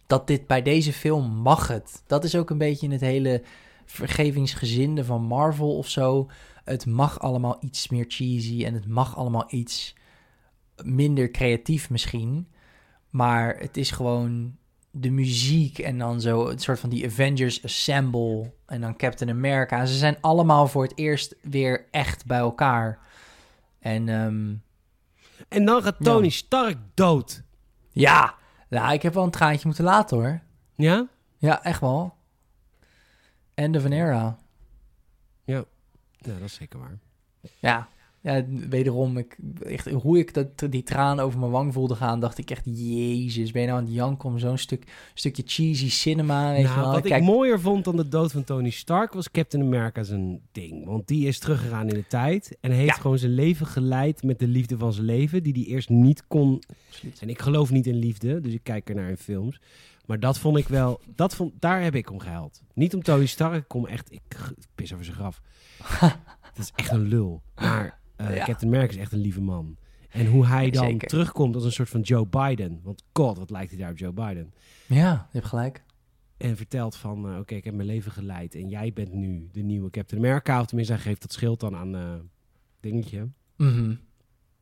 [0.08, 2.04] dat dit bij deze film mag het.
[2.08, 3.44] Dat is ook een beetje in het hele
[3.86, 6.30] vergevingsgezinde van Marvel of zo.
[6.64, 9.96] Het mag allemaal iets meer cheesy en het mag allemaal iets
[10.84, 12.48] minder creatief misschien.
[13.10, 14.58] Maar het is gewoon
[14.96, 19.86] de muziek en dan zo het soort van die Avengers Assemble en dan Captain America.
[19.86, 23.00] Ze zijn allemaal voor het eerst weer echt bij elkaar.
[23.80, 24.54] En ehm,
[25.48, 26.32] En dan gaat Tony Ja.
[26.32, 27.44] Stark dood.
[27.92, 28.36] ja,
[28.70, 30.42] nou, ik heb wel een traantje moeten laten hoor.
[30.76, 31.08] Ja?
[31.38, 32.14] Ja, echt wel.
[33.54, 34.38] End of an era.
[35.44, 35.64] Ja,
[36.18, 36.98] dat is zeker waar.
[37.60, 37.88] Ja,
[38.24, 42.38] ja wederom, ik, echt, hoe ik dat, die traan over mijn wang voelde gaan, dacht
[42.38, 46.52] ik echt, jezus, ben je nou aan het janken om zo'n stuk, stukje cheesy cinema,
[46.52, 49.64] weet Nou, wat Kijk, ik mooier vond dan de dood van Tony Stark was Captain
[49.64, 50.86] America zijn ding.
[50.86, 53.02] Want die is teruggegaan in de tijd en heeft Ja.
[53.02, 56.64] gewoon zijn leven geleid met de liefde van zijn leven, die hij eerst niet kon.
[56.90, 57.20] Absoluut.
[57.22, 59.60] En ik geloof niet in liefde, dus ik kijk er naar in films.
[60.06, 62.62] Maar dat vond ik wel, dat vond, daar heb ik om gehuild.
[62.74, 64.22] Niet om Tony Stark, ik kom echt, ik
[64.76, 65.42] pis over zijn graf.
[66.56, 67.42] dat is echt een lul.
[67.56, 68.46] Maar eh, Ja.
[68.46, 69.78] Captain America is echt een lieve man.
[70.10, 71.08] En hoe hij dan Zeker.
[71.08, 72.80] terugkomt als een soort van Joe Biden.
[72.84, 74.54] Want god, wat lijkt hij daar op Joe Biden.
[74.88, 75.84] Ja, je hebt gelijk.
[76.38, 79.62] En vertelt van, eh, oké, ik heb mijn leven geleid en jij bent nu de
[79.62, 80.60] nieuwe Captain America.
[80.60, 82.14] Of tenminste, hij geeft dat schild dan aan eh
[82.80, 83.28] dingetje.
[83.58, 83.96] Mhm.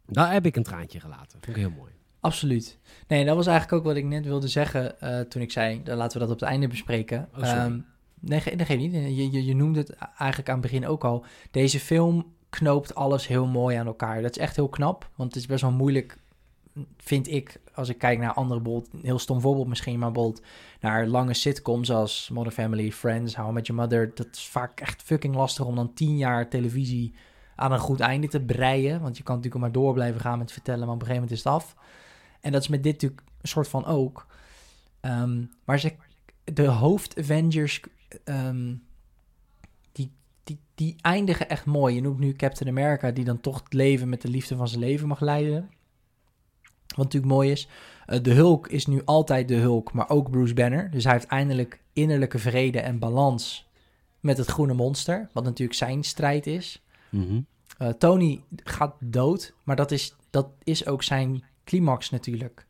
[0.06, 1.32] Daar heb ik een traantje gelaten.
[1.32, 1.92] Vond ik heel mooi.
[2.20, 2.80] Absoluut.
[3.08, 4.96] Nee, dat was eigenlijk ook wat ik net wilde zeggen
[5.30, 7.30] toen ik zei, dan laten we dat op het einde bespreken.
[7.38, 7.44] Oh.
[7.48, 7.80] Ehm,
[8.20, 8.94] nee, ge- nee, geef niet.
[8.94, 11.26] Je, je, je noemde het eigenlijk aan het begin ook al.
[11.52, 14.22] Deze film knoopt alles heel mooi aan elkaar.
[14.22, 16.18] Dat is echt heel knap, want het is best wel moeilijk,
[16.98, 20.46] vind ik, als ik kijk naar andere, een heel stom voorbeeld misschien, maar bijvoorbeeld
[20.80, 24.12] naar lange sitcoms als Modern Family, Friends, How I Met Your Mother.
[24.16, 27.14] Dat is vaak echt fucking lastig om dan tien jaar televisie
[27.56, 29.02] aan een goed einde te breien.
[29.02, 31.38] Want je kan natuurlijk maar door blijven gaan met vertellen, maar op een gegeven moment
[31.38, 31.76] is het af.
[32.42, 34.28] En dat is met dit natuurlijk een soort van ook.
[35.00, 35.94] Ehm, maar
[36.44, 37.82] de hoofd-Avengers,
[38.24, 38.74] ehm,
[40.82, 41.96] die, eindigen echt mooi.
[41.96, 44.80] Je noemt nu Captain America, die dan toch het leven met de liefde van zijn
[44.80, 45.70] leven mag leiden.
[46.88, 47.68] Wat natuurlijk mooi is.
[48.06, 50.92] Eh, de Hulk is nu altijd de Hulk, maar ook Bruce Banner.
[50.92, 53.70] Dus hij heeft eindelijk innerlijke vrede en balans
[54.20, 55.30] met het groene monster.
[55.34, 56.84] Wat natuurlijk zijn strijd is.
[57.10, 57.42] Mhm.
[57.78, 62.68] Eh, Tony gaat dood, maar dat is, dat is ook zijn climax natuurlijk.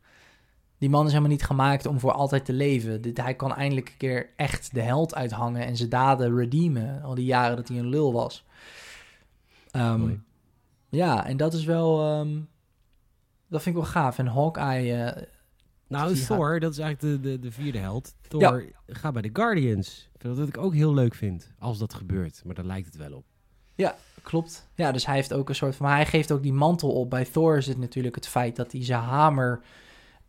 [0.82, 3.02] Die man is helemaal niet gemaakt om voor altijd te leven.
[3.02, 7.02] Dit, hij kan eindelijk een keer echt de held uithangen en zijn daden redeemen.
[7.02, 8.44] Al die jaren dat hij een lul was.
[9.70, 10.14] Ehm,
[10.88, 12.00] ja, en dat is wel...
[12.10, 12.40] ehm,
[13.48, 14.18] dat vind ik wel gaaf.
[14.18, 14.94] En Hawkeye...
[15.04, 15.22] eh,
[15.86, 18.14] Nou, Thor, dat is eigenlijk de, de, de vierde held.
[18.28, 18.68] Thor Ja.
[18.86, 20.08] gaat bij de Guardians.
[20.20, 22.42] Wat ik ook heel leuk vind, als dat gebeurt.
[22.44, 23.24] Maar daar lijkt het wel op.
[24.22, 24.68] Klopt.
[24.74, 25.86] Ja, dus hij heeft ook een soort van...
[25.86, 27.10] Maar hij geeft ook die mantel op.
[27.10, 29.60] Bij Thor is het natuurlijk het feit dat hij zijn hamer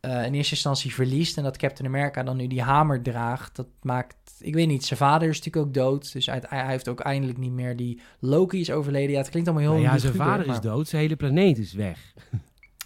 [0.03, 1.37] eh, in eerste instantie verliest...
[1.37, 3.55] en dat Captain America dan nu die hamer draagt.
[3.55, 4.15] Dat maakt...
[4.39, 6.13] Ik weet niet, zijn vader is natuurlijk ook dood.
[6.13, 8.01] Dus hij, hij heeft ook eindelijk niet meer die...
[8.19, 9.11] Loki is overleden.
[9.11, 9.81] Ja, het klinkt allemaal heel...
[9.81, 12.13] Nou ja, zijn vader is dood, zijn hele planeet is weg.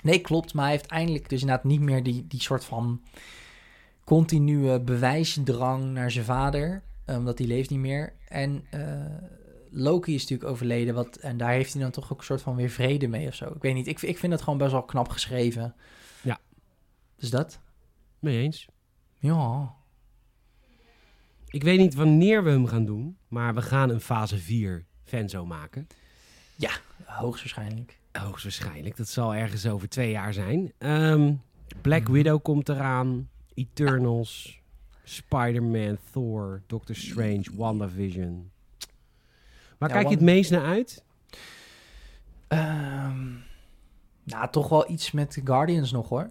[0.03, 0.53] Nee, klopt.
[0.53, 3.01] Maar hij heeft eindelijk dus inderdaad niet meer die, die soort van
[4.03, 6.81] continue bewijsdrang naar zijn vader.
[7.05, 8.13] eh, Omdat hij leeft niet meer.
[8.27, 8.81] En eh,
[9.71, 10.93] Loki is natuurlijk overleden.
[10.93, 13.33] Wat, en daar heeft hij dan toch ook een soort van weer vrede mee of
[13.33, 13.45] zo.
[13.45, 13.87] Ik weet niet.
[13.87, 15.75] Ik, ik vind het gewoon best wel knap geschreven.
[17.17, 17.21] Ja.
[17.21, 17.59] Dus dat?
[18.19, 18.67] Mee eens.
[19.19, 19.75] Ja.
[21.47, 25.45] Ik weet niet wanneer we hem gaan doen, maar we gaan een fase 4 fanzo
[25.45, 25.87] maken.
[27.05, 27.99] Hoogstwaarschijnlijk.
[28.11, 28.97] Hoogstwaarschijnlijk.
[28.97, 30.73] Dat zal ergens over twee jaar zijn.
[30.77, 31.33] Ehm,
[31.81, 32.07] Black.
[32.07, 33.29] Widow komt eraan.
[33.53, 34.59] Eternals.
[35.03, 38.51] Spider-Man, Thor, Doctor Strange, WandaVision.
[39.77, 41.03] Waar Ja, kijk je het meest naar uit?
[42.47, 43.33] Ehm,
[44.23, 46.29] nou, toch wel iets met Guardians nog hoor.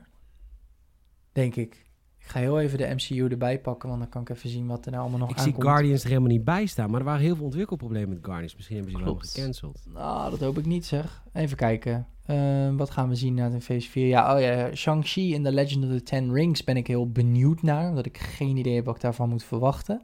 [1.37, 1.85] Denk ik.
[2.19, 4.85] Ik ga heel even de MCU erbij pakken, want dan kan ik even zien wat
[4.85, 5.55] er nou allemaal nog Ik aankomt.
[5.55, 8.55] zie Guardians er helemaal niet bij staan, maar er waren heel veel ontwikkelproblemen met Guardians.
[8.57, 9.85] Misschien hebben ze die wel gecanceld.
[9.93, 11.25] Nou, dat hoop ik niet zeg.
[11.33, 12.07] Even kijken.
[12.27, 14.07] Ehm, wat gaan we zien na de phase 4?
[14.07, 17.63] Ja, oh ja, Shang-Chi in The Legend of the Ten Rings ben ik heel benieuwd
[17.63, 17.89] naar.
[17.89, 20.03] Omdat ik geen idee heb wat ik daarvan moet verwachten.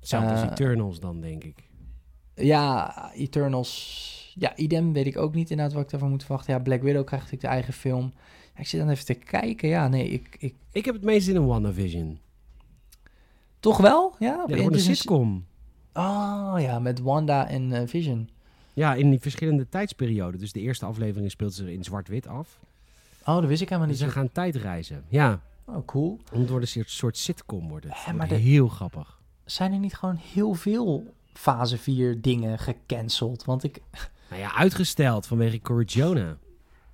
[0.00, 1.68] Hetzelfde als Eh, Eternals dan, denk ik.
[2.34, 4.16] Ja, Eternals.
[4.38, 6.54] Ja, idem weet ik ook niet inderdaad wat ik daarvan moet verwachten.
[6.54, 8.12] Ja, Black Widow krijgt natuurlijk de eigen film.
[8.58, 9.68] Ik zit dan even te kijken.
[9.68, 10.36] Ja, nee, ik...
[10.38, 10.54] ik...
[10.72, 12.18] Ik heb het meest in een WandaVision.
[13.60, 14.14] Toch wel?
[14.18, 15.46] Ja, Ja, gewoon een sitcom.
[15.92, 18.28] Oh ja, met Wanda en eh, Vision.
[18.74, 20.40] Ja, in die verschillende tijdsperioden.
[20.40, 22.58] Dus de eerste aflevering speelt zich in zwart-wit af.
[23.24, 24.08] Oh, dat wist ik helemaal Dus niet.
[24.08, 25.04] ze gaan tijdreizen.
[25.08, 26.18] Ja, Oh, cool.
[26.32, 27.92] en het wordt een soort, sitcom worden.
[28.16, 29.20] Maar de- heel grappig.
[29.44, 33.44] Zijn er niet gewoon heel veel fase 4 dingen gecanceld?
[33.44, 33.80] Want ik...
[34.30, 36.36] Nou ja, uitgesteld vanwege Corrigiona.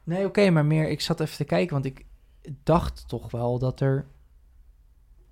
[0.05, 0.89] Nee, oké, maar meer...
[0.89, 2.05] Ik zat even te kijken, want ik
[2.63, 4.07] dacht toch wel dat er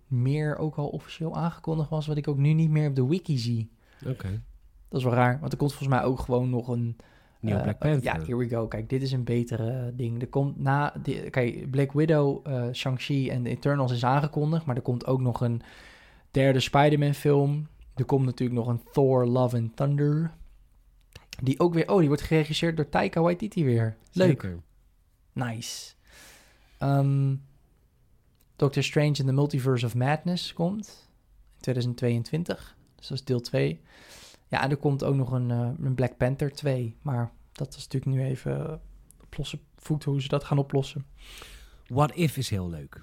[0.06, 2.06] meer ook al officieel aangekondigd was...
[2.06, 3.70] wat ik ook nu niet meer op de wiki zie.
[4.06, 4.42] Oké.
[4.88, 6.96] Dat is wel raar, want er komt volgens mij ook gewoon nog een...
[7.40, 8.02] Nieuwe eh, Black Panther.
[8.02, 8.66] Ja, here we go.
[8.66, 10.20] Kijk, dit is een betere ding.
[10.20, 10.94] Er komt na...
[11.02, 14.64] Die, kijk, Black Widow, eh, Shang-Chi en Eternals is aangekondigd...
[14.64, 15.62] maar er komt ook nog een
[16.30, 17.66] derde Spider-Man film.
[17.94, 20.32] Er komt natuurlijk nog een Thor Love and Thunder...
[21.42, 21.90] Die ook weer...
[21.90, 23.96] Oh, die wordt geregisseerd door Taika Waititi weer.
[24.12, 24.28] Leuk.
[24.42, 24.60] Zeker.
[25.32, 25.94] Nice.
[26.78, 27.34] Ehm,
[28.56, 31.08] Doctor Strange in the Multiverse of Madness komt
[31.54, 32.76] in 2022.
[32.96, 33.80] Dus dat is deel 2.
[34.48, 36.96] Ja, en er komt ook nog een, eh, een Black Panther 2.
[37.02, 38.80] Maar dat is natuurlijk nu even
[39.22, 41.06] op losse voet hoe ze dat gaan oplossen.
[41.86, 43.00] What If is heel leuk.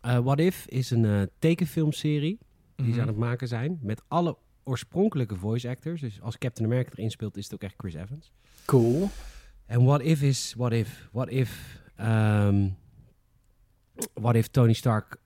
[0.00, 2.38] Eh, What If is een eh, tekenfilmserie
[2.76, 2.94] die Mhm.
[2.94, 3.78] ze aan het maken zijn.
[3.82, 4.36] Met alle
[4.66, 6.00] oorspronkelijke voice actors.
[6.00, 8.32] Dus als Captain America erin speelt, is het ook echt Chris Evans.
[8.64, 9.08] Cool.
[9.66, 11.08] En What If is What If.
[11.12, 11.80] What If...
[11.96, 12.68] ehm,
[14.14, 15.16] what If Tony Stark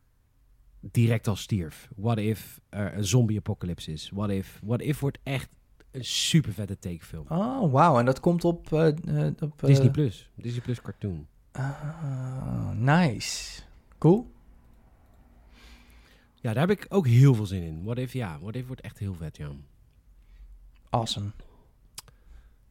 [0.81, 1.89] direct al stierf.
[1.97, 4.11] What If er een zombie-apocalypse is.
[4.15, 4.61] What If...
[4.65, 5.49] What If wordt echt
[5.91, 7.27] een super vette tekenfilm.
[7.29, 7.99] Oh, wauw.
[7.99, 8.73] En dat komt op...
[8.73, 10.31] eh, eh, op eh, Disney Plus.
[10.35, 11.27] Disney Plus cartoon.
[11.53, 13.63] ah, nice.
[13.99, 14.31] Cool.
[16.41, 17.85] Ja, daar heb ik ook heel veel zin in.
[17.85, 18.39] What If, ja.
[18.41, 19.49] What If wordt echt heel vet, ja.
[20.91, 21.31] Awesome.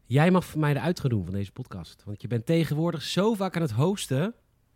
[0.05, 2.03] Jij mag voor mij de uitgaan doen van deze podcast.
[2.05, 4.33] Want je bent tegenwoordig zo vaak aan het hosten...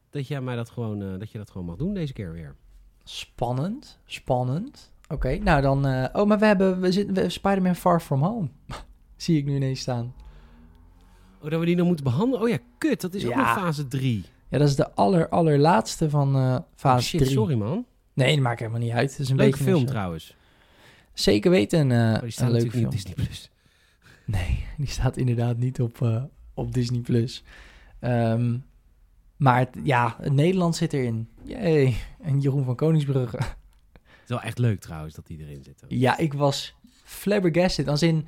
[0.09, 2.55] dat, jij mij dat, gewoon, eh, dat je dat gewoon mag doen deze keer weer.
[3.03, 4.91] Spannend, spannend.
[5.09, 5.85] Oké, nou dan...
[5.85, 8.49] eh, oh, maar we hebben, we zitten, we Spider-Man Far From Home.
[9.15, 10.13] Zie ik nu ineens staan.
[11.41, 12.41] Oh, dat we die nog moeten behandelen?
[12.41, 13.01] Oh ja, kut.
[13.01, 14.25] Dat is ook nog fase 3.
[14.49, 17.31] Ja, dat is de aller, allerlaatste van eh fase shit, 3.
[17.31, 17.85] sorry man.
[18.13, 19.09] Nee, dat maakt helemaal niet uit.
[19.11, 20.35] Het is een Leuke beetje film een- trouwens.
[21.13, 22.83] Zeker weten eh, Oh, die staat een leuke natuurlijk film.
[22.83, 23.13] niet op Disney+.
[23.25, 23.51] Plus.
[24.25, 26.23] Nee, die staat inderdaad niet op, eh,
[26.53, 26.99] op Disney+.
[26.99, 27.43] Plus.
[27.99, 28.57] Ehm,
[29.37, 31.29] maar het- ja, het Nederland zit erin.
[31.43, 31.97] Jee.
[32.21, 33.37] En Jeroen van Koningsbrugge.
[33.37, 33.51] Het
[34.23, 35.83] is wel echt leuk trouwens dat die erin zit.
[35.87, 37.87] Ja, ik was flabbergasted.
[37.87, 38.27] Als in,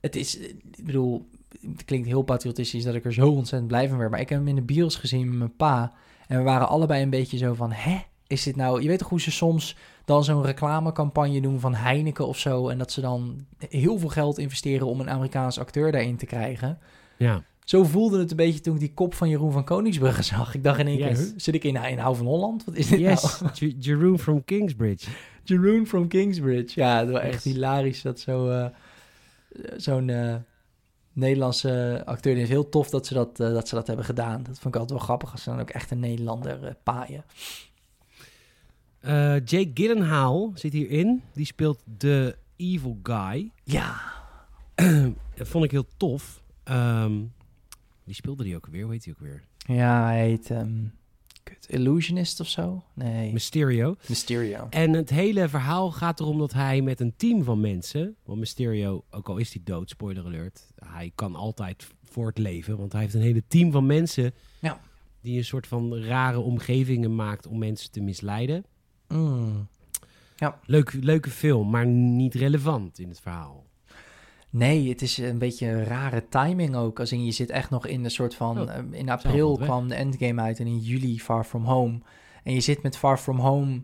[0.00, 1.28] het is, ik bedoel,
[1.60, 4.10] het klinkt heel patriotistisch dat ik er zo ontzettend blij van werd.
[4.10, 5.92] Maar ik heb hem in de bios gezien met mijn pa.
[6.26, 7.98] En we waren allebei een beetje zo van, hè?
[8.28, 8.82] Is dit nou...
[8.82, 12.68] Je weet toch hoe ze soms dan zo'n reclamecampagne doen van Heineken of zo...
[12.68, 16.78] en dat ze dan heel veel geld investeren om een Amerikaans acteur daarin te krijgen.
[17.16, 17.42] Ja.
[17.64, 20.54] Zo voelde het een beetje toen ik die kop van Jeroen van Koningsbrugge zag.
[20.54, 21.18] Ik dacht in één Yes.
[21.18, 22.64] keer, zit ik in, in Hou van Holland?
[22.64, 23.52] Wat is dit Yes, nou?
[23.54, 25.10] J- Jerome from Kingsbridge.
[25.44, 26.80] Jeroen from Kingsbridge.
[26.80, 28.66] Ja, het was echt hilarisch dat zo, eh,
[29.76, 30.34] zo'n eh,
[31.12, 32.48] Nederlandse acteur is.
[32.48, 34.42] Heel tof dat ze dat, eh, dat ze dat hebben gedaan.
[34.42, 37.24] Dat vond ik altijd wel grappig als ze dan ook echt een Nederlander paaien.
[39.08, 41.22] Eh, Jake Gyllenhaal zit hierin.
[41.32, 43.50] Die speelt de evil guy.
[43.64, 44.00] Ja,
[45.36, 46.42] Dat vond ik heel tof.
[46.64, 47.22] Ehm,
[48.04, 48.82] die speelde die ook weer.
[48.82, 49.44] Hoe heet die ook weer?
[49.58, 50.84] ja hij heet ehm,
[51.66, 52.84] Illusionist of zo?
[52.94, 53.96] Nee, Mysterio.
[54.08, 54.66] Mysterio.
[54.70, 58.16] En het hele verhaal gaat erom dat hij met een team van mensen...
[58.24, 60.72] Want Mysterio, ook al is hij dood, spoiler alert...
[60.84, 62.76] Hij kan altijd voortleven.
[62.76, 64.32] Want hij heeft een hele team van mensen...
[64.60, 64.80] Ja.
[65.20, 68.64] Die een soort van rare omgevingen maakt om mensen te misleiden.
[69.08, 69.68] Mm.
[70.64, 73.66] Leuk, leuke film, maar niet relevant in het verhaal.
[74.50, 77.00] Nee, het is een beetje een rare timing ook.
[77.00, 78.60] Als in je zit echt nog in een soort van.
[78.60, 82.00] Oh, eh, in april kwam de Endgame uit en in juli Far From Home.
[82.42, 83.82] En je zit met Far From Home.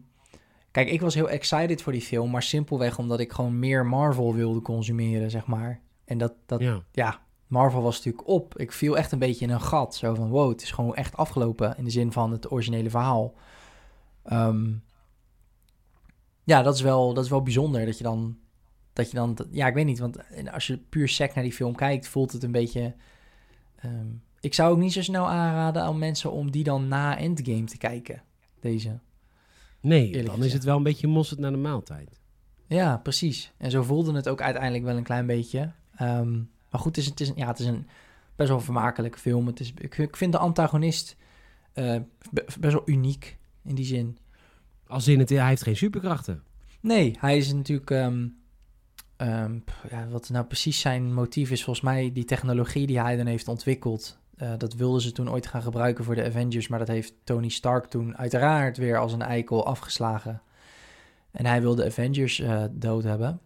[0.70, 4.34] Kijk, ik was heel excited voor die film, maar simpelweg omdat ik gewoon meer Marvel
[4.34, 5.80] wilde consumeren, zeg maar.
[6.04, 6.82] En dat, dat ja.
[6.92, 7.20] Ja.
[7.46, 8.58] Marvel was natuurlijk op.
[8.58, 9.94] Ik viel echt een beetje in een gat.
[9.94, 13.34] Zo van, wow, het is gewoon echt afgelopen in de zin van het originele verhaal.
[14.22, 14.70] Ehm,
[16.44, 18.38] ja, dat is, wel, dat is wel bijzonder dat je dan
[18.92, 20.18] dat je dan, ja, ik weet niet, want
[20.52, 22.94] als je puur sec naar die film kijkt, voelt het een beetje.
[23.76, 24.06] ehm,
[24.40, 27.76] ik zou ook niet zo snel aanraden aan mensen om die dan na Endgame te
[27.76, 28.22] kijken.
[28.60, 28.98] Deze.
[29.80, 32.20] Nee, Eerlijk dan is het wel een beetje mosterd naar de maaltijd.
[32.66, 33.52] Ja, precies.
[33.56, 35.72] En zo voelde het ook uiteindelijk wel een klein beetje.
[35.96, 36.32] Ehm,
[36.70, 37.86] maar goed, het is, het, is, ja, het is een
[38.36, 39.46] best wel vermakelijke film.
[39.46, 41.16] Het is, ik, ik vind de antagonist
[41.72, 41.96] eh,
[42.30, 44.18] be- best wel uniek in die zin.
[44.94, 46.42] Als in het, hij heeft geen superkrachten.
[46.80, 47.90] Nee, hij is natuurlijk.
[47.90, 48.28] ehm,
[49.64, 53.26] pff, ja, wat nou precies zijn motief is, volgens mij die technologie die hij dan
[53.26, 54.18] heeft ontwikkeld.
[54.36, 57.48] eh, dat wilden ze toen ooit gaan gebruiken voor de Avengers, maar dat heeft Tony
[57.48, 60.42] Stark toen uiteraard weer als een eikel afgeslagen.
[61.30, 63.40] En hij wilde Avengers eh, dood hebben.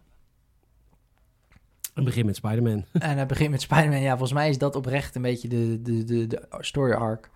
[1.93, 2.85] Een begin met Spider-Man.
[3.09, 4.01] En hij begint met Spider-Man.
[4.01, 7.29] Ja, volgens mij is dat oprecht een beetje de, de, de, de story arc.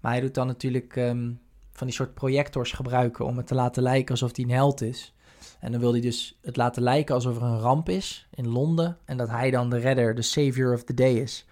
[0.00, 1.30] Maar hij doet dan natuurlijk ehm,
[1.72, 5.14] van die soort projectors gebruiken om het te laten lijken alsof hij een held is.
[5.60, 8.98] En dan wil hij dus het laten lijken alsof er een ramp is in Londen.
[9.04, 11.46] En dat hij dan de redder, de savior of the day is.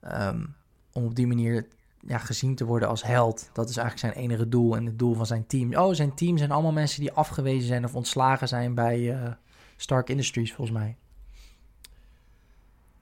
[0.00, 0.44] Ehm,
[0.92, 1.66] om op die manier
[2.06, 3.50] ja, gezien te worden als held.
[3.52, 5.74] Dat is eigenlijk zijn enige doel en het doel van zijn team.
[5.74, 9.32] Oh, zijn team zijn allemaal mensen die afgewezen zijn of ontslagen zijn bij eh,
[9.76, 10.96] Stark Industries, volgens mij.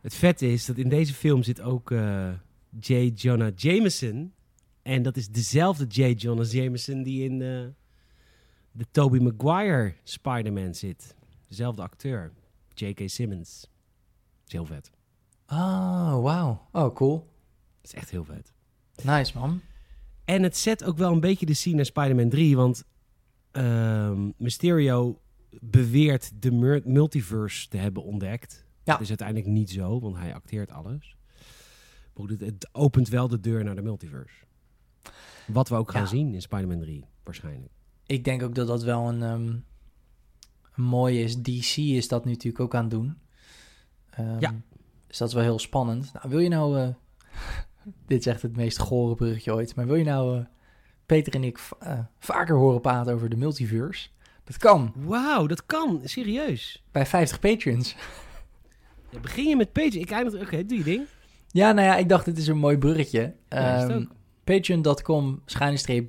[0.00, 2.28] Het vette is dat in deze film zit ook eh,
[2.80, 3.12] J.
[3.14, 4.32] Jonah Jameson.
[4.82, 6.14] En dat is dezelfde J.
[6.16, 7.66] Jonah Jameson die in eh,
[8.72, 11.14] de Tobey Maguire Spider-Man zit.
[11.48, 12.32] Dezelfde acteur.
[12.74, 13.00] J.K.
[13.08, 13.66] Simmons.
[14.46, 14.90] Is heel vet.
[15.46, 16.68] Oh, wauw.
[16.72, 17.16] Oh, cool.
[17.80, 18.52] Dat is echt heel vet.
[19.02, 19.60] Nice, man.
[20.24, 22.56] En het zet ook wel een beetje de scene naar Spider-Man 3.
[22.56, 22.84] Want
[23.50, 25.20] ehm, Mysterio
[25.60, 28.64] beweert de multiverse te hebben ontdekt.
[28.84, 28.92] Ja.
[28.92, 31.16] Dat is uiteindelijk niet zo, want hij acteert alles.
[32.14, 34.44] Maar het opent wel de deur naar de multiverse.
[35.52, 36.06] Wat we ook gaan Ja.
[36.08, 37.72] zien in Spider-Man 3, waarschijnlijk.
[38.06, 39.46] Ik denk ook dat dat wel een, ehm,
[40.74, 41.36] een mooie is.
[41.42, 43.18] DC is dat nu natuurlijk ook aan het doen.
[44.10, 44.54] Ehm, Ja.
[45.06, 46.12] Dus dat is wel heel spannend.
[46.12, 46.78] Nou, wil je nou...
[46.80, 46.88] eh,
[48.06, 49.74] dit is echt het meest gore bruggetje ooit.
[49.74, 50.44] Maar wil je nou eh,
[51.06, 54.08] Peter en ik eh, vaker horen praten over de multiverse?
[54.44, 54.92] Dat kan.
[54.96, 56.00] Wauw, dat kan.
[56.04, 56.84] Serieus.
[56.92, 57.94] Bij 50 patrons.
[59.12, 59.98] Ja, begin je met Page.
[59.98, 60.40] Ik eindig...
[60.40, 61.06] Oké, doe je ding.
[61.48, 63.34] Ja, nou ja, ik dacht dit is een mooi bruggetje.
[63.48, 64.06] Ja, ook.
[64.50, 65.42] Patreon.com,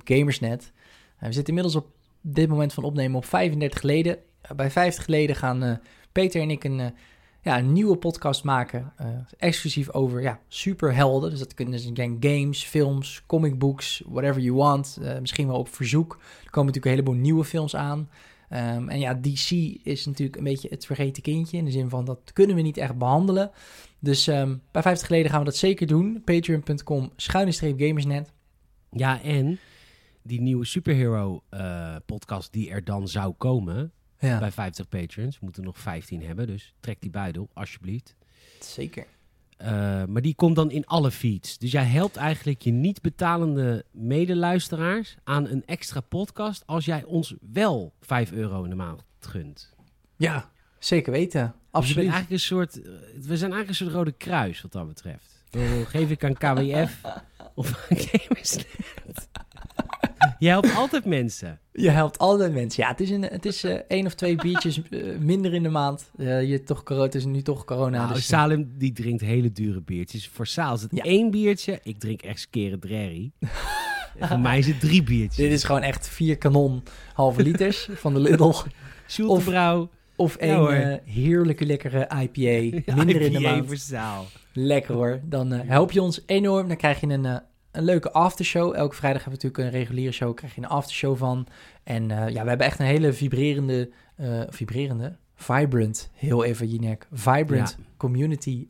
[0.04, 0.72] gamersnet.
[1.16, 1.86] Eh, we zitten inmiddels op
[2.20, 4.18] dit moment van opnemen op 35 leden.
[4.40, 5.76] Eh, bij 50 leden gaan eh,
[6.12, 6.94] Peter en ik een,
[7.42, 8.92] ja, een nieuwe podcast maken.
[9.38, 11.30] exclusief over ja, superhelden.
[11.30, 14.98] Dus dat kunnen zijn games, films, comic books, whatever you want.
[15.20, 16.12] Misschien wel op verzoek.
[16.44, 18.08] Er komen natuurlijk een heleboel nieuwe films aan.
[18.48, 19.50] Ehm, en ja, DC
[19.82, 21.56] is natuurlijk een beetje het vergeten kindje.
[21.56, 23.50] In de zin van dat kunnen we niet echt behandelen.
[24.02, 26.22] Dus ehm, bij 50 leden gaan we dat zeker doen.
[26.24, 28.32] Patreon.com schuine streep gamersnet.
[28.90, 29.58] Ja, en
[30.22, 33.92] die nieuwe superhero eh, podcast die er dan zou komen...
[34.18, 35.38] Ja, bij 50 patrons.
[35.38, 38.14] We moeten nog 15 hebben, dus trek die buidel, alsjeblieft.
[38.60, 39.06] zeker.
[39.56, 41.58] Eh, maar die komt dan in alle feeds.
[41.58, 47.34] Dus jij helpt eigenlijk je niet betalende medeluisteraars aan een extra podcast als jij ons
[47.52, 49.74] wel 5 euro in de maand gunt.
[50.16, 50.51] Ja,
[50.84, 51.42] zeker weten.
[51.42, 51.98] Dus Absoluut.
[51.98, 55.30] eigenlijk een soort, eh, we zijn eigenlijk een soort rode kruis wat dat betreft.
[55.86, 57.00] Geef ik aan KWF
[57.54, 58.66] of aan Gamersnet.
[60.38, 61.60] Je helpt altijd mensen.
[61.72, 62.82] Je helpt altijd mensen.
[62.82, 65.68] Ja, het is, een, het is eh, één of twee biertjes eh, minder in de
[65.68, 66.10] maand.
[66.16, 68.02] Je toch, het is nu toch corona.
[68.02, 70.28] Nou, dus, Salem die drinkt hele dure biertjes.
[70.28, 71.02] Voor Saal is het Ja.
[71.02, 71.80] één biertje.
[71.82, 73.32] Ik drink echt skere drerry.
[74.18, 75.36] Voor mij is het drie biertjes.
[75.36, 76.82] dit is gewoon echt vier kanon
[77.14, 78.52] halve liters van de Lidl.
[79.06, 79.90] Schultebrouw.
[80.16, 80.70] Of Ja, hoor.
[80.72, 82.94] eh, heerlijke lekkere IPA.
[82.96, 83.94] Minder in de maand.
[84.52, 85.20] Lekker hoor.
[85.24, 86.68] Dan eh, help je ons enorm.
[86.68, 87.36] Dan krijg je een, eh,
[87.70, 88.74] een leuke aftershow.
[88.74, 90.34] Elke vrijdag hebben we natuurlijk een reguliere show.
[90.34, 91.46] Krijg je een aftershow van.
[91.82, 93.90] En ja, we hebben echt een hele vibrerende,
[94.48, 97.84] vibrerende, vibrant, heel even Jinek, vibrant Ja.
[97.96, 98.66] community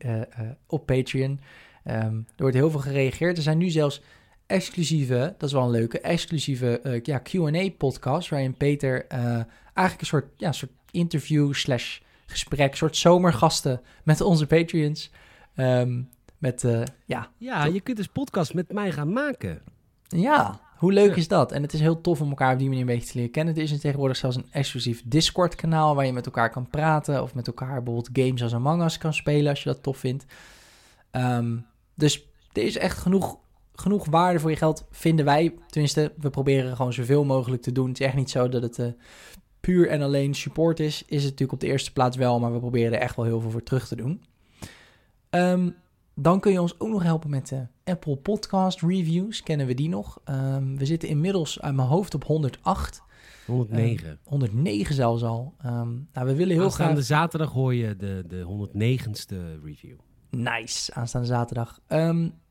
[0.66, 1.40] op Patreon.
[1.84, 3.36] Ehm, er wordt heel veel gereageerd.
[3.36, 4.02] Er zijn nu zelfs
[4.46, 8.28] exclusieve, dat is wel een leuke, exclusieve ja, Q&A-podcast...
[8.28, 9.06] waarin Peter
[9.74, 12.74] eigenlijk een soort, ja, soort interview slash gesprek...
[12.76, 15.10] soort zomergasten met onze Patreons...
[15.54, 16.00] Ehm,
[16.38, 19.62] met, eh, ja, Ja, je kunt dus podcast met mij gaan maken.
[20.08, 21.16] ja, hoe leuk Ja.
[21.16, 21.52] is dat?
[21.52, 23.54] En het is heel tof om elkaar op die manier een beetje te leren kennen.
[23.54, 25.94] Er is tegenwoordig zelfs een exclusief Discord-kanaal...
[25.94, 27.22] waar je met elkaar kan praten...
[27.22, 29.50] of met elkaar bijvoorbeeld games als Among Us kan spelen...
[29.50, 30.24] als je dat tof vindt.
[31.10, 31.56] Ehm,
[31.94, 33.38] dus er is echt genoeg,
[33.74, 35.54] genoeg waarde voor je geld, vinden wij.
[35.66, 37.88] Tenminste, we proberen gewoon zoveel mogelijk te doen.
[37.88, 38.78] Het is echt niet zo dat het...
[38.78, 38.86] eh,
[39.62, 42.58] puur en alleen support is, is het natuurlijk op de eerste plaats wel, maar we
[42.58, 44.22] proberen er echt wel heel veel voor terug te doen.
[45.30, 45.70] Ehm,
[46.14, 49.42] dan kun je ons ook nog helpen met de Apple Podcast Reviews.
[49.42, 50.20] Kennen we die nog?
[50.24, 53.02] Ehm, we zitten inmiddels uit mijn hoofd op 108.
[53.46, 54.18] 109.
[54.22, 55.54] 109 zelfs al.
[55.58, 57.04] Ehm, nou, we willen heel Aanstaande graag...
[57.04, 59.96] zaterdag hoor je de, de 109ste review.
[60.30, 61.80] Nice, aanstaande zaterdag.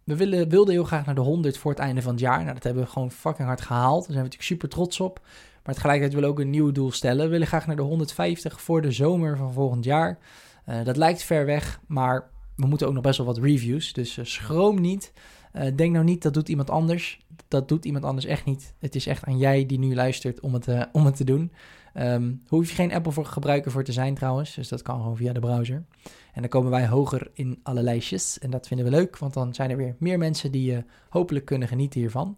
[0.03, 2.41] We willen, wilden heel graag naar de 100 voor het einde van het jaar.
[2.41, 3.99] Nou, dat hebben we gewoon fucking hard gehaald.
[3.99, 5.21] Daar zijn we natuurlijk super trots op.
[5.63, 7.25] Maar tegelijkertijd willen we ook een nieuw doel stellen.
[7.25, 10.19] We willen graag naar de 150 voor de zomer van volgend jaar.
[10.65, 13.93] Eh, dat lijkt ver weg, maar we moeten ook nog best wel wat reviews.
[13.93, 15.13] Dus eh, schroom niet.
[15.51, 17.19] Eh, denk nou niet, dat doet iemand anders.
[17.47, 18.73] Dat doet iemand anders echt niet.
[18.79, 21.51] Het is echt aan jij die nu luistert om het, om het te doen.
[21.93, 24.55] Ehm hoef je geen Apple voor gebruiker voor te zijn trouwens.
[24.55, 25.85] Dus dat kan gewoon via de browser.
[26.33, 28.39] En dan komen wij hoger in alle lijstjes.
[28.39, 31.67] En dat vinden we leuk, want dan zijn er weer meer mensen die hopelijk kunnen
[31.67, 32.35] genieten hiervan.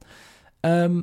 [0.59, 1.01] Ehm,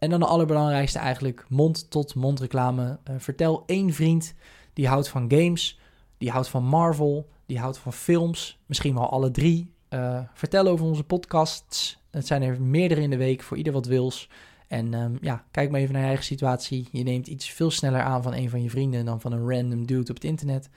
[0.00, 2.98] en dan de allerbelangrijkste eigenlijk, mond-tot-mond reclame.
[3.04, 4.34] Eh, vertel één vriend
[4.72, 5.78] die houdt van games,
[6.18, 8.60] die houdt van Marvel, die houdt van films.
[8.66, 9.72] Misschien wel alle drie.
[9.88, 12.02] Eh, vertel over onze podcasts.
[12.10, 14.28] Het zijn er meerdere in de week, voor ieder wat wils.
[14.68, 16.88] En ehm, ja, kijk maar even naar je eigen situatie.
[16.92, 19.86] Je neemt iets veel sneller aan van een van je vrienden dan van een random
[19.86, 20.68] dude op het internet.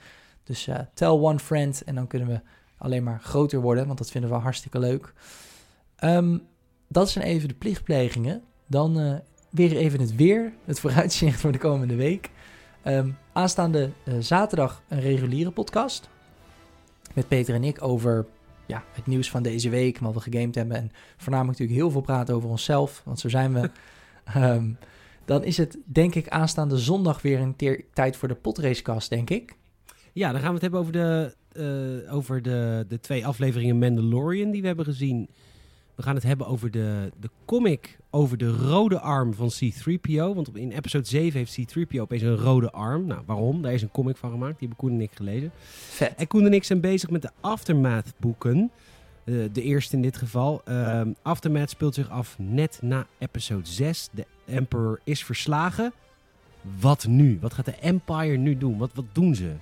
[0.42, 2.40] Dus eh, tell one friend en dan kunnen we
[2.78, 5.12] alleen maar groter worden, want dat vinden we hartstikke leuk.
[5.96, 6.38] Ehm,
[6.88, 8.42] dat zijn even de plichtplegingen.
[8.66, 9.14] Dan eh,
[9.50, 12.30] weer even het weer, het vooruitzicht voor de komende week.
[12.82, 16.08] Ehm, aanstaande eh, zaterdag een reguliere podcast.
[17.14, 18.26] Met Peter en ik over
[18.66, 20.76] ja, het nieuws van deze week, wat we gegamed hebben.
[20.76, 23.70] En voornamelijk natuurlijk heel veel praten over onszelf, want zo zijn we.
[24.24, 24.70] Ehm,
[25.24, 27.56] dan is het denk ik aanstaande zondag weer een
[27.92, 29.56] tijd voor de potracecast, denk ik.
[30.12, 34.50] Ja, dan gaan we het hebben over de, eh, over de, de twee afleveringen Mandalorian
[34.50, 35.28] die we hebben gezien.
[35.94, 40.34] We gaan het hebben over de, de comic over de rode arm van C-3PO.
[40.34, 43.06] Want in episode 7 heeft C-3PO opeens een rode arm.
[43.06, 43.62] Nou, waarom?
[43.62, 44.58] Daar is een comic van gemaakt.
[44.58, 45.50] Die hebben Koen en ik gelezen.
[45.88, 46.14] Vet.
[46.14, 48.70] En Koen en ik zijn bezig met de Aftermath boeken.
[49.24, 50.62] Eh, de eerste in dit geval.
[50.64, 54.08] Ehm, Aftermath speelt zich af net na episode 6.
[54.12, 55.92] De Emperor is verslagen.
[56.80, 57.38] Wat nu?
[57.40, 58.78] Wat gaat de Empire nu doen?
[58.78, 59.52] Wat, wat doen ze?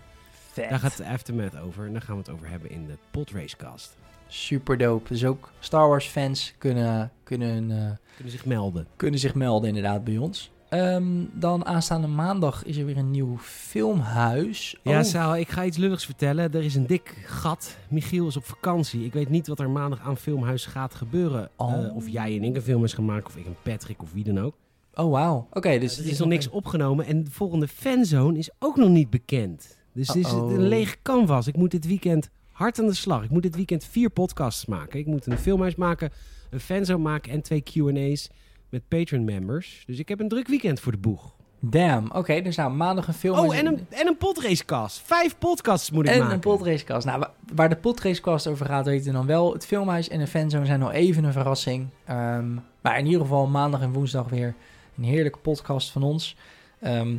[0.52, 0.70] Vet.
[0.70, 1.86] Daar gaat de Aftermath over.
[1.86, 3.96] En daar gaan we het over hebben in de Podracecast.
[4.34, 5.08] Super dope.
[5.08, 8.86] Dus ook Star Wars fans kunnen, kunnen, eh, Kunnen zich melden.
[8.96, 10.50] kunnen zich melden inderdaad bij ons.
[10.68, 14.76] Ehm, dan aanstaande maandag is er weer een nieuw filmhuis.
[14.82, 16.52] Ja, Oh, Saal, ik ga iets lulligs vertellen.
[16.52, 17.76] Er is een dik gat.
[17.88, 19.04] Michiel is op vakantie.
[19.04, 21.48] Ik weet niet wat er maandag aan Filmhuis gaat gebeuren.
[21.56, 21.84] Oh.
[21.84, 24.24] Eh, of jij en ik een film is maken, of ik een Patrick, of wie
[24.24, 24.54] dan ook.
[24.94, 25.46] oh wauw.
[25.52, 27.06] Oké, dus er is nog niks opgenomen.
[27.06, 29.78] En de volgende fanzone is ook nog niet bekend.
[29.92, 31.46] Dus het is een lege canvas.
[31.46, 33.24] Ik moet dit weekend hard aan de slag.
[33.24, 34.98] Ik moet dit weekend vier podcasts maken.
[34.98, 36.10] Ik moet een filmhuis maken,
[36.50, 38.28] een fanzone maken en twee Q&A's
[38.68, 39.82] met Patreon-members.
[39.86, 41.34] Dus ik heb een druk weekend voor de boeg.
[41.64, 42.10] Damn.
[42.12, 43.38] Oké, dus nou maandag een film.
[43.38, 45.00] Oh, en een, en een podracecast.
[45.04, 46.34] Vijf podcasts moet ik En maken.
[46.34, 47.06] een podracecast.
[47.06, 49.52] Nou, wa- waar de podracecast over gaat, weten we dan wel.
[49.52, 51.86] Het filmhuis en de fanzone zijn nog even een verrassing.
[52.04, 54.54] Ehm, maar in ieder geval maandag en woensdag weer
[54.96, 56.36] een heerlijke podcast van ons.
[56.80, 57.16] Ehm,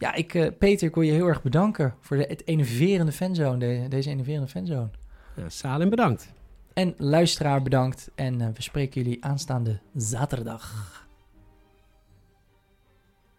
[0.00, 3.58] ja, ik, eh, Peter, ik wil je heel erg bedanken voor de, het enerverende fanzone,
[3.58, 4.88] de- deze enerverende fanzone.
[5.36, 6.32] Ja, Salem, bedankt.
[6.72, 8.10] En luisteraar bedankt.
[8.14, 10.88] En eh, we spreken jullie aanstaande zaterdag.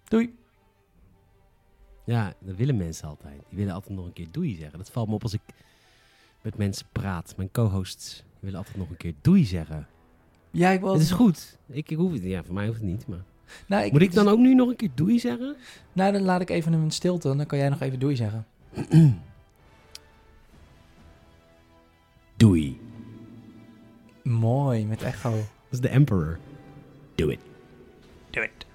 [0.04, 0.38] Doei.
[2.06, 3.42] Ja, dat willen mensen altijd.
[3.50, 4.78] Die willen altijd nog een keer doei zeggen.
[4.78, 5.42] Dat valt me op als ik
[6.42, 7.34] met mensen praat.
[7.38, 9.88] Mijn co-hosts willen altijd nog een keer doei zeggen.
[10.52, 10.94] Ja, ik wil...
[10.94, 11.58] Het is goed.
[11.68, 13.08] Ik, ik hoef het, ja, voor mij hoeft het niet.
[13.08, 13.24] Maar...
[13.68, 15.56] Nou, ik, Moet ik dan ook nu nog een keer doei zeggen?
[15.94, 17.36] Nou, dan laat ik even een stilte.
[17.36, 18.46] Dan kan jij nog even doei zeggen.
[22.38, 22.80] Doei.
[24.24, 25.30] Mooi, met echo.
[25.32, 26.40] Dat is de Emperor.
[27.16, 27.40] Do it.
[28.30, 28.66] Do it.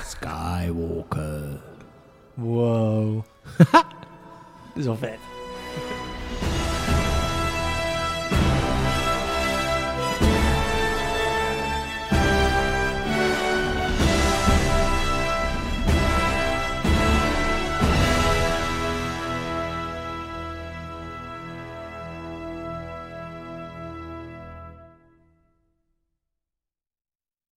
[0.00, 1.60] Skywalker.
[2.34, 3.24] Wow.
[4.74, 5.18] Dit is wel vet.